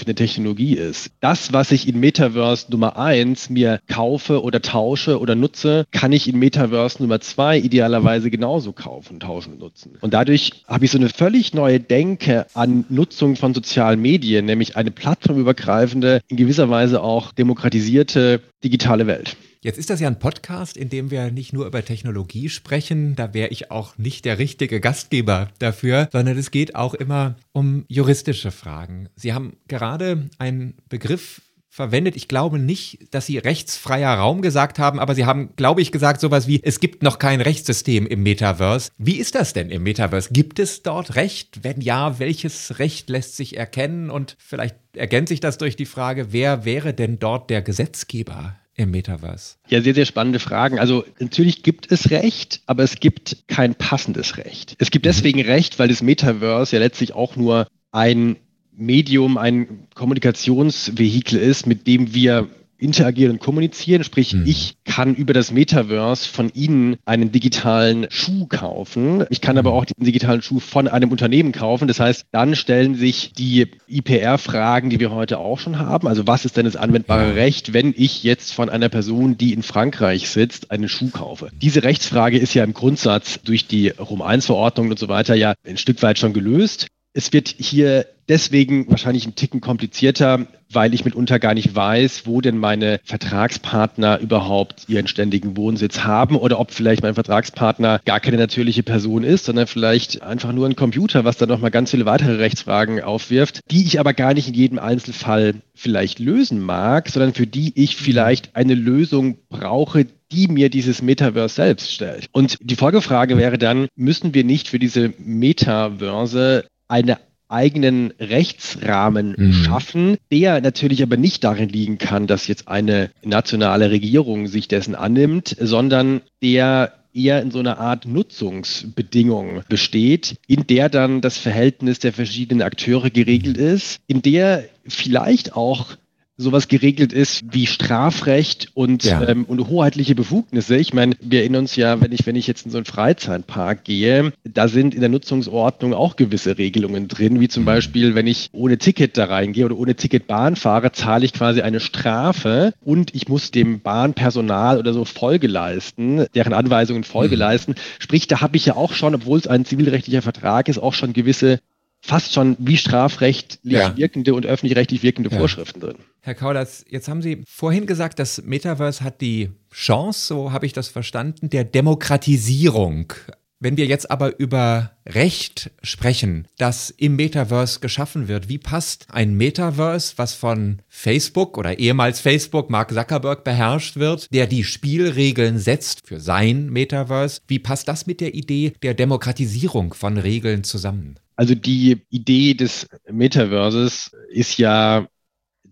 plattformübergreifende 0.06 0.16
Technologie 0.16 0.76
ist. 0.76 1.12
Das, 1.20 1.54
was 1.54 1.72
ich 1.72 1.88
in 1.88 2.00
Metaverse 2.00 2.68
Nummer 2.72 2.98
eins 2.98 3.50
mir 3.50 3.80
kaufe 3.88 4.42
oder 4.42 4.62
tausche 4.62 5.20
oder 5.20 5.36
nutze, 5.36 5.86
kann 5.92 6.12
ich 6.12 6.28
in 6.28 6.38
Metaverse 6.38 7.02
Nummer 7.02 7.20
zwei 7.20 7.58
idealerweise 7.58 8.30
genauso 8.30 8.72
kaufen, 8.72 9.20
tauschen 9.20 9.54
und 9.54 9.60
nutzen. 9.60 9.98
Und 10.02 10.14
dadurch 10.14 10.64
habe 10.68 10.86
ich 10.86 10.92
so 10.92 10.98
eine 10.98 11.10
völlig 11.10 11.54
neue 11.54 11.80
Denke 11.80 12.46
an 12.54 12.86
Nutzung 12.90 13.36
von 13.36 13.54
sozialen 13.54 14.02
Medien, 14.02 14.46
nämlich 14.46 14.78
eine 14.78 14.92
plattformübergreifende, 14.92 16.22
in 16.28 16.38
gewisser 16.38 16.70
Weise 16.70 17.02
auch 17.02 17.32
demokratisierte 17.32 18.42
digitale 18.64 19.08
Welt. 19.08 19.36
Jetzt 19.66 19.80
ist 19.80 19.90
das 19.90 20.00
ja 20.00 20.08
ein 20.08 20.20
Podcast, 20.20 20.78
in 20.78 20.90
dem 20.90 21.10
wir 21.10 21.32
nicht 21.32 21.52
nur 21.52 21.66
über 21.66 21.84
Technologie 21.84 22.50
sprechen, 22.50 23.16
da 23.16 23.34
wäre 23.34 23.50
ich 23.50 23.72
auch 23.72 23.98
nicht 23.98 24.24
der 24.24 24.38
richtige 24.38 24.80
Gastgeber 24.80 25.50
dafür, 25.58 26.08
sondern 26.12 26.38
es 26.38 26.52
geht 26.52 26.76
auch 26.76 26.94
immer 26.94 27.34
um 27.52 27.84
juristische 27.88 28.52
Fragen. 28.52 29.10
Sie 29.16 29.34
haben 29.34 29.58
gerade 29.68 30.30
einen 30.38 30.76
Begriff 30.88 31.42
verwendet. 31.68 32.16
Ich 32.16 32.28
glaube 32.28 32.60
nicht, 32.60 33.08
dass 33.10 33.26
Sie 33.26 33.40
rechtsfreier 33.40 34.14
Raum 34.14 34.44
gesagt 34.44 34.78
haben, 34.78 35.00
aber 35.00 35.16
Sie 35.16 35.26
haben, 35.26 35.50
glaube 35.56 35.82
ich, 35.82 35.92
gesagt 35.92 36.22
sowas 36.22 36.46
wie, 36.46 36.62
es 36.62 36.80
gibt 36.80 37.02
noch 37.02 37.18
kein 37.18 37.42
Rechtssystem 37.42 38.06
im 38.06 38.22
Metaverse. 38.22 38.92
Wie 39.00 39.16
ist 39.16 39.34
das 39.34 39.54
denn 39.54 39.72
im 39.72 39.82
Metaverse? 39.82 40.30
Gibt 40.32 40.60
es 40.60 40.84
dort 40.84 41.16
Recht? 41.16 41.64
Wenn 41.64 41.82
ja, 41.82 42.20
welches 42.20 42.78
Recht 42.78 43.10
lässt 43.10 43.36
sich 43.36 43.58
erkennen? 43.58 44.12
Und 44.12 44.38
vielleicht 44.38 44.76
ergänzt 44.94 45.30
sich 45.30 45.40
das 45.40 45.58
durch 45.58 45.76
die 45.76 45.88
Frage, 45.88 46.32
wer 46.34 46.66
wäre 46.66 46.94
denn 46.94 47.18
dort 47.18 47.50
der 47.50 47.64
Gesetzgeber 47.64 48.56
im 48.76 48.92
Metaverse? 48.92 49.56
Ja, 49.70 49.82
sehr, 49.82 49.96
sehr 49.96 50.06
spannende 50.06 50.40
Fragen. 50.40 50.80
Also 50.80 51.06
natürlich 51.20 51.64
gibt 51.64 51.92
es 51.92 52.12
Recht, 52.12 52.62
aber 52.66 52.84
es 52.84 53.00
gibt 53.00 53.48
kein 53.48 53.76
passendes 53.76 54.38
Recht. 54.38 54.76
Es 54.80 54.92
gibt 54.92 55.06
mhm. 55.06 55.10
deswegen 55.10 55.42
Recht, 55.42 55.80
weil 55.80 55.88
das 55.88 56.02
Metaverse 56.02 56.76
ja 56.76 56.82
letztlich 56.82 57.14
auch 57.14 57.36
nur 57.36 57.68
ein 57.92 58.36
Medium, 58.78 59.38
ein 59.38 59.88
Kommunikationsvehikel 59.96 61.40
ist, 61.40 61.66
mit 61.66 61.88
dem 61.88 62.14
wir 62.14 62.50
interagieren 62.78 63.34
und 63.34 63.40
kommunizieren. 63.40 64.04
Sprich, 64.04 64.34
mhm. 64.34 64.44
ich 64.46 64.78
kann 64.86 65.16
über 65.16 65.34
das 65.34 65.52
Metaverse 65.52 66.28
von 66.30 66.50
Ihnen 66.54 66.98
einen 67.06 67.32
digitalen 67.32 68.08
Schuh 68.10 68.48
kaufen. 68.48 69.26
Ich 69.30 69.42
kann 69.42 69.58
aber 69.58 69.72
mhm. 69.72 69.78
auch 69.78 69.86
diesen 69.86 70.06
digitalen 70.06 70.42
Schuh 70.42 70.60
von 70.60 70.88
einem 70.88 71.12
Unternehmen 71.12 71.52
kaufen. 71.52 71.88
Das 71.88 72.00
heißt, 72.00 72.26
dann 72.32 72.56
stellen 72.56 72.96
sich 72.96 73.34
die 73.34 73.68
IPR-Fragen, 73.88 74.90
die 74.90 75.00
wir 75.00 75.12
heute 75.12 75.40
auch 75.40 75.60
schon 75.60 75.80
haben. 75.80 76.08
Also 76.08 76.28
was 76.28 76.46
ist 76.46 76.58
denn 76.58 76.66
das 76.66 76.76
anwendbare 76.76 77.36
Recht, 77.36 77.74
wenn 77.74 77.94
ich 77.96 78.24
jetzt 78.24 78.54
von 78.54 78.70
einer 78.70 78.90
Person, 78.90 79.38
die 79.38 79.54
in 79.54 79.64
Frankreich 79.64 80.30
sitzt, 80.30 80.72
einen 80.72 80.90
Schuh 80.90 81.10
kaufe? 81.10 81.50
Diese 81.62 81.84
Rechtsfrage 81.84 82.38
ist 82.38 82.54
ja 82.54 82.64
im 82.64 82.74
Grundsatz 82.74 83.40
durch 83.44 83.68
die 83.68 83.90
Rom-1-Verordnung 83.90 84.90
und 84.90 85.00
so 85.00 85.08
weiter 85.08 85.36
ja 85.36 85.54
ein 85.66 85.78
Stück 85.78 86.02
weit 86.02 86.20
schon 86.20 86.34
gelöst. 86.34 86.88
Es 87.18 87.32
wird 87.32 87.48
hier 87.48 88.08
deswegen 88.28 88.90
wahrscheinlich 88.90 89.26
ein 89.26 89.36
Ticken 89.36 89.62
komplizierter, 89.62 90.48
weil 90.70 90.94
ich 90.94 91.06
mitunter 91.06 91.40
gar 91.40 91.54
nicht 91.54 91.74
weiß, 91.74 92.24
wo 92.26 92.42
denn 92.42 92.58
meine 92.58 93.00
Vertragspartner 93.06 94.20
überhaupt 94.20 94.90
ihren 94.90 95.08
ständigen 95.08 95.56
Wohnsitz 95.56 96.04
haben 96.04 96.36
oder 96.36 96.60
ob 96.60 96.72
vielleicht 96.72 97.04
mein 97.04 97.14
Vertragspartner 97.14 98.02
gar 98.04 98.20
keine 98.20 98.36
natürliche 98.36 98.84
Person 98.84 99.24
ist, 99.24 99.46
sondern 99.46 99.68
vielleicht 99.68 100.24
einfach 100.24 100.52
nur 100.52 100.68
ein 100.68 100.76
Computer, 100.76 101.24
was 101.24 101.38
dann 101.38 101.48
nochmal 101.48 101.72
ganz 101.72 101.92
viele 101.92 102.06
weitere 102.06 102.36
Rechtsfragen 102.36 103.02
aufwirft, 103.02 103.62
die 103.72 103.86
ich 103.86 103.98
aber 103.98 104.14
gar 104.14 104.34
nicht 104.34 104.50
in 104.50 104.54
jedem 104.54 104.80
Einzelfall 104.80 105.56
vielleicht 105.74 106.20
lösen 106.20 106.60
mag, 106.60 107.08
sondern 107.08 107.34
für 107.34 107.48
die 107.48 107.72
ich 107.82 107.96
vielleicht 107.96 108.58
eine 108.58 108.76
Lösung 108.76 109.38
brauche, 109.48 110.06
die 110.34 110.50
mir 110.50 110.70
dieses 110.70 111.02
Metaverse 111.02 111.56
selbst 111.56 111.94
stellt. 111.94 112.28
Und 112.34 112.58
die 112.60 112.76
Folgefrage 112.76 113.38
wäre 113.38 113.58
dann, 113.58 113.88
müssen 113.96 114.34
wir 114.34 114.44
nicht 114.44 114.68
für 114.68 114.80
diese 114.80 115.14
Metaverse 115.18 116.66
eine 116.88 117.20
eigenen 117.48 118.12
Rechtsrahmen 118.20 119.36
mhm. 119.38 119.54
schaffen, 119.54 120.18
der 120.32 120.62
natürlich 120.62 121.04
aber 121.04 121.18
nicht 121.18 121.44
darin 121.44 121.70
liegen 121.70 121.98
kann, 121.98 122.28
dass 122.28 122.48
jetzt 122.48 122.68
eine 122.68 123.12
nationale 123.24 123.92
Regierung 123.92 124.48
sich 124.48 124.68
dessen 124.68 124.96
annimmt, 124.96 125.56
sondern 125.60 126.22
der 126.42 126.94
eher 127.14 127.42
in 127.42 127.52
so 127.52 127.60
einer 127.60 127.80
Art 127.80 128.06
Nutzungsbedingung 128.06 129.62
besteht, 129.70 130.36
in 130.48 130.68
der 130.68 130.90
dann 130.90 131.22
das 131.22 131.38
Verhältnis 131.38 132.00
der 132.00 132.12
verschiedenen 132.12 132.62
Akteure 132.62 133.10
geregelt 133.10 133.58
ist, 133.58 134.00
in 134.08 134.22
der 134.22 134.66
vielleicht 134.86 135.56
auch 135.56 135.96
sowas 136.38 136.68
geregelt 136.68 137.14
ist 137.14 137.44
wie 137.52 137.66
Strafrecht 137.66 138.70
und, 138.74 139.04
ja. 139.04 139.28
ähm, 139.28 139.46
und 139.46 139.68
hoheitliche 139.68 140.16
Befugnisse. 140.16 140.76
Ich 140.76 140.94
meine, 140.94 141.16
wir 141.22 141.40
erinnern 141.40 141.62
uns 141.62 141.76
ja, 141.76 142.02
wenn 142.02 142.12
ich, 142.12 142.26
wenn 142.26 142.36
ich 142.36 142.48
jetzt 142.48 142.66
in 142.66 142.72
so 142.72 142.78
einen 142.78 142.86
Freizeitpark 142.86 143.84
gehe, 143.84 144.34
da 144.44 144.68
sind 144.68 144.94
in 144.94 145.00
der 145.00 145.10
Nutzungsordnung 145.10 145.94
auch 145.94 146.16
gewisse 146.16 146.58
Regelungen 146.58 147.08
drin, 147.08 147.40
wie 147.40 147.48
zum 147.48 147.64
mhm. 147.64 147.68
Beispiel, 147.68 148.16
wenn 148.16 148.28
ich 148.28 148.50
ohne 148.52 148.78
Ticket 148.78 149.18
da 149.18 149.26
reingehe 149.26 149.66
oder 149.66 149.78
ohne 149.78 149.96
Ticket 149.96 150.28
Bahn 150.28 150.56
fahre, 150.56 150.92
zahle 150.92 151.26
ich 151.26 151.34
quasi 151.34 151.62
eine 151.62 151.80
Strafe 151.80 152.74
und 152.84 153.16
ich 153.16 153.30
muss 153.30 153.52
dem 153.52 153.80
Bahnpersonal 153.80 154.78
oder 154.78 154.94
so 154.94 155.06
Folge 155.06 155.48
leisten, 155.48 156.26
deren 156.36 156.54
Anweisungen 156.54 157.04
Folge 157.04 157.36
mhm. 157.36 157.40
leisten. 157.40 157.76
Sprich, 158.00 158.28
da 158.28 158.42
habe 158.42 158.58
ich 158.58 158.66
ja 158.66 158.76
auch 158.76 158.94
schon, 158.94 159.16
obwohl 159.16 159.40
es 159.40 159.48
ein 159.48 159.64
zivilrechtlicher 159.66 160.22
Vertrag 160.22 160.68
ist, 160.68 160.80
auch 160.80 160.94
schon 160.94 161.14
gewisse 161.14 161.60
fast 162.06 162.34
schon 162.34 162.56
wie 162.60 162.78
strafrechtlich 162.78 163.74
ja. 163.74 163.98
wirkende 163.98 164.34
und 164.34 164.46
öffentlich-rechtlich 164.46 165.04
wirkende 165.04 165.32
ja. 165.32 165.38
Vorschriften 165.38 165.80
drin. 165.80 165.96
Herr 166.22 166.36
Kaulers, 166.36 166.86
jetzt 166.90 167.08
haben 167.08 167.22
Sie 167.22 167.44
vorhin 167.48 167.88
gesagt, 167.88 168.20
das 168.20 168.42
Metaverse 168.44 169.04
hat 169.04 169.22
die 169.22 169.50
Chance, 169.72 170.28
so 170.28 170.52
habe 170.52 170.66
ich 170.66 170.74
das 170.74 170.88
verstanden, 170.88 171.50
der 171.50 171.64
Demokratisierung. 171.64 173.14
Wenn 173.60 173.78
wir 173.78 173.86
jetzt 173.86 174.12
aber 174.12 174.38
über 174.38 174.92
Recht 175.08 175.72
sprechen, 175.82 176.48
das 176.58 176.92
im 176.92 177.16
Metaverse 177.16 177.80
geschaffen 177.80 178.28
wird, 178.28 178.50
wie 178.50 178.58
passt 178.58 179.08
ein 179.10 179.36
Metaverse, 179.36 180.14
was 180.18 180.34
von 180.34 180.82
Facebook 180.88 181.58
oder 181.58 181.80
ehemals 181.80 182.20
Facebook, 182.20 182.70
Mark 182.70 182.92
Zuckerberg 182.92 183.44
beherrscht 183.44 183.96
wird, 183.96 184.32
der 184.34 184.46
die 184.46 184.64
Spielregeln 184.64 185.58
setzt 185.58 186.06
für 186.06 186.20
sein 186.20 186.70
Metaverse, 186.70 187.42
wie 187.48 187.60
passt 187.60 187.88
das 187.88 188.06
mit 188.06 188.22
der 188.22 188.36
Idee 188.36 188.74
der 188.84 188.94
Demokratisierung 188.94 189.94
von 189.94 190.18
Regeln 190.18 190.64
zusammen? 190.64 191.18
Also 191.36 191.56
die 191.56 192.06
Idee 192.10 192.54
des 192.54 192.88
Metaverses 193.10 194.16
ist 194.30 194.58
ja, 194.58 195.08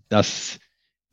dass 0.08 0.58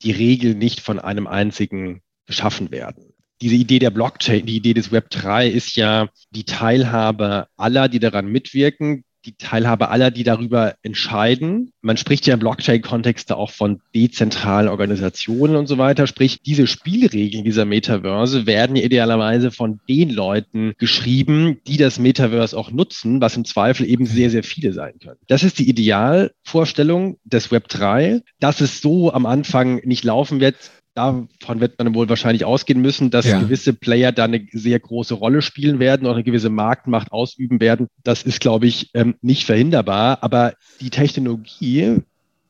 die 0.03 0.11
Regeln 0.11 0.57
nicht 0.57 0.81
von 0.81 0.99
einem 0.99 1.27
einzigen 1.27 2.01
geschaffen 2.25 2.71
werden. 2.71 3.13
Diese 3.41 3.55
Idee 3.55 3.79
der 3.79 3.89
Blockchain, 3.89 4.45
die 4.45 4.57
Idee 4.57 4.73
des 4.73 4.91
Web 4.91 5.09
3 5.09 5.47
ist 5.47 5.75
ja 5.75 6.09
die 6.29 6.43
Teilhabe 6.43 7.47
aller, 7.57 7.87
die 7.89 7.99
daran 7.99 8.27
mitwirken, 8.27 9.03
die 9.25 9.33
Teilhabe 9.33 9.89
aller, 9.89 10.11
die 10.11 10.23
darüber 10.23 10.75
entscheiden. 10.83 11.71
Man 11.81 11.97
spricht 11.97 12.25
ja 12.27 12.33
im 12.33 12.39
Blockchain-Kontext 12.39 13.31
auch 13.31 13.51
von 13.51 13.81
dezentralen 13.93 14.67
Organisationen 14.67 15.55
und 15.55 15.67
so 15.67 15.77
weiter. 15.77 16.07
Sprich, 16.07 16.41
diese 16.41 16.67
Spielregeln 16.67 17.43
dieser 17.43 17.65
Metaverse 17.65 18.45
werden 18.45 18.75
idealerweise 18.75 19.51
von 19.51 19.79
den 19.87 20.09
Leuten 20.09 20.73
geschrieben, 20.77 21.59
die 21.67 21.77
das 21.77 21.99
Metaverse 21.99 22.57
auch 22.57 22.71
nutzen, 22.71 23.21
was 23.21 23.37
im 23.37 23.45
Zweifel 23.45 23.87
eben 23.87 24.05
sehr, 24.05 24.29
sehr 24.29 24.43
viele 24.43 24.73
sein 24.73 24.93
können. 24.99 25.19
Das 25.27 25.43
ist 25.43 25.59
die 25.59 25.69
Idealvorstellung 25.69 27.17
des 27.23 27.51
Web 27.51 27.67
3. 27.67 28.21
Dass 28.39 28.61
es 28.61 28.81
so 28.81 29.13
am 29.13 29.25
Anfang 29.25 29.81
nicht 29.85 30.03
laufen 30.03 30.39
wird, 30.39 30.55
davon 30.93 31.59
wird 31.59 31.77
man 31.79 31.95
wohl 31.95 32.09
wahrscheinlich 32.09 32.45
ausgehen 32.45 32.81
müssen, 32.81 33.11
dass 33.11 33.25
ja. 33.25 33.39
gewisse 33.39 33.73
Player 33.73 34.11
da 34.11 34.25
eine 34.25 34.45
sehr 34.51 34.79
große 34.79 35.13
Rolle 35.13 35.41
spielen 35.41 35.79
werden 35.79 36.05
oder 36.05 36.15
eine 36.15 36.23
gewisse 36.23 36.49
Marktmacht 36.49 37.11
ausüben 37.11 37.59
werden. 37.59 37.87
Das 38.03 38.23
ist, 38.23 38.39
glaube 38.41 38.67
ich, 38.67 38.91
ähm, 38.93 39.15
nicht 39.21 39.45
verhinderbar. 39.45 40.19
Aber 40.21 40.53
die 40.81 40.89
Technologie 40.89 42.01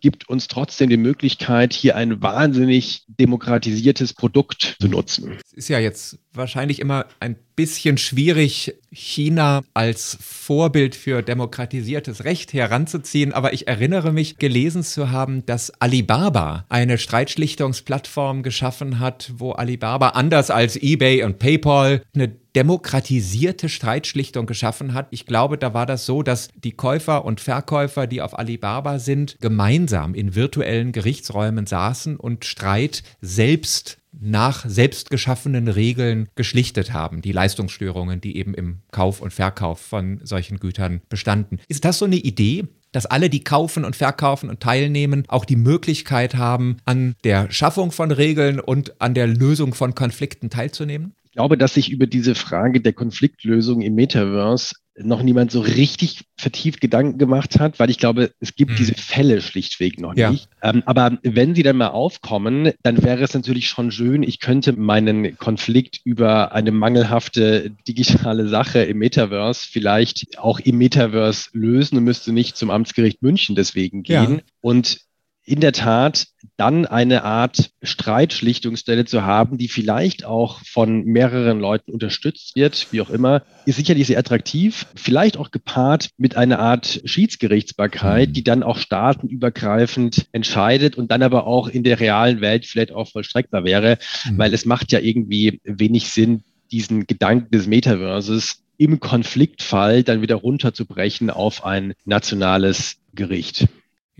gibt 0.01 0.27
uns 0.27 0.47
trotzdem 0.47 0.89
die 0.89 0.97
Möglichkeit, 0.97 1.73
hier 1.73 1.95
ein 1.95 2.21
wahnsinnig 2.21 3.05
demokratisiertes 3.07 4.13
Produkt 4.13 4.75
zu 4.81 4.87
nutzen. 4.87 5.37
Es 5.45 5.53
ist 5.53 5.67
ja 5.69 5.79
jetzt 5.79 6.19
wahrscheinlich 6.33 6.79
immer 6.79 7.05
ein 7.19 7.35
bisschen 7.55 7.97
schwierig, 7.97 8.73
China 8.91 9.61
als 9.73 10.17
Vorbild 10.19 10.95
für 10.95 11.21
demokratisiertes 11.21 12.25
Recht 12.25 12.53
heranzuziehen, 12.53 13.33
aber 13.33 13.53
ich 13.53 13.67
erinnere 13.67 14.11
mich 14.11 14.37
gelesen 14.37 14.83
zu 14.83 15.11
haben, 15.11 15.45
dass 15.45 15.71
Alibaba 15.79 16.65
eine 16.69 16.97
Streitschlichtungsplattform 16.97 18.43
geschaffen 18.43 18.99
hat, 18.99 19.31
wo 19.37 19.51
Alibaba 19.51 20.09
anders 20.09 20.49
als 20.49 20.75
eBay 20.75 21.23
und 21.23 21.39
PayPal 21.39 22.01
eine 22.13 22.40
demokratisierte 22.55 23.69
Streitschlichtung 23.69 24.45
geschaffen 24.45 24.93
hat. 24.93 25.07
Ich 25.11 25.25
glaube, 25.25 25.57
da 25.57 25.73
war 25.73 25.85
das 25.85 26.05
so, 26.05 26.23
dass 26.23 26.49
die 26.55 26.71
Käufer 26.71 27.25
und 27.25 27.41
Verkäufer, 27.41 28.07
die 28.07 28.21
auf 28.21 28.37
Alibaba 28.37 28.99
sind, 28.99 29.37
gemeinsam 29.39 30.13
in 30.13 30.35
virtuellen 30.35 30.91
Gerichtsräumen 30.91 31.65
saßen 31.65 32.17
und 32.17 32.45
Streit 32.45 33.03
selbst 33.21 33.97
nach 34.19 34.65
selbst 34.67 35.09
geschaffenen 35.09 35.67
Regeln 35.67 36.27
geschlichtet 36.35 36.91
haben, 36.91 37.21
die 37.21 37.31
Leistungsstörungen, 37.31 38.19
die 38.19 38.37
eben 38.37 38.53
im 38.53 38.79
Kauf 38.91 39.21
und 39.21 39.31
Verkauf 39.31 39.79
von 39.79 40.19
solchen 40.23 40.59
Gütern 40.59 41.01
bestanden. 41.09 41.59
Ist 41.69 41.85
das 41.85 41.99
so 41.99 42.05
eine 42.05 42.17
Idee, 42.17 42.65
dass 42.91 43.05
alle, 43.05 43.29
die 43.29 43.43
kaufen 43.43 43.85
und 43.85 43.95
verkaufen 43.95 44.49
und 44.49 44.59
teilnehmen, 44.59 45.23
auch 45.27 45.45
die 45.45 45.55
Möglichkeit 45.55 46.35
haben, 46.35 46.77
an 46.83 47.15
der 47.23 47.49
Schaffung 47.51 47.91
von 47.91 48.11
Regeln 48.11 48.59
und 48.59 48.99
an 49.01 49.13
der 49.13 49.27
Lösung 49.27 49.73
von 49.73 49.95
Konflikten 49.95 50.49
teilzunehmen? 50.49 51.13
Ich 51.31 51.35
glaube, 51.35 51.57
dass 51.57 51.75
sich 51.75 51.89
über 51.89 52.07
diese 52.07 52.35
Frage 52.35 52.81
der 52.81 52.91
Konfliktlösung 52.91 53.79
im 53.79 53.95
Metaverse 53.95 54.75
noch 54.97 55.23
niemand 55.23 55.49
so 55.49 55.61
richtig 55.61 56.25
vertieft 56.35 56.81
Gedanken 56.81 57.17
gemacht 57.17 57.57
hat, 57.57 57.79
weil 57.79 57.89
ich 57.89 57.97
glaube, 57.97 58.31
es 58.41 58.57
gibt 58.57 58.71
hm. 58.71 58.77
diese 58.77 58.95
Fälle 58.95 59.39
schlichtweg 59.39 59.97
noch 59.97 60.13
ja. 60.13 60.29
nicht. 60.29 60.49
Ähm, 60.61 60.83
aber 60.85 61.19
wenn 61.23 61.55
sie 61.55 61.63
dann 61.63 61.77
mal 61.77 61.87
aufkommen, 61.87 62.73
dann 62.83 63.01
wäre 63.01 63.23
es 63.23 63.33
natürlich 63.33 63.69
schon 63.69 63.93
schön, 63.93 64.23
ich 64.23 64.41
könnte 64.41 64.73
meinen 64.73 65.37
Konflikt 65.37 66.01
über 66.03 66.51
eine 66.51 66.73
mangelhafte 66.73 67.71
digitale 67.87 68.49
Sache 68.49 68.79
im 68.79 68.97
Metaverse 68.97 69.69
vielleicht 69.71 70.37
auch 70.37 70.59
im 70.59 70.79
Metaverse 70.79 71.51
lösen 71.53 71.97
und 71.97 72.03
müsste 72.03 72.33
nicht 72.33 72.57
zum 72.57 72.71
Amtsgericht 72.71 73.21
München 73.21 73.55
deswegen 73.55 74.03
gehen. 74.03 74.35
Ja. 74.35 74.43
Und 74.59 74.99
in 75.45 75.61
der 75.61 75.71
Tat 75.71 76.27
dann 76.57 76.85
eine 76.85 77.23
Art 77.23 77.71
Streitschlichtungsstelle 77.81 79.05
zu 79.05 79.23
haben, 79.23 79.57
die 79.57 79.67
vielleicht 79.67 80.25
auch 80.25 80.59
von 80.65 81.03
mehreren 81.05 81.59
Leuten 81.59 81.91
unterstützt 81.91 82.55
wird, 82.55 82.87
wie 82.91 83.01
auch 83.01 83.09
immer, 83.09 83.43
ist 83.65 83.77
sicherlich 83.77 84.07
sehr 84.07 84.19
attraktiv. 84.19 84.85
Vielleicht 84.95 85.37
auch 85.37 85.51
gepaart 85.51 86.09
mit 86.17 86.37
einer 86.37 86.59
Art 86.59 87.01
Schiedsgerichtsbarkeit, 87.05 88.29
mhm. 88.29 88.33
die 88.33 88.43
dann 88.43 88.63
auch 88.63 88.77
staatenübergreifend 88.77 90.27
entscheidet 90.31 90.97
und 90.97 91.11
dann 91.11 91.23
aber 91.23 91.47
auch 91.47 91.67
in 91.67 91.83
der 91.83 91.99
realen 91.99 92.41
Welt 92.41 92.65
vielleicht 92.65 92.91
auch 92.91 93.09
vollstreckbar 93.09 93.63
wäre, 93.63 93.97
mhm. 94.29 94.37
weil 94.37 94.53
es 94.53 94.65
macht 94.65 94.91
ja 94.91 94.99
irgendwie 94.99 95.61
wenig 95.63 96.09
Sinn, 96.09 96.43
diesen 96.71 97.07
Gedanken 97.07 97.51
des 97.51 97.67
Metaverses 97.67 98.63
im 98.77 98.99
Konfliktfall 98.99 100.03
dann 100.03 100.21
wieder 100.21 100.35
runterzubrechen 100.35 101.29
auf 101.29 101.65
ein 101.65 101.93
nationales 102.05 102.97
Gericht. 103.13 103.67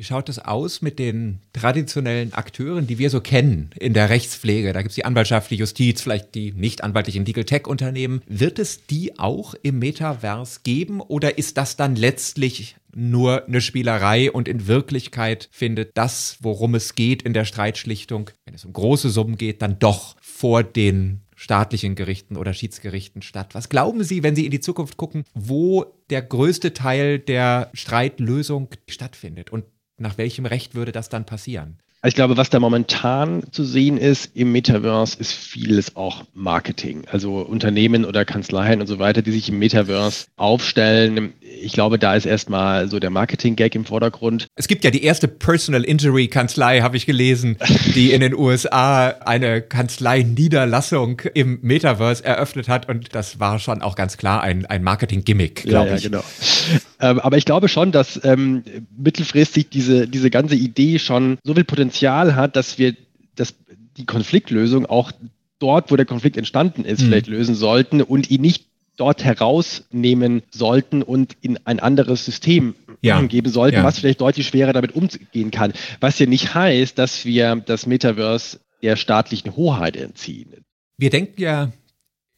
Wie 0.01 0.05
schaut 0.05 0.29
es 0.29 0.39
aus 0.39 0.81
mit 0.81 0.97
den 0.97 1.41
traditionellen 1.53 2.33
Akteuren, 2.33 2.87
die 2.87 2.97
wir 2.97 3.11
so 3.11 3.21
kennen 3.21 3.69
in 3.79 3.93
der 3.93 4.09
Rechtspflege? 4.09 4.73
Da 4.73 4.81
gibt 4.81 4.89
es 4.89 4.95
die 4.95 5.05
Anwaltschaft, 5.05 5.51
die 5.51 5.57
Justiz, 5.57 6.01
vielleicht 6.01 6.33
die 6.33 6.53
nicht 6.53 6.83
anwaltlichen 6.83 7.23
Legal 7.23 7.43
Tech-Unternehmen. 7.43 8.23
Wird 8.25 8.57
es 8.57 8.87
die 8.87 9.19
auch 9.19 9.53
im 9.61 9.77
Metaverse 9.77 10.61
geben 10.63 11.01
oder 11.01 11.37
ist 11.37 11.57
das 11.57 11.75
dann 11.75 11.95
letztlich 11.95 12.77
nur 12.95 13.45
eine 13.45 13.61
Spielerei 13.61 14.31
und 14.31 14.47
in 14.47 14.65
Wirklichkeit 14.65 15.49
findet 15.51 15.95
das, 15.95 16.37
worum 16.39 16.73
es 16.73 16.95
geht 16.95 17.21
in 17.21 17.33
der 17.33 17.45
Streitschlichtung, 17.45 18.31
wenn 18.45 18.55
es 18.55 18.65
um 18.65 18.73
große 18.73 19.11
Summen 19.11 19.37
geht, 19.37 19.61
dann 19.61 19.77
doch 19.77 20.15
vor 20.19 20.63
den 20.63 21.21
staatlichen 21.35 21.93
Gerichten 21.93 22.37
oder 22.37 22.55
Schiedsgerichten 22.55 23.21
statt. 23.21 23.53
Was 23.53 23.69
glauben 23.69 24.03
Sie, 24.03 24.23
wenn 24.23 24.35
Sie 24.35 24.45
in 24.45 24.51
die 24.51 24.61
Zukunft 24.61 24.97
gucken, 24.97 25.25
wo 25.35 25.85
der 26.09 26.23
größte 26.23 26.73
Teil 26.73 27.19
der 27.19 27.69
Streitlösung 27.73 28.69
stattfindet? 28.87 29.51
Und 29.51 29.65
nach 30.01 30.17
welchem 30.17 30.45
Recht 30.45 30.75
würde 30.75 30.91
das 30.91 31.09
dann 31.09 31.25
passieren? 31.25 31.77
Ich 32.03 32.15
glaube, 32.15 32.35
was 32.35 32.49
da 32.49 32.59
momentan 32.59 33.43
zu 33.51 33.63
sehen 33.63 33.99
ist 33.99 34.31
im 34.35 34.51
Metaverse, 34.51 35.17
ist 35.19 35.33
vieles 35.33 35.95
auch 35.95 36.23
Marketing. 36.33 37.03
Also 37.11 37.41
Unternehmen 37.41 38.05
oder 38.05 38.25
Kanzleien 38.25 38.81
und 38.81 38.87
so 38.87 38.97
weiter, 38.97 39.21
die 39.21 39.31
sich 39.31 39.49
im 39.49 39.59
Metaverse 39.59 40.25
aufstellen. 40.35 41.33
Ich 41.61 41.73
glaube, 41.73 41.99
da 41.99 42.15
ist 42.15 42.25
erstmal 42.25 42.87
so 42.87 42.99
der 42.99 43.11
Marketing-Gag 43.11 43.75
im 43.75 43.85
Vordergrund. 43.85 44.47
Es 44.55 44.67
gibt 44.67 44.83
ja 44.83 44.89
die 44.89 45.03
erste 45.03 45.27
Personal 45.27 45.83
Injury 45.83 46.27
Kanzlei, 46.27 46.81
habe 46.81 46.97
ich 46.97 47.05
gelesen, 47.05 47.57
die 47.93 48.11
in 48.13 48.21
den 48.21 48.33
USA 48.33 49.09
eine 49.09 49.61
Kanzlei-Niederlassung 49.61 51.21
im 51.35 51.59
Metaverse 51.61 52.25
eröffnet 52.25 52.67
hat. 52.67 52.89
Und 52.89 53.13
das 53.13 53.39
war 53.39 53.59
schon 53.59 53.83
auch 53.83 53.93
ganz 53.95 54.17
klar 54.17 54.41
ein, 54.41 54.65
ein 54.65 54.81
Marketing-Gimmick, 54.81 55.63
glaube 55.65 55.89
ja, 55.89 55.91
ja, 55.91 55.97
ich. 55.97 56.03
Genau. 56.05 56.23
Ähm, 56.99 57.19
aber 57.19 57.37
ich 57.37 57.45
glaube 57.45 57.67
schon, 57.67 57.91
dass 57.91 58.19
ähm, 58.23 58.63
mittelfristig 58.97 59.69
diese, 59.69 60.07
diese 60.07 60.31
ganze 60.31 60.55
Idee 60.55 60.97
schon 60.97 61.37
so 61.43 61.53
viel 61.53 61.63
Potenzial 61.63 61.90
Potenzial 61.91 62.35
hat, 62.35 62.55
dass 62.55 62.79
wir 62.79 62.95
das, 63.35 63.53
die 63.97 64.05
Konfliktlösung 64.05 64.85
auch 64.85 65.11
dort, 65.59 65.91
wo 65.91 65.97
der 65.97 66.05
Konflikt 66.05 66.37
entstanden 66.37 66.85
ist, 66.85 67.01
mhm. 67.01 67.05
vielleicht 67.07 67.27
lösen 67.27 67.53
sollten 67.53 68.01
und 68.01 68.31
ihn 68.31 68.41
nicht 68.41 68.67
dort 68.95 69.23
herausnehmen 69.25 70.41
sollten 70.51 71.03
und 71.03 71.35
in 71.41 71.59
ein 71.65 71.81
anderes 71.81 72.23
System 72.23 72.75
ja. 73.01 73.21
geben 73.21 73.51
sollten, 73.51 73.77
ja. 73.77 73.83
was 73.83 73.99
vielleicht 73.99 74.21
deutlich 74.21 74.47
schwerer 74.47 74.71
damit 74.71 74.95
umgehen 74.95 75.51
kann. 75.51 75.73
Was 75.99 76.17
ja 76.17 76.27
nicht 76.27 76.55
heißt, 76.55 76.97
dass 76.97 77.25
wir 77.25 77.55
das 77.57 77.85
Metaverse 77.85 78.59
der 78.81 78.95
staatlichen 78.95 79.55
Hoheit 79.57 79.97
entziehen. 79.97 80.63
Wir 80.97 81.09
denken 81.09 81.41
ja 81.41 81.71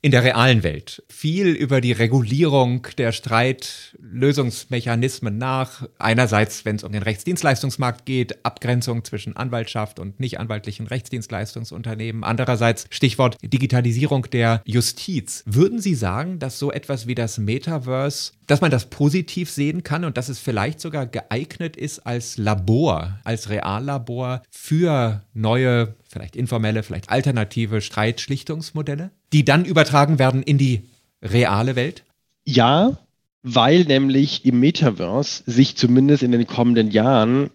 in 0.03 0.11
der 0.11 0.23
realen 0.25 0.61
Welt 0.63 1.01
viel 1.07 1.47
über 1.47 1.79
die 1.79 1.93
Regulierung 1.93 2.85
der 2.97 3.13
Streitlösungsmechanismen 3.13 5.37
nach. 5.37 5.87
Einerseits, 5.97 6.65
wenn 6.65 6.75
es 6.75 6.83
um 6.83 6.91
den 6.91 7.03
Rechtsdienstleistungsmarkt 7.03 8.05
geht, 8.05 8.45
Abgrenzung 8.45 9.05
zwischen 9.05 9.37
Anwaltschaft 9.37 9.99
und 9.99 10.19
nicht 10.19 10.41
anwaltlichen 10.41 10.87
Rechtsdienstleistungsunternehmen. 10.87 12.25
Andererseits 12.25 12.85
Stichwort 12.89 13.37
Digitalisierung 13.41 14.29
der 14.29 14.61
Justiz. 14.65 15.41
Würden 15.45 15.79
Sie 15.79 15.95
sagen, 15.95 16.37
dass 16.37 16.59
so 16.59 16.69
etwas 16.69 17.07
wie 17.07 17.15
das 17.15 17.37
Metaverse, 17.37 18.33
dass 18.45 18.59
man 18.59 18.71
das 18.71 18.89
positiv 18.89 19.49
sehen 19.49 19.83
kann 19.83 20.03
und 20.03 20.17
dass 20.17 20.27
es 20.27 20.37
vielleicht 20.37 20.81
sogar 20.81 21.07
geeignet 21.07 21.77
ist 21.77 21.99
als 21.99 22.35
Labor, 22.35 23.21
als 23.23 23.49
Reallabor 23.49 24.43
für 24.51 25.23
neue 25.33 25.95
vielleicht 26.13 26.35
informelle, 26.35 26.83
vielleicht 26.83 27.09
alternative 27.09 27.81
Streitschlichtungsmodelle, 27.81 29.11
die 29.33 29.43
dann 29.43 29.65
übertragen 29.65 30.19
werden 30.19 30.43
in 30.43 30.57
die 30.57 30.83
reale 31.21 31.75
Welt? 31.75 32.03
Ja, 32.45 32.97
weil 33.41 33.83
nämlich 33.83 34.45
im 34.45 34.59
Metaverse 34.59 35.43
sich 35.45 35.75
zumindest 35.75 36.23
in 36.23 36.31
den 36.31 36.47
kommenden 36.47 36.91
Jahren 36.91 37.49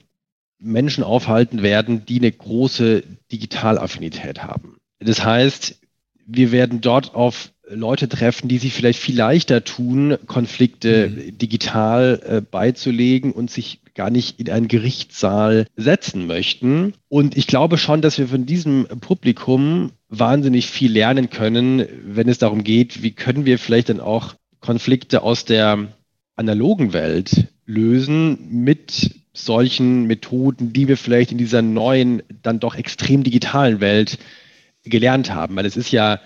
Menschen 0.59 1.05
aufhalten 1.05 1.63
werden, 1.63 2.05
die 2.05 2.19
eine 2.19 2.33
große 2.33 3.05
Digitalaffinität 3.31 4.43
haben. 4.43 4.77
Das 4.99 5.25
heißt, 5.25 5.79
wir 6.27 6.53
werden 6.53 6.81
dort 6.81 7.15
auf 7.15 7.53
Leute 7.71 8.09
treffen, 8.09 8.49
die 8.49 8.59
sich 8.59 8.73
vielleicht 8.73 8.99
viel 8.99 9.17
leichter 9.17 9.63
tun, 9.63 10.17
Konflikte 10.27 11.09
mhm. 11.09 11.39
digital 11.39 12.21
äh, 12.25 12.41
beizulegen 12.41 13.33
und 13.33 13.51
sich 13.51 13.81
gar 13.95 14.11
nicht 14.11 14.41
in 14.41 14.51
einen 14.51 14.69
Gerichtssaal 14.69 15.67
setzen 15.77 16.27
möchten. 16.27 16.95
Und 17.09 17.37
ich 17.37 17.47
glaube 17.47 17.79
schon, 17.79 18.01
dass 18.01 18.19
wir 18.19 18.29
von 18.29 18.47
diesem 18.47 18.87
Publikum 19.01 19.91
wahnsinnig 20.09 20.67
viel 20.67 20.93
lernen 20.93 21.31
können, 21.31 21.85
wenn 22.05 22.29
es 22.29 22.39
darum 22.39 22.65
geht, 22.65 23.03
wie 23.03 23.13
können 23.13 23.45
wir 23.45 23.59
vielleicht 23.59 23.89
dann 23.91 24.01
auch 24.01 24.35
Konflikte 24.61 25.23
aus 25.23 25.45
der 25.45 25.89
analogen 26.37 26.93
Welt 26.93 27.49
lösen 27.67 28.63
mit 28.65 29.11
solchen 29.33 30.07
Methoden, 30.07 30.73
die 30.73 30.89
wir 30.89 30.97
vielleicht 30.97 31.33
in 31.33 31.39
dieser 31.39 31.63
neuen, 31.63 32.23
dann 32.43 32.61
doch 32.61 32.75
extrem 32.75 33.23
digitalen 33.23 33.81
Welt 33.81 34.19
gelernt 34.85 35.33
haben. 35.33 35.55
Weil 35.57 35.67
es 35.67 35.77
ist 35.77 35.93
ja 35.93 36.21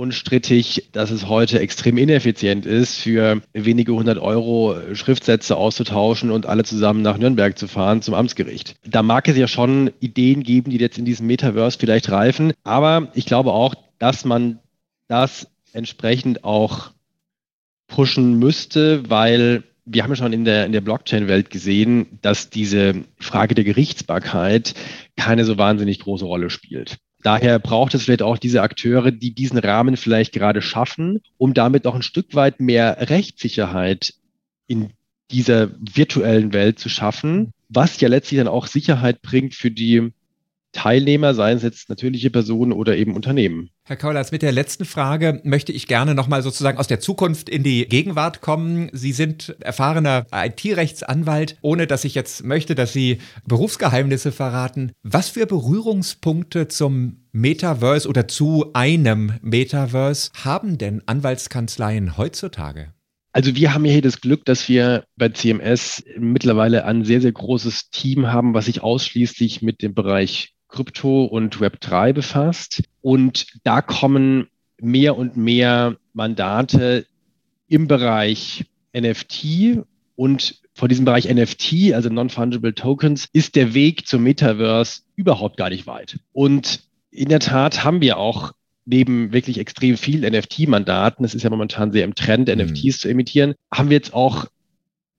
unstrittig, 0.00 0.88
dass 0.92 1.10
es 1.10 1.28
heute 1.28 1.60
extrem 1.60 1.98
ineffizient 1.98 2.64
ist, 2.64 2.96
für 2.96 3.42
wenige 3.52 3.92
hundert 3.92 4.16
Euro 4.16 4.74
Schriftsätze 4.94 5.58
auszutauschen 5.58 6.30
und 6.30 6.46
alle 6.46 6.64
zusammen 6.64 7.02
nach 7.02 7.18
Nürnberg 7.18 7.58
zu 7.58 7.68
fahren 7.68 8.00
zum 8.00 8.14
Amtsgericht. 8.14 8.76
Da 8.86 9.02
mag 9.02 9.28
es 9.28 9.36
ja 9.36 9.46
schon 9.46 9.90
Ideen 10.00 10.42
geben, 10.42 10.70
die 10.70 10.78
jetzt 10.78 10.96
in 10.96 11.04
diesem 11.04 11.26
Metaverse 11.26 11.78
vielleicht 11.78 12.10
reifen, 12.10 12.54
aber 12.64 13.12
ich 13.14 13.26
glaube 13.26 13.52
auch, 13.52 13.74
dass 13.98 14.24
man 14.24 14.58
das 15.06 15.48
entsprechend 15.74 16.44
auch 16.44 16.92
pushen 17.86 18.38
müsste, 18.38 19.10
weil 19.10 19.64
wir 19.84 20.02
haben 20.02 20.12
ja 20.12 20.16
schon 20.16 20.32
in 20.32 20.46
der, 20.46 20.64
in 20.64 20.72
der 20.72 20.80
Blockchain-Welt 20.80 21.50
gesehen, 21.50 22.18
dass 22.22 22.48
diese 22.48 23.04
Frage 23.18 23.54
der 23.54 23.64
Gerichtsbarkeit 23.64 24.72
keine 25.18 25.44
so 25.44 25.58
wahnsinnig 25.58 26.00
große 26.00 26.24
Rolle 26.24 26.48
spielt. 26.48 26.96
Daher 27.22 27.58
braucht 27.58 27.94
es 27.94 28.04
vielleicht 28.04 28.22
auch 28.22 28.38
diese 28.38 28.62
Akteure, 28.62 29.10
die 29.10 29.34
diesen 29.34 29.58
Rahmen 29.58 29.96
vielleicht 29.96 30.32
gerade 30.32 30.62
schaffen, 30.62 31.20
um 31.36 31.54
damit 31.54 31.84
noch 31.84 31.94
ein 31.94 32.02
Stück 32.02 32.34
weit 32.34 32.60
mehr 32.60 33.10
Rechtssicherheit 33.10 34.14
in 34.66 34.90
dieser 35.30 35.70
virtuellen 35.78 36.52
Welt 36.52 36.78
zu 36.78 36.88
schaffen, 36.88 37.52
was 37.68 38.00
ja 38.00 38.08
letztlich 38.08 38.38
dann 38.38 38.48
auch 38.48 38.66
Sicherheit 38.66 39.22
bringt 39.22 39.54
für 39.54 39.70
die 39.70 40.12
Teilnehmer, 40.72 41.34
seien 41.34 41.56
es 41.56 41.62
jetzt 41.62 41.88
natürliche 41.88 42.30
Personen 42.30 42.72
oder 42.72 42.96
eben 42.96 43.14
Unternehmen. 43.16 43.70
Herr 43.84 43.96
Kaulatz, 43.96 44.30
mit 44.30 44.42
der 44.42 44.52
letzten 44.52 44.84
Frage 44.84 45.40
möchte 45.44 45.72
ich 45.72 45.86
gerne 45.86 46.14
nochmal 46.14 46.42
sozusagen 46.42 46.78
aus 46.78 46.86
der 46.86 47.00
Zukunft 47.00 47.48
in 47.48 47.62
die 47.62 47.86
Gegenwart 47.86 48.40
kommen. 48.40 48.88
Sie 48.92 49.12
sind 49.12 49.56
erfahrener 49.60 50.26
IT-Rechtsanwalt, 50.32 51.56
ohne 51.60 51.86
dass 51.86 52.04
ich 52.04 52.14
jetzt 52.14 52.44
möchte, 52.44 52.74
dass 52.74 52.92
Sie 52.92 53.18
Berufsgeheimnisse 53.46 54.32
verraten. 54.32 54.92
Was 55.02 55.28
für 55.28 55.46
Berührungspunkte 55.46 56.68
zum 56.68 57.24
Metaverse 57.32 58.08
oder 58.08 58.28
zu 58.28 58.70
einem 58.72 59.32
Metaverse 59.42 60.30
haben 60.44 60.78
denn 60.78 61.02
Anwaltskanzleien 61.06 62.16
heutzutage? 62.16 62.92
Also 63.32 63.54
wir 63.54 63.74
haben 63.74 63.84
ja 63.84 63.92
hier 63.92 64.02
das 64.02 64.20
Glück, 64.20 64.44
dass 64.44 64.68
wir 64.68 65.04
bei 65.16 65.28
CMS 65.28 66.02
mittlerweile 66.18 66.84
ein 66.84 67.04
sehr, 67.04 67.20
sehr 67.20 67.32
großes 67.32 67.90
Team 67.90 68.26
haben, 68.28 68.54
was 68.54 68.64
sich 68.64 68.82
ausschließlich 68.82 69.62
mit 69.62 69.82
dem 69.82 69.94
Bereich 69.94 70.54
Krypto 70.70 71.24
und 71.24 71.58
Web3 71.58 72.12
befasst. 72.12 72.82
Und 73.00 73.46
da 73.64 73.82
kommen 73.82 74.48
mehr 74.80 75.16
und 75.16 75.36
mehr 75.36 75.96
Mandate 76.12 77.06
im 77.68 77.86
Bereich 77.86 78.66
NFT 78.96 79.84
und 80.16 80.60
vor 80.74 80.88
diesem 80.88 81.04
Bereich 81.04 81.32
NFT, 81.32 81.92
also 81.92 82.08
Non-Fungible 82.08 82.74
Tokens, 82.74 83.28
ist 83.32 83.54
der 83.54 83.74
Weg 83.74 84.06
zum 84.06 84.22
Metaverse 84.22 85.02
überhaupt 85.14 85.56
gar 85.56 85.68
nicht 85.68 85.86
weit. 85.86 86.18
Und 86.32 86.80
in 87.10 87.28
der 87.28 87.40
Tat 87.40 87.84
haben 87.84 88.00
wir 88.00 88.16
auch 88.16 88.52
neben 88.86 89.32
wirklich 89.32 89.58
extrem 89.58 89.96
vielen 89.96 90.30
NFT-Mandaten, 90.32 91.24
es 91.24 91.34
ist 91.34 91.42
ja 91.42 91.50
momentan 91.50 91.92
sehr 91.92 92.04
im 92.04 92.14
Trend, 92.14 92.48
mhm. 92.48 92.56
NFTs 92.56 93.00
zu 93.00 93.08
emittieren, 93.08 93.54
haben 93.72 93.90
wir 93.90 93.96
jetzt 93.96 94.14
auch 94.14 94.46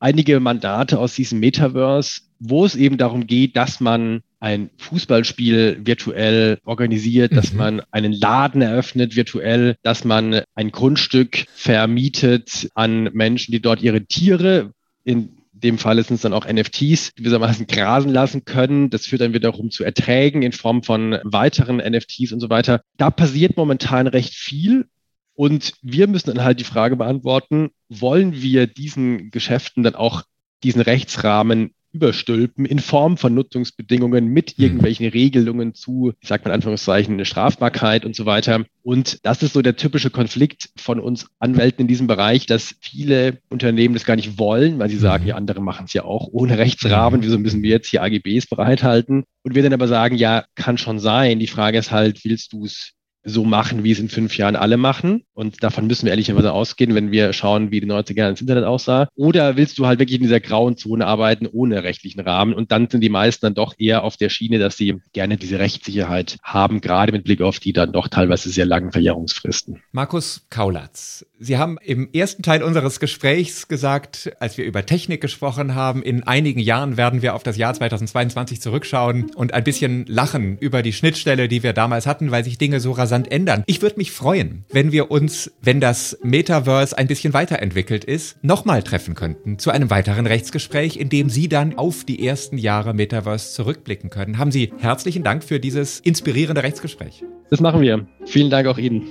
einige 0.01 0.39
Mandate 0.39 0.99
aus 0.99 1.15
diesem 1.15 1.39
Metaverse, 1.39 2.21
wo 2.39 2.65
es 2.65 2.75
eben 2.75 2.97
darum 2.97 3.27
geht, 3.27 3.55
dass 3.55 3.79
man 3.79 4.21
ein 4.39 4.71
Fußballspiel 4.77 5.81
virtuell 5.83 6.57
organisiert, 6.65 7.31
mhm. 7.31 7.35
dass 7.35 7.53
man 7.53 7.81
einen 7.91 8.11
Laden 8.11 8.61
eröffnet 8.61 9.15
virtuell, 9.15 9.75
dass 9.83 10.03
man 10.03 10.41
ein 10.55 10.71
Grundstück 10.71 11.45
vermietet 11.53 12.69
an 12.73 13.03
Menschen, 13.13 13.51
die 13.51 13.61
dort 13.61 13.81
ihre 13.81 14.05
Tiere 14.05 14.71
in 15.03 15.37
dem 15.53 15.77
Fall 15.77 16.03
sind 16.03 16.15
es 16.15 16.21
dann 16.21 16.33
auch 16.33 16.51
NFTs 16.51 17.13
gewissermaßen 17.15 17.67
grasen 17.67 18.11
lassen 18.11 18.45
können. 18.45 18.89
Das 18.89 19.05
führt 19.05 19.21
dann 19.21 19.33
wiederum 19.33 19.69
zu 19.69 19.83
Erträgen 19.83 20.41
in 20.41 20.51
Form 20.53 20.81
von 20.81 21.19
weiteren 21.23 21.77
NFTs 21.77 22.31
und 22.31 22.39
so 22.39 22.49
weiter. 22.49 22.81
Da 22.97 23.11
passiert 23.11 23.57
momentan 23.57 24.07
recht 24.07 24.33
viel. 24.33 24.87
Und 25.35 25.73
wir 25.81 26.07
müssen 26.07 26.33
dann 26.33 26.43
halt 26.43 26.59
die 26.59 26.65
Frage 26.65 26.95
beantworten, 26.95 27.69
wollen 27.89 28.41
wir 28.41 28.67
diesen 28.67 29.31
Geschäften 29.31 29.83
dann 29.83 29.95
auch 29.95 30.23
diesen 30.63 30.81
Rechtsrahmen 30.81 31.73
überstülpen 31.93 32.65
in 32.65 32.79
Form 32.79 33.17
von 33.17 33.33
Nutzungsbedingungen 33.33 34.27
mit 34.27 34.51
hm. 34.51 34.63
irgendwelchen 34.63 35.07
Regelungen 35.07 35.73
zu, 35.73 36.13
ich 36.19 36.29
sage 36.29 36.43
mal 36.43 36.51
in 36.51 36.55
Anführungszeichen, 36.55 37.13
eine 37.13 37.25
Strafbarkeit 37.25 38.05
und 38.05 38.15
so 38.15 38.25
weiter. 38.25 38.65
Und 38.83 39.25
das 39.25 39.43
ist 39.43 39.53
so 39.53 39.61
der 39.61 39.75
typische 39.75 40.09
Konflikt 40.09 40.69
von 40.77 40.99
uns 40.99 41.27
Anwälten 41.39 41.81
in 41.81 41.87
diesem 41.87 42.07
Bereich, 42.07 42.45
dass 42.45 42.75
viele 42.79 43.39
Unternehmen 43.49 43.93
das 43.93 44.05
gar 44.05 44.15
nicht 44.15 44.37
wollen, 44.39 44.79
weil 44.79 44.89
sie 44.89 44.97
sagen, 44.97 45.23
hm. 45.23 45.29
ja, 45.29 45.35
andere 45.35 45.61
machen 45.61 45.85
es 45.85 45.93
ja 45.93 46.03
auch 46.03 46.29
ohne 46.31 46.57
Rechtsrahmen. 46.57 47.21
Hm. 47.21 47.27
Wieso 47.27 47.39
müssen 47.39 47.61
wir 47.61 47.69
jetzt 47.69 47.89
hier 47.89 48.03
AGBs 48.03 48.47
bereithalten? 48.47 49.23
Und 49.43 49.55
wir 49.55 49.63
dann 49.63 49.73
aber 49.73 49.87
sagen, 49.87 50.15
ja, 50.15 50.45
kann 50.55 50.77
schon 50.77 50.99
sein. 50.99 51.39
Die 51.39 51.47
Frage 51.47 51.77
ist 51.77 51.91
halt, 51.91 52.23
willst 52.23 52.53
du 52.53 52.65
es 52.65 52.93
so 53.23 53.43
machen, 53.43 53.83
wie 53.83 53.91
es 53.91 53.99
in 53.99 54.09
fünf 54.09 54.37
Jahren 54.37 54.55
alle 54.55 54.77
machen. 54.77 55.23
Und 55.33 55.63
davon 55.63 55.87
müssen 55.87 56.05
wir 56.05 56.11
ehrlicherweise 56.11 56.53
ausgehen, 56.53 56.95
wenn 56.95 57.11
wir 57.11 57.33
schauen, 57.33 57.71
wie 57.71 57.81
die 57.81 57.87
90er 57.87 58.17
Jahre 58.17 58.31
ins 58.31 58.41
Internet 58.41 58.63
aussah. 58.63 59.07
Oder 59.15 59.57
willst 59.57 59.77
du 59.77 59.85
halt 59.85 59.99
wirklich 59.99 60.17
in 60.17 60.23
dieser 60.23 60.39
grauen 60.39 60.77
Zone 60.77 61.05
arbeiten, 61.05 61.47
ohne 61.47 61.83
rechtlichen 61.83 62.19
Rahmen? 62.19 62.53
Und 62.53 62.71
dann 62.71 62.89
sind 62.89 63.01
die 63.01 63.09
meisten 63.09 63.45
dann 63.45 63.53
doch 63.53 63.73
eher 63.77 64.03
auf 64.03 64.17
der 64.17 64.29
Schiene, 64.29 64.59
dass 64.59 64.77
sie 64.77 64.97
gerne 65.13 65.37
diese 65.37 65.59
Rechtssicherheit 65.59 66.37
haben, 66.43 66.81
gerade 66.81 67.11
mit 67.11 67.23
Blick 67.23 67.41
auf 67.41 67.59
die 67.59 67.73
dann 67.73 67.91
doch 67.91 68.07
teilweise 68.07 68.49
sehr 68.49 68.65
langen 68.65 68.91
Verjährungsfristen. 68.91 69.81
Markus 69.91 70.47
Kaulatz, 70.49 71.25
Sie 71.39 71.57
haben 71.57 71.79
im 71.83 72.09
ersten 72.13 72.43
Teil 72.43 72.61
unseres 72.61 72.99
Gesprächs 72.99 73.67
gesagt, 73.67 74.31
als 74.39 74.57
wir 74.57 74.65
über 74.65 74.85
Technik 74.85 75.21
gesprochen 75.21 75.73
haben, 75.73 76.03
in 76.03 76.23
einigen 76.23 76.59
Jahren 76.59 76.97
werden 76.97 77.23
wir 77.23 77.33
auf 77.33 77.41
das 77.41 77.57
Jahr 77.57 77.73
2022 77.73 78.61
zurückschauen 78.61 79.31
und 79.35 79.53
ein 79.53 79.63
bisschen 79.63 80.05
lachen 80.07 80.57
über 80.59 80.83
die 80.83 80.93
Schnittstelle, 80.93 81.47
die 81.47 81.63
wir 81.63 81.73
damals 81.73 82.05
hatten, 82.05 82.29
weil 82.29 82.43
sich 82.43 82.59
Dinge 82.59 82.79
so 82.79 82.91
rasant 82.91 83.10
rasant 83.11 83.31
ändern. 83.31 83.63
Ich 83.65 83.81
würde 83.81 83.97
mich 83.97 84.11
freuen, 84.11 84.63
wenn 84.71 84.91
wir 84.91 85.11
uns, 85.11 85.51
wenn 85.61 85.81
das 85.81 86.17
Metaverse 86.23 86.97
ein 86.97 87.07
bisschen 87.07 87.33
weiterentwickelt 87.33 88.05
ist, 88.05 88.41
nochmal 88.41 88.83
treffen 88.83 89.15
könnten 89.15 89.59
zu 89.59 89.69
einem 89.69 89.89
weiteren 89.89 90.25
Rechtsgespräch, 90.25 90.97
in 90.97 91.09
dem 91.09 91.29
Sie 91.29 91.49
dann 91.49 91.77
auf 91.77 92.05
die 92.05 92.25
ersten 92.25 92.57
Jahre 92.57 92.93
Metaverse 92.93 93.53
zurückblicken 93.53 94.09
können. 94.09 94.37
Haben 94.37 94.51
Sie 94.51 94.71
herzlichen 94.79 95.23
Dank 95.23 95.43
für 95.43 95.59
dieses 95.59 95.99
inspirierende 95.99 96.63
Rechtsgespräch. 96.63 97.23
Das 97.49 97.59
machen 97.59 97.81
wir. 97.81 98.07
Vielen 98.25 98.49
Dank 98.49 98.67
auch 98.67 98.77
Ihnen. 98.77 99.03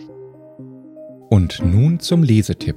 Und 1.29 1.63
nun 1.63 2.01
zum 2.01 2.23
Lesetipp. 2.23 2.77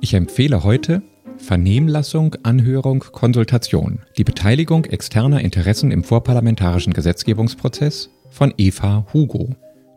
Ich 0.00 0.14
empfehle 0.14 0.64
heute 0.64 1.02
Vernehmlassung, 1.38 2.34
Anhörung, 2.42 3.00
Konsultation. 3.12 4.00
Die 4.16 4.24
Beteiligung 4.24 4.84
externer 4.86 5.40
Interessen 5.40 5.90
im 5.92 6.02
vorparlamentarischen 6.02 6.92
Gesetzgebungsprozess 6.92 8.10
von 8.30 8.52
Eva 8.56 9.06
Hugo. 9.12 9.54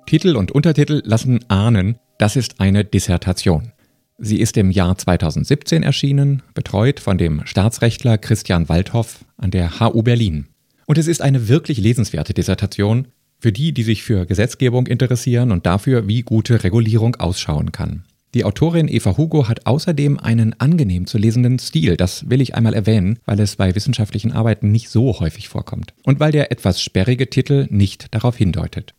Titel 0.10 0.38
und 0.38 0.52
Untertitel 0.52 1.04
lassen 1.06 1.42
ahnen, 1.50 2.00
das 2.18 2.36
ist 2.36 2.60
eine 2.60 2.84
Dissertation. 2.84 3.74
Sie 4.18 4.40
ist 4.40 4.58
im 4.58 4.72
Jahr 4.72 4.98
2017 4.98 5.84
erschienen, 5.84 6.42
betreut 6.56 7.00
von 7.00 7.20
dem 7.20 7.46
Staatsrechtler 7.46 8.18
Christian 8.18 8.68
Waldhoff 8.70 9.24
an 9.38 9.52
der 9.52 9.80
HU 9.80 10.02
Berlin. 10.02 10.48
Und 10.88 10.98
es 10.98 11.06
ist 11.06 11.22
eine 11.22 11.48
wirklich 11.48 11.78
lesenswerte 11.78 12.34
Dissertation 12.34 13.10
für 13.38 13.52
die, 13.52 13.72
die 13.72 13.84
sich 13.84 14.02
für 14.02 14.26
Gesetzgebung 14.26 14.88
interessieren 14.88 15.52
und 15.52 15.68
dafür, 15.68 16.08
wie 16.08 16.24
gute 16.24 16.64
Regulierung 16.64 17.16
ausschauen 17.18 17.72
kann. 17.72 18.04
Die 18.34 18.46
Autorin 18.46 18.88
Eva 18.88 19.16
Hugo 19.16 19.48
hat 19.48 19.68
außerdem 19.68 20.18
einen 20.18 20.60
angenehm 20.60 21.06
zu 21.06 21.20
lesenden 21.20 21.60
Stil, 21.60 21.98
das 21.98 22.28
will 22.32 22.42
ich 22.42 22.56
einmal 22.56 22.74
erwähnen, 22.74 23.20
weil 23.26 23.40
es 23.40 23.58
bei 23.58 23.76
wissenschaftlichen 23.76 24.32
Arbeiten 24.32 24.72
nicht 24.72 24.90
so 24.90 25.20
häufig 25.20 25.50
vorkommt 25.50 25.94
und 26.02 26.20
weil 26.20 26.32
der 26.32 26.52
etwas 26.52 26.82
sperrige 26.82 27.30
Titel 27.30 27.68
nicht 27.70 28.12
darauf 28.16 28.38
hindeutet. 28.38 28.96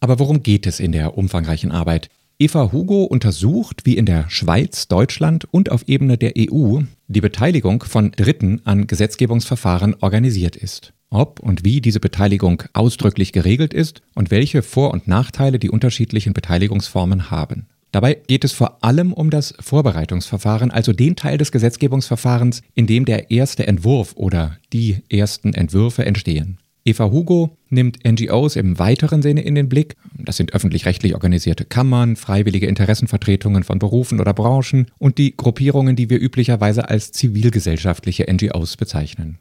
Aber 0.00 0.18
worum 0.18 0.42
geht 0.42 0.66
es 0.66 0.80
in 0.80 0.92
der 0.92 1.18
umfangreichen 1.18 1.72
Arbeit? 1.72 2.08
Eva 2.40 2.70
Hugo 2.70 3.02
untersucht, 3.02 3.80
wie 3.84 3.96
in 3.96 4.06
der 4.06 4.30
Schweiz, 4.30 4.86
Deutschland 4.86 5.46
und 5.50 5.72
auf 5.72 5.88
Ebene 5.88 6.16
der 6.18 6.34
EU 6.38 6.80
die 7.08 7.20
Beteiligung 7.20 7.82
von 7.82 8.12
Dritten 8.12 8.60
an 8.64 8.86
Gesetzgebungsverfahren 8.86 9.96
organisiert 10.00 10.54
ist. 10.54 10.92
Ob 11.10 11.40
und 11.40 11.64
wie 11.64 11.80
diese 11.80 11.98
Beteiligung 11.98 12.62
ausdrücklich 12.74 13.32
geregelt 13.32 13.74
ist 13.74 14.02
und 14.14 14.30
welche 14.30 14.62
Vor- 14.62 14.92
und 14.92 15.08
Nachteile 15.08 15.58
die 15.58 15.70
unterschiedlichen 15.70 16.32
Beteiligungsformen 16.32 17.30
haben. 17.30 17.66
Dabei 17.90 18.14
geht 18.14 18.44
es 18.44 18.52
vor 18.52 18.84
allem 18.84 19.12
um 19.12 19.30
das 19.30 19.54
Vorbereitungsverfahren, 19.58 20.70
also 20.70 20.92
den 20.92 21.16
Teil 21.16 21.38
des 21.38 21.50
Gesetzgebungsverfahrens, 21.50 22.62
in 22.74 22.86
dem 22.86 23.04
der 23.04 23.30
erste 23.30 23.66
Entwurf 23.66 24.12
oder 24.14 24.58
die 24.72 24.98
ersten 25.08 25.54
Entwürfe 25.54 26.04
entstehen. 26.04 26.58
Eva 26.88 27.10
Hugo 27.10 27.58
nimmt 27.68 27.98
NGOs 28.02 28.56
im 28.56 28.78
weiteren 28.78 29.20
Sinne 29.20 29.42
in 29.42 29.54
den 29.54 29.68
Blick. 29.68 29.96
Das 30.16 30.38
sind 30.38 30.54
öffentlich-rechtlich 30.54 31.12
organisierte 31.12 31.66
Kammern, 31.66 32.16
freiwillige 32.16 32.66
Interessenvertretungen 32.66 33.62
von 33.62 33.78
Berufen 33.78 34.20
oder 34.20 34.32
Branchen 34.32 34.86
und 34.98 35.18
die 35.18 35.36
Gruppierungen, 35.36 35.96
die 35.96 36.08
wir 36.08 36.18
üblicherweise 36.18 36.88
als 36.88 37.12
zivilgesellschaftliche 37.12 38.26
NGOs 38.32 38.78
bezeichnen. 38.78 39.38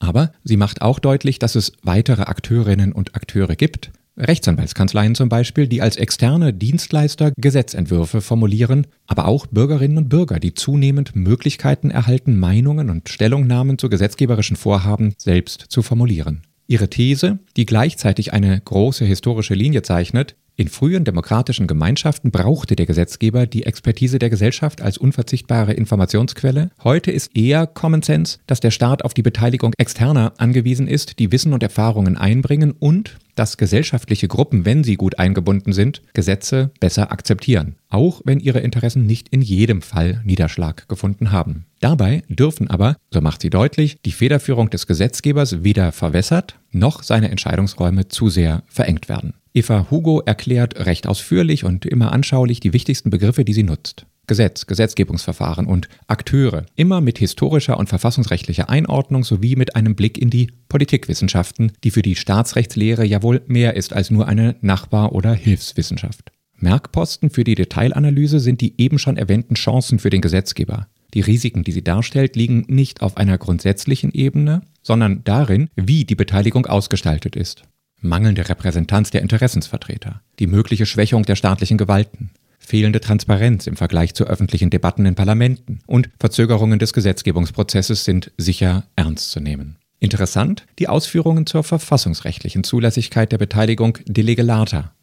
Aber 0.00 0.32
sie 0.42 0.56
macht 0.56 0.82
auch 0.82 0.98
deutlich, 0.98 1.38
dass 1.38 1.54
es 1.54 1.72
weitere 1.82 2.22
Akteurinnen 2.22 2.92
und 2.92 3.14
Akteure 3.14 3.54
gibt, 3.54 3.92
Rechtsanwaltskanzleien 4.16 5.14
zum 5.14 5.28
Beispiel, 5.28 5.68
die 5.68 5.80
als 5.80 5.96
externe 5.96 6.52
Dienstleister 6.52 7.30
Gesetzentwürfe 7.36 8.20
formulieren, 8.20 8.88
aber 9.06 9.28
auch 9.28 9.46
Bürgerinnen 9.46 9.98
und 9.98 10.08
Bürger, 10.08 10.40
die 10.40 10.54
zunehmend 10.54 11.14
Möglichkeiten 11.14 11.92
erhalten, 11.92 12.36
Meinungen 12.36 12.90
und 12.90 13.08
Stellungnahmen 13.08 13.78
zu 13.78 13.88
gesetzgeberischen 13.88 14.56
Vorhaben 14.56 15.14
selbst 15.18 15.66
zu 15.68 15.82
formulieren. 15.82 16.42
Ihre 16.68 16.90
These, 16.90 17.38
die 17.56 17.64
gleichzeitig 17.64 18.34
eine 18.34 18.60
große 18.60 19.04
historische 19.06 19.54
Linie 19.54 19.82
zeichnet, 19.82 20.36
in 20.58 20.66
frühen 20.66 21.04
demokratischen 21.04 21.68
Gemeinschaften 21.68 22.32
brauchte 22.32 22.74
der 22.74 22.84
Gesetzgeber 22.84 23.46
die 23.46 23.62
Expertise 23.62 24.18
der 24.18 24.28
Gesellschaft 24.28 24.82
als 24.82 24.98
unverzichtbare 24.98 25.72
Informationsquelle. 25.72 26.72
Heute 26.82 27.12
ist 27.12 27.36
eher 27.36 27.68
Common 27.68 28.02
Sense, 28.02 28.38
dass 28.48 28.58
der 28.58 28.72
Staat 28.72 29.04
auf 29.04 29.14
die 29.14 29.22
Beteiligung 29.22 29.72
externer 29.78 30.32
angewiesen 30.38 30.88
ist, 30.88 31.20
die 31.20 31.30
Wissen 31.30 31.52
und 31.52 31.62
Erfahrungen 31.62 32.16
einbringen 32.16 32.72
und 32.72 33.18
dass 33.36 33.56
gesellschaftliche 33.56 34.26
Gruppen, 34.26 34.64
wenn 34.64 34.82
sie 34.82 34.96
gut 34.96 35.20
eingebunden 35.20 35.72
sind, 35.72 36.02
Gesetze 36.12 36.72
besser 36.80 37.12
akzeptieren, 37.12 37.76
auch 37.88 38.20
wenn 38.24 38.40
ihre 38.40 38.58
Interessen 38.58 39.06
nicht 39.06 39.28
in 39.28 39.42
jedem 39.42 39.80
Fall 39.80 40.22
Niederschlag 40.24 40.88
gefunden 40.88 41.30
haben. 41.30 41.66
Dabei 41.78 42.24
dürfen 42.28 42.68
aber, 42.68 42.96
so 43.12 43.20
macht 43.20 43.42
sie 43.42 43.50
deutlich, 43.50 43.98
die 44.04 44.10
Federführung 44.10 44.70
des 44.70 44.88
Gesetzgebers 44.88 45.62
weder 45.62 45.92
verwässert 45.92 46.58
noch 46.72 47.04
seine 47.04 47.30
Entscheidungsräume 47.30 48.08
zu 48.08 48.28
sehr 48.28 48.64
verengt 48.66 49.08
werden. 49.08 49.34
Eva 49.58 49.88
Hugo 49.90 50.20
erklärt 50.24 50.86
recht 50.86 51.08
ausführlich 51.08 51.64
und 51.64 51.84
immer 51.84 52.12
anschaulich 52.12 52.60
die 52.60 52.72
wichtigsten 52.72 53.10
Begriffe, 53.10 53.44
die 53.44 53.52
sie 53.52 53.64
nutzt. 53.64 54.06
Gesetz, 54.28 54.66
Gesetzgebungsverfahren 54.66 55.66
und 55.66 55.88
Akteure, 56.06 56.64
immer 56.76 57.00
mit 57.00 57.18
historischer 57.18 57.76
und 57.76 57.88
verfassungsrechtlicher 57.88 58.68
Einordnung 58.68 59.24
sowie 59.24 59.56
mit 59.56 59.74
einem 59.74 59.96
Blick 59.96 60.16
in 60.16 60.30
die 60.30 60.52
Politikwissenschaften, 60.68 61.72
die 61.82 61.90
für 61.90 62.02
die 62.02 62.14
Staatsrechtslehre 62.14 63.04
ja 63.04 63.20
wohl 63.24 63.42
mehr 63.48 63.74
ist 63.74 63.92
als 63.92 64.12
nur 64.12 64.28
eine 64.28 64.54
Nachbar- 64.60 65.12
oder 65.12 65.34
Hilfswissenschaft. 65.34 66.30
Merkposten 66.54 67.30
für 67.30 67.42
die 67.42 67.56
Detailanalyse 67.56 68.38
sind 68.38 68.60
die 68.60 68.80
eben 68.80 69.00
schon 69.00 69.16
erwähnten 69.16 69.54
Chancen 69.54 69.98
für 69.98 70.10
den 70.10 70.20
Gesetzgeber. 70.20 70.86
Die 71.14 71.20
Risiken, 71.20 71.64
die 71.64 71.72
sie 71.72 71.82
darstellt, 71.82 72.36
liegen 72.36 72.64
nicht 72.68 73.02
auf 73.02 73.16
einer 73.16 73.38
grundsätzlichen 73.38 74.12
Ebene, 74.12 74.60
sondern 74.82 75.24
darin, 75.24 75.68
wie 75.74 76.04
die 76.04 76.14
Beteiligung 76.14 76.66
ausgestaltet 76.66 77.34
ist. 77.34 77.64
Mangelnde 78.00 78.48
Repräsentanz 78.48 79.10
der 79.10 79.22
Interessensvertreter, 79.22 80.20
die 80.38 80.46
mögliche 80.46 80.86
Schwächung 80.86 81.24
der 81.24 81.36
staatlichen 81.36 81.78
Gewalten, 81.78 82.30
fehlende 82.58 83.00
Transparenz 83.00 83.66
im 83.66 83.76
Vergleich 83.76 84.14
zu 84.14 84.24
öffentlichen 84.24 84.70
Debatten 84.70 85.06
in 85.06 85.14
Parlamenten 85.14 85.80
und 85.86 86.10
Verzögerungen 86.20 86.78
des 86.78 86.92
Gesetzgebungsprozesses 86.92 88.04
sind 88.04 88.30
sicher 88.36 88.84
ernst 88.96 89.30
zu 89.30 89.40
nehmen. 89.40 89.76
Interessant 90.00 90.66
die 90.78 90.88
Ausführungen 90.88 91.46
zur 91.46 91.64
verfassungsrechtlichen 91.64 92.62
Zulässigkeit 92.62 93.32
der 93.32 93.38
Beteiligung 93.38 93.98
de. 94.06 94.36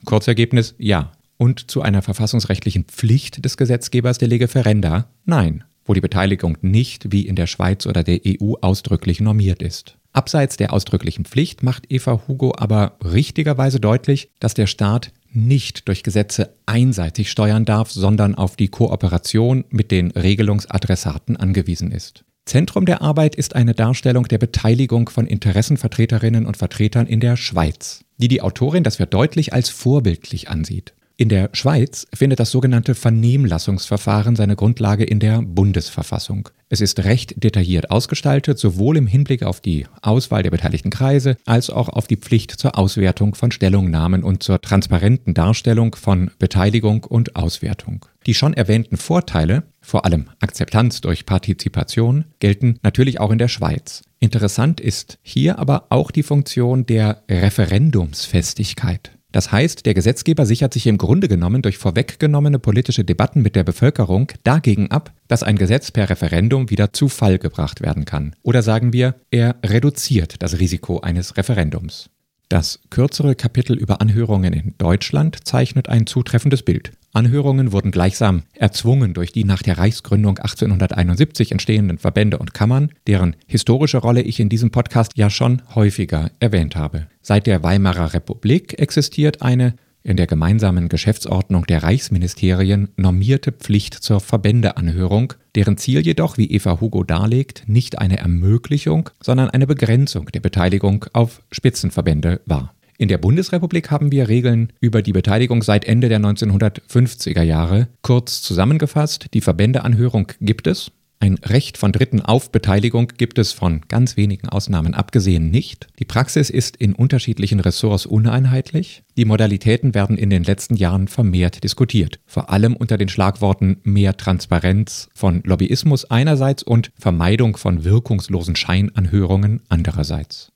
Kurzergebnis 0.05 0.75
ja. 0.77 1.11
Und 1.37 1.69
zu 1.69 1.81
einer 1.81 2.01
verfassungsrechtlichen 2.01 2.85
Pflicht 2.85 3.43
des 3.43 3.57
Gesetzgebers 3.57 4.19
de 4.19 4.29
lege 4.29 4.47
ferenda 4.47 5.09
nein 5.25 5.65
wo 5.85 5.93
die 5.93 6.01
Beteiligung 6.01 6.57
nicht 6.61 7.11
wie 7.11 7.27
in 7.27 7.35
der 7.35 7.47
Schweiz 7.47 7.85
oder 7.85 8.03
der 8.03 8.19
EU 8.27 8.55
ausdrücklich 8.61 9.21
normiert 9.21 9.61
ist. 9.61 9.97
Abseits 10.15 10.55
der 10.55 10.71
ausdrücklichen 10.71 11.25
Pflicht 11.25 11.61
macht 11.61 11.91
Eva 11.91 12.21
Hugo 12.27 12.53
aber 12.57 12.97
richtigerweise 13.03 13.79
deutlich, 13.79 14.29
dass 14.39 14.53
der 14.53 14.67
Staat 14.67 15.11
nicht 15.33 15.89
durch 15.89 16.03
Gesetze 16.03 16.53
einseitig 16.65 17.29
steuern 17.29 17.65
darf, 17.65 17.91
sondern 17.91 18.35
auf 18.35 18.55
die 18.55 18.69
Kooperation 18.69 19.65
mit 19.69 19.91
den 19.91 20.11
Regelungsadressaten 20.11 21.35
angewiesen 21.35 21.91
ist. 21.91 22.23
Zentrum 22.45 22.85
der 22.85 23.01
Arbeit 23.01 23.35
ist 23.35 23.55
eine 23.55 23.73
Darstellung 23.73 24.27
der 24.27 24.37
Beteiligung 24.37 25.09
von 25.09 25.27
Interessenvertreterinnen 25.27 26.45
und 26.45 26.55
Vertretern 26.55 27.07
in 27.07 27.19
der 27.19 27.35
Schweiz, 27.35 28.05
die 28.17 28.27
die 28.29 28.41
Autorin, 28.41 28.83
das 28.83 28.99
wird 28.99 29.13
deutlich, 29.13 29.51
als 29.51 29.69
vorbildlich 29.69 30.49
ansieht. 30.49 30.93
In 31.17 31.29
der 31.29 31.49
Schweiz 31.53 32.07
findet 32.13 32.41
das 32.41 32.51
sogenannte 32.51 32.93
Vernehmlassungsverfahren 32.93 34.35
seine 34.35 34.57
Grundlage 34.57 35.05
in 35.05 35.21
der 35.21 35.41
Bundesverfassung. 35.41 36.49
Es 36.67 36.81
ist 36.81 37.05
recht 37.05 37.41
detailliert 37.41 37.89
ausgestaltet, 37.89 38.59
sowohl 38.59 38.97
im 38.97 39.07
Hinblick 39.07 39.43
auf 39.43 39.61
die 39.61 39.87
Auswahl 40.01 40.43
der 40.43 40.51
beteiligten 40.51 40.89
Kreise 40.89 41.37
als 41.45 41.69
auch 41.69 41.87
auf 41.87 42.07
die 42.07 42.17
Pflicht 42.17 42.51
zur 42.51 42.77
Auswertung 42.77 43.33
von 43.33 43.51
Stellungnahmen 43.51 44.23
und 44.23 44.43
zur 44.43 44.59
transparenten 44.59 45.33
Darstellung 45.33 45.95
von 45.95 46.31
Beteiligung 46.37 47.05
und 47.05 47.37
Auswertung. 47.37 48.05
Die 48.25 48.33
schon 48.33 48.53
erwähnten 48.53 48.97
Vorteile, 48.97 49.63
vor 49.79 50.03
allem 50.03 50.25
Akzeptanz 50.41 50.99
durch 50.99 51.25
Partizipation, 51.25 52.25
gelten 52.39 52.77
natürlich 52.83 53.21
auch 53.21 53.31
in 53.31 53.37
der 53.37 53.47
Schweiz. 53.47 54.01
Interessant 54.19 54.81
ist 54.81 55.17
hier 55.21 55.59
aber 55.59 55.85
auch 55.91 56.11
die 56.11 56.23
Funktion 56.23 56.85
der 56.85 57.23
Referendumsfestigkeit. 57.29 59.11
Das 59.35 59.51
heißt, 59.51 59.85
der 59.85 59.93
Gesetzgeber 59.93 60.45
sichert 60.45 60.73
sich 60.73 60.87
im 60.87 60.97
Grunde 60.97 61.27
genommen 61.27 61.61
durch 61.61 61.77
vorweggenommene 61.77 62.57
politische 62.57 63.03
Debatten 63.03 63.41
mit 63.41 63.57
der 63.57 63.65
Bevölkerung 63.65 64.31
dagegen 64.45 64.91
ab, 64.91 65.11
dass 65.27 65.43
ein 65.43 65.57
Gesetz 65.57 65.91
per 65.91 66.09
Referendum 66.09 66.69
wieder 66.69 66.93
zu 66.93 67.09
Fall 67.09 67.37
gebracht 67.37 67.81
werden 67.81 68.05
kann. 68.05 68.33
Oder 68.43 68.61
sagen 68.61 68.93
wir, 68.93 69.15
er 69.31 69.57
reduziert 69.61 70.41
das 70.41 70.57
Risiko 70.59 71.01
eines 71.01 71.35
Referendums. 71.35 72.09
Das 72.49 72.79
kürzere 72.91 73.33
Kapitel 73.33 73.75
über 73.75 74.01
Anhörungen 74.01 74.53
in 74.53 74.75
Deutschland 74.77 75.47
zeichnet 75.47 75.89
ein 75.89 76.05
zutreffendes 76.05 76.61
Bild. 76.61 76.91
Anhörungen 77.11 77.71
wurden 77.71 77.91
gleichsam 77.91 78.43
erzwungen 78.53 79.13
durch 79.13 79.31
die 79.31 79.45
nach 79.45 79.63
der 79.63 79.77
Reichsgründung 79.77 80.37
1871 80.37 81.53
entstehenden 81.53 81.97
Verbände 81.97 82.37
und 82.37 82.53
Kammern, 82.53 82.91
deren 83.07 83.35
historische 83.47 83.97
Rolle 83.97 84.21
ich 84.21 84.39
in 84.39 84.49
diesem 84.49 84.69
Podcast 84.69 85.13
ja 85.15 85.29
schon 85.29 85.61
häufiger 85.73 86.29
erwähnt 86.39 86.75
habe. 86.75 87.07
Seit 87.21 87.47
der 87.47 87.63
Weimarer 87.63 88.13
Republik 88.13 88.77
existiert 88.79 89.41
eine 89.41 89.75
in 90.05 90.17
der 90.17 90.27
gemeinsamen 90.27 90.87
Geschäftsordnung 90.87 91.65
der 91.65 91.83
Reichsministerien 91.83 92.89
normierte 92.95 93.51
Pflicht 93.51 93.95
zur 93.95 94.19
Verbändeanhörung, 94.19 95.33
deren 95.55 95.77
Ziel 95.77 96.01
jedoch, 96.01 96.37
wie 96.37 96.51
Eva 96.51 96.79
Hugo 96.79 97.03
darlegt, 97.03 97.63
nicht 97.65 97.97
eine 97.97 98.19
Ermöglichung, 98.19 99.09
sondern 99.19 99.49
eine 99.49 99.65
Begrenzung 99.65 100.27
der 100.27 100.41
Beteiligung 100.41 101.05
auf 101.13 101.41
Spitzenverbände 101.51 102.41
war. 102.45 102.75
In 102.97 103.09
der 103.09 103.17
Bundesrepublik 103.17 103.91
haben 103.91 104.11
wir 104.11 104.29
Regeln 104.29 104.71
über 104.79 105.01
die 105.01 105.11
Beteiligung 105.11 105.63
seit 105.63 105.85
Ende 105.85 106.07
der 106.07 106.19
1950er 106.19 107.41
Jahre. 107.41 107.87
Kurz 108.03 108.41
zusammengefasst, 108.41 109.27
die 109.33 109.41
Verbändeanhörung 109.41 110.31
gibt 110.39 110.67
es. 110.67 110.91
Ein 111.19 111.35
Recht 111.43 111.77
von 111.77 111.91
Dritten 111.91 112.21
auf 112.21 112.51
Beteiligung 112.51 113.07
gibt 113.17 113.39
es 113.39 113.51
von 113.51 113.81
ganz 113.87 114.17
wenigen 114.17 114.49
Ausnahmen 114.49 114.93
abgesehen 114.93 115.49
nicht. 115.49 115.87
Die 115.97 116.05
Praxis 116.05 116.49
ist 116.49 116.75
in 116.75 116.93
unterschiedlichen 116.93 117.59
Ressorts 117.59 118.05
uneinheitlich. 118.05 119.03
Die 119.17 119.25
Modalitäten 119.25 119.95
werden 119.95 120.17
in 120.17 120.29
den 120.29 120.43
letzten 120.43 120.75
Jahren 120.75 121.07
vermehrt 121.07 121.63
diskutiert, 121.63 122.19
vor 122.25 122.49
allem 122.49 122.75
unter 122.75 122.97
den 122.97 123.09
Schlagworten 123.09 123.77
mehr 123.83 124.17
Transparenz 124.17 125.09
von 125.15 125.41
Lobbyismus 125.45 126.05
einerseits 126.05 126.63
und 126.63 126.91
Vermeidung 126.99 127.57
von 127.57 127.83
wirkungslosen 127.83 128.55
Scheinanhörungen 128.55 129.61
andererseits. 129.69 130.51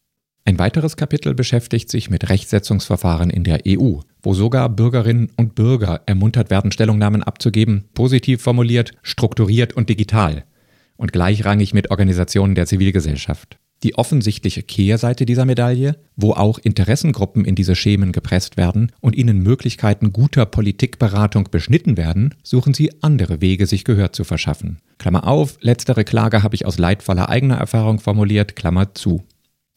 Ein 0.46 0.60
weiteres 0.60 0.98
Kapitel 0.98 1.36
beschäftigt 1.36 1.90
sich 1.90 2.10
mit 2.10 2.30
Rechtsetzungsverfahren 2.30 3.30
in 3.30 3.44
der 3.44 3.62
EU, 3.68 4.00
wo 4.22 4.34
sogar 4.34 4.68
Bürgerinnen 4.70 5.30
und 5.38 5.54
Bürger 5.54 6.02
ermuntert 6.06 6.50
werden, 6.50 6.72
Stellungnahmen 6.72 7.24
abzugeben, 7.24 7.86
positiv 7.94 8.42
formuliert, 8.42 8.92
strukturiert 9.04 9.74
und 9.74 9.90
digital 9.90 10.44
und 11.00 11.14
gleichrangig 11.14 11.74
mit 11.74 11.90
Organisationen 11.90 12.56
der 12.56 12.68
Zivilgesellschaft. 12.68 13.58
Die 13.84 13.96
offensichtliche 13.96 14.62
Kehrseite 14.62 15.26
dieser 15.26 15.46
Medaille, 15.46 15.96
wo 16.18 16.34
auch 16.34 16.60
Interessengruppen 16.60 17.46
in 17.46 17.56
diese 17.56 17.76
Schemen 17.76 18.12
gepresst 18.12 18.58
werden 18.58 18.92
und 19.00 19.16
ihnen 19.16 19.40
Möglichkeiten 19.40 20.12
guter 20.12 20.46
Politikberatung 20.46 21.48
beschnitten 21.50 21.96
werden, 21.96 22.36
suchen 22.44 22.74
sie 22.74 22.92
andere 23.02 23.40
Wege, 23.40 23.66
sich 23.66 23.86
Gehör 23.86 24.12
zu 24.12 24.26
verschaffen. 24.26 24.80
Klammer 24.98 25.26
auf, 25.26 25.58
letztere 25.62 26.04
Klage 26.04 26.44
habe 26.44 26.56
ich 26.56 26.66
aus 26.66 26.78
leidvoller 26.78 27.30
eigener 27.30 27.56
Erfahrung 27.56 28.00
formuliert, 28.00 28.58
Klammer 28.58 28.94
zu. 28.94 29.24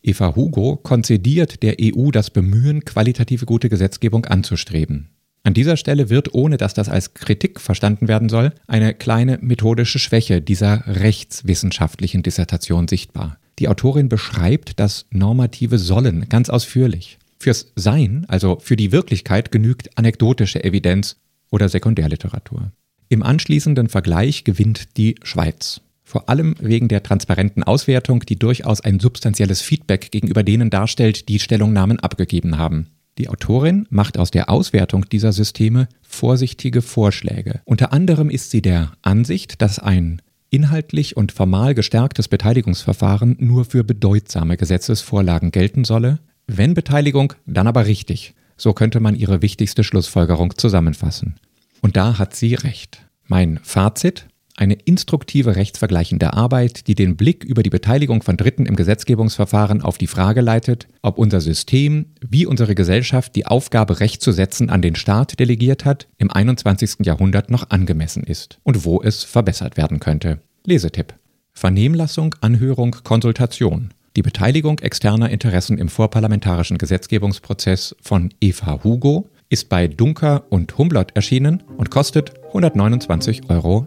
Eva 0.02 0.34
Hugo 0.34 0.76
konzediert 0.82 1.62
der 1.62 1.76
EU 1.80 2.10
das 2.10 2.30
Bemühen, 2.30 2.84
qualitative 2.84 3.46
gute 3.46 3.68
Gesetzgebung 3.68 4.26
anzustreben. 4.26 5.10
An 5.44 5.54
dieser 5.54 5.76
Stelle 5.76 6.08
wird, 6.08 6.34
ohne 6.34 6.56
dass 6.56 6.74
das 6.74 6.88
als 6.88 7.14
Kritik 7.14 7.60
verstanden 7.60 8.06
werden 8.06 8.28
soll, 8.28 8.52
eine 8.66 8.94
kleine 8.94 9.38
methodische 9.40 9.98
Schwäche 9.98 10.40
dieser 10.40 10.84
rechtswissenschaftlichen 10.86 12.22
Dissertation 12.22 12.86
sichtbar. 12.86 13.38
Die 13.58 13.68
Autorin 13.68 14.08
beschreibt 14.08 14.78
das 14.78 15.06
normative 15.10 15.78
Sollen 15.78 16.28
ganz 16.28 16.48
ausführlich. 16.48 17.18
Fürs 17.38 17.72
Sein, 17.74 18.24
also 18.28 18.58
für 18.60 18.76
die 18.76 18.92
Wirklichkeit, 18.92 19.50
genügt 19.50 19.98
anekdotische 19.98 20.62
Evidenz 20.62 21.16
oder 21.50 21.68
Sekundärliteratur. 21.68 22.70
Im 23.08 23.22
anschließenden 23.22 23.88
Vergleich 23.88 24.44
gewinnt 24.44 24.96
die 24.96 25.16
Schweiz 25.22 25.80
vor 26.12 26.28
allem 26.28 26.54
wegen 26.60 26.88
der 26.88 27.02
transparenten 27.02 27.62
Auswertung, 27.62 28.20
die 28.20 28.38
durchaus 28.38 28.82
ein 28.82 29.00
substanzielles 29.00 29.62
Feedback 29.62 30.10
gegenüber 30.10 30.42
denen 30.42 30.68
darstellt, 30.68 31.30
die 31.30 31.38
Stellungnahmen 31.38 32.00
abgegeben 32.00 32.58
haben. 32.58 32.88
Die 33.18 33.28
Autorin 33.28 33.86
macht 33.90 34.18
aus 34.18 34.30
der 34.30 34.48
Auswertung 34.48 35.08
dieser 35.08 35.32
Systeme 35.32 35.88
vorsichtige 36.02 36.80
Vorschläge. 36.80 37.60
Unter 37.64 37.92
anderem 37.92 38.30
ist 38.30 38.50
sie 38.50 38.62
der 38.62 38.92
Ansicht, 39.02 39.60
dass 39.60 39.78
ein 39.78 40.22
inhaltlich 40.50 41.16
und 41.16 41.32
formal 41.32 41.74
gestärktes 41.74 42.28
Beteiligungsverfahren 42.28 43.36
nur 43.38 43.64
für 43.64 43.84
bedeutsame 43.84 44.56
Gesetzesvorlagen 44.56 45.50
gelten 45.50 45.84
solle, 45.84 46.20
wenn 46.46 46.74
Beteiligung, 46.74 47.34
dann 47.46 47.66
aber 47.66 47.86
richtig. 47.86 48.34
So 48.56 48.72
könnte 48.72 49.00
man 49.00 49.16
ihre 49.16 49.42
wichtigste 49.42 49.84
Schlussfolgerung 49.84 50.56
zusammenfassen. 50.56 51.36
Und 51.80 51.96
da 51.96 52.18
hat 52.18 52.34
sie 52.36 52.54
recht. 52.54 53.00
Mein 53.26 53.60
Fazit, 53.62 54.26
eine 54.56 54.74
instruktive 54.74 55.56
rechtsvergleichende 55.56 56.34
Arbeit, 56.34 56.86
die 56.86 56.94
den 56.94 57.16
Blick 57.16 57.44
über 57.44 57.62
die 57.62 57.70
Beteiligung 57.70 58.22
von 58.22 58.36
Dritten 58.36 58.66
im 58.66 58.76
Gesetzgebungsverfahren 58.76 59.82
auf 59.82 59.98
die 59.98 60.06
Frage 60.06 60.40
leitet, 60.40 60.88
ob 61.00 61.18
unser 61.18 61.40
System, 61.40 62.06
wie 62.20 62.46
unsere 62.46 62.74
Gesellschaft 62.74 63.34
die 63.36 63.46
Aufgabe, 63.46 64.00
Recht 64.00 64.22
zu 64.22 64.32
setzen, 64.32 64.70
an 64.70 64.82
den 64.82 64.94
Staat 64.94 65.38
delegiert 65.40 65.84
hat, 65.84 66.08
im 66.18 66.30
21. 66.30 67.04
Jahrhundert 67.04 67.50
noch 67.50 67.70
angemessen 67.70 68.24
ist 68.24 68.58
und 68.62 68.84
wo 68.84 69.02
es 69.02 69.24
verbessert 69.24 69.76
werden 69.76 70.00
könnte. 70.00 70.40
Lesetipp. 70.64 71.14
Vernehmlassung, 71.52 72.34
Anhörung, 72.40 72.96
Konsultation. 73.04 73.92
Die 74.16 74.22
Beteiligung 74.22 74.78
externer 74.80 75.30
Interessen 75.30 75.78
im 75.78 75.88
vorparlamentarischen 75.88 76.76
Gesetzgebungsprozess 76.76 77.96
von 78.00 78.32
Eva 78.40 78.84
Hugo 78.84 79.30
ist 79.52 79.68
bei 79.68 79.86
Dunker 79.86 80.44
und 80.48 80.78
Humblot 80.78 81.14
erschienen 81.14 81.62
und 81.76 81.90
kostet 81.90 82.32
129,90 82.54 83.50
Euro. 83.50 83.86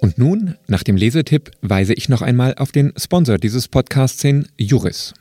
Und 0.00 0.16
nun, 0.16 0.54
nach 0.66 0.82
dem 0.82 0.96
Lesetipp, 0.96 1.50
weise 1.60 1.92
ich 1.92 2.08
noch 2.08 2.22
einmal 2.22 2.54
auf 2.54 2.72
den 2.72 2.94
Sponsor 2.96 3.36
dieses 3.36 3.68
Podcasts 3.68 4.22
hin, 4.22 4.48
Juris. 4.56 5.12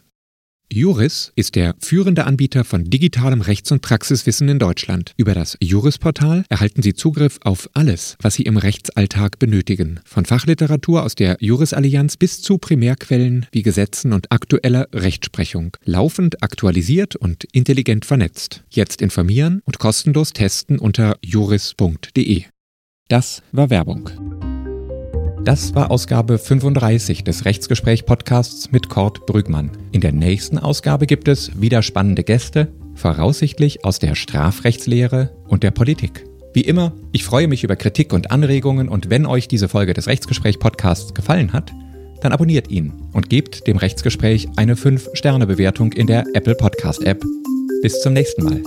Juris 0.71 1.31
ist 1.35 1.55
der 1.55 1.73
führende 1.79 2.25
Anbieter 2.25 2.63
von 2.63 2.83
digitalem 2.83 3.41
Rechts- 3.41 3.71
und 3.71 3.81
Praxiswissen 3.81 4.47
in 4.49 4.59
Deutschland. 4.59 5.13
Über 5.17 5.33
das 5.33 5.57
Juris-Portal 5.59 6.45
erhalten 6.47 6.83
Sie 6.83 6.93
Zugriff 6.93 7.39
auf 7.43 7.69
alles, 7.73 8.15
was 8.21 8.35
Sie 8.35 8.43
im 8.43 8.55
Rechtsalltag 8.55 9.39
benötigen. 9.39 9.99
Von 10.05 10.25
Fachliteratur 10.25 11.03
aus 11.03 11.15
der 11.15 11.37
Juris-Allianz 11.39 12.17
bis 12.17 12.43
zu 12.43 12.59
Primärquellen 12.59 13.47
wie 13.51 13.63
Gesetzen 13.63 14.13
und 14.13 14.31
aktueller 14.31 14.87
Rechtsprechung. 14.93 15.75
Laufend 15.85 16.43
aktualisiert 16.43 17.15
und 17.15 17.45
intelligent 17.45 18.05
vernetzt. 18.05 18.63
Jetzt 18.69 19.01
informieren 19.01 19.63
und 19.65 19.79
kostenlos 19.79 20.33
testen 20.33 20.77
unter 20.77 21.17
juris.de. 21.23 22.43
Das 23.07 23.41
war 23.51 23.71
Werbung. 23.71 24.38
Das 25.43 25.73
war 25.73 25.89
Ausgabe 25.89 26.37
35 26.37 27.23
des 27.23 27.45
Rechtsgespräch-Podcasts 27.45 28.71
mit 28.71 28.89
Kurt 28.89 29.25
Brügmann. 29.25 29.71
In 29.91 30.01
der 30.01 30.11
nächsten 30.11 30.57
Ausgabe 30.57 31.05
gibt 31.07 31.27
es 31.27 31.59
wieder 31.59 31.81
spannende 31.81 32.23
Gäste, 32.23 32.67
voraussichtlich 32.93 33.85
aus 33.85 33.99
der 33.99 34.15
Strafrechtslehre 34.15 35.31
und 35.47 35.63
der 35.63 35.71
Politik. 35.71 36.25
Wie 36.53 36.61
immer, 36.61 36.93
ich 37.13 37.23
freue 37.23 37.47
mich 37.47 37.63
über 37.63 37.77
Kritik 37.77 38.11
und 38.11 38.31
Anregungen 38.31 38.89
und 38.89 39.09
wenn 39.09 39.25
euch 39.25 39.47
diese 39.47 39.69
Folge 39.69 39.93
des 39.93 40.07
Rechtsgespräch-Podcasts 40.07 41.13
gefallen 41.13 41.53
hat, 41.53 41.71
dann 42.21 42.33
abonniert 42.33 42.69
ihn 42.69 42.91
und 43.13 43.29
gebt 43.29 43.65
dem 43.65 43.77
Rechtsgespräch 43.77 44.49
eine 44.57 44.75
5-Sterne-Bewertung 44.75 45.93
in 45.93 46.07
der 46.07 46.25
Apple 46.33 46.55
Podcast-App. 46.55 47.23
Bis 47.81 48.01
zum 48.01 48.13
nächsten 48.13 48.43
Mal. 48.43 48.61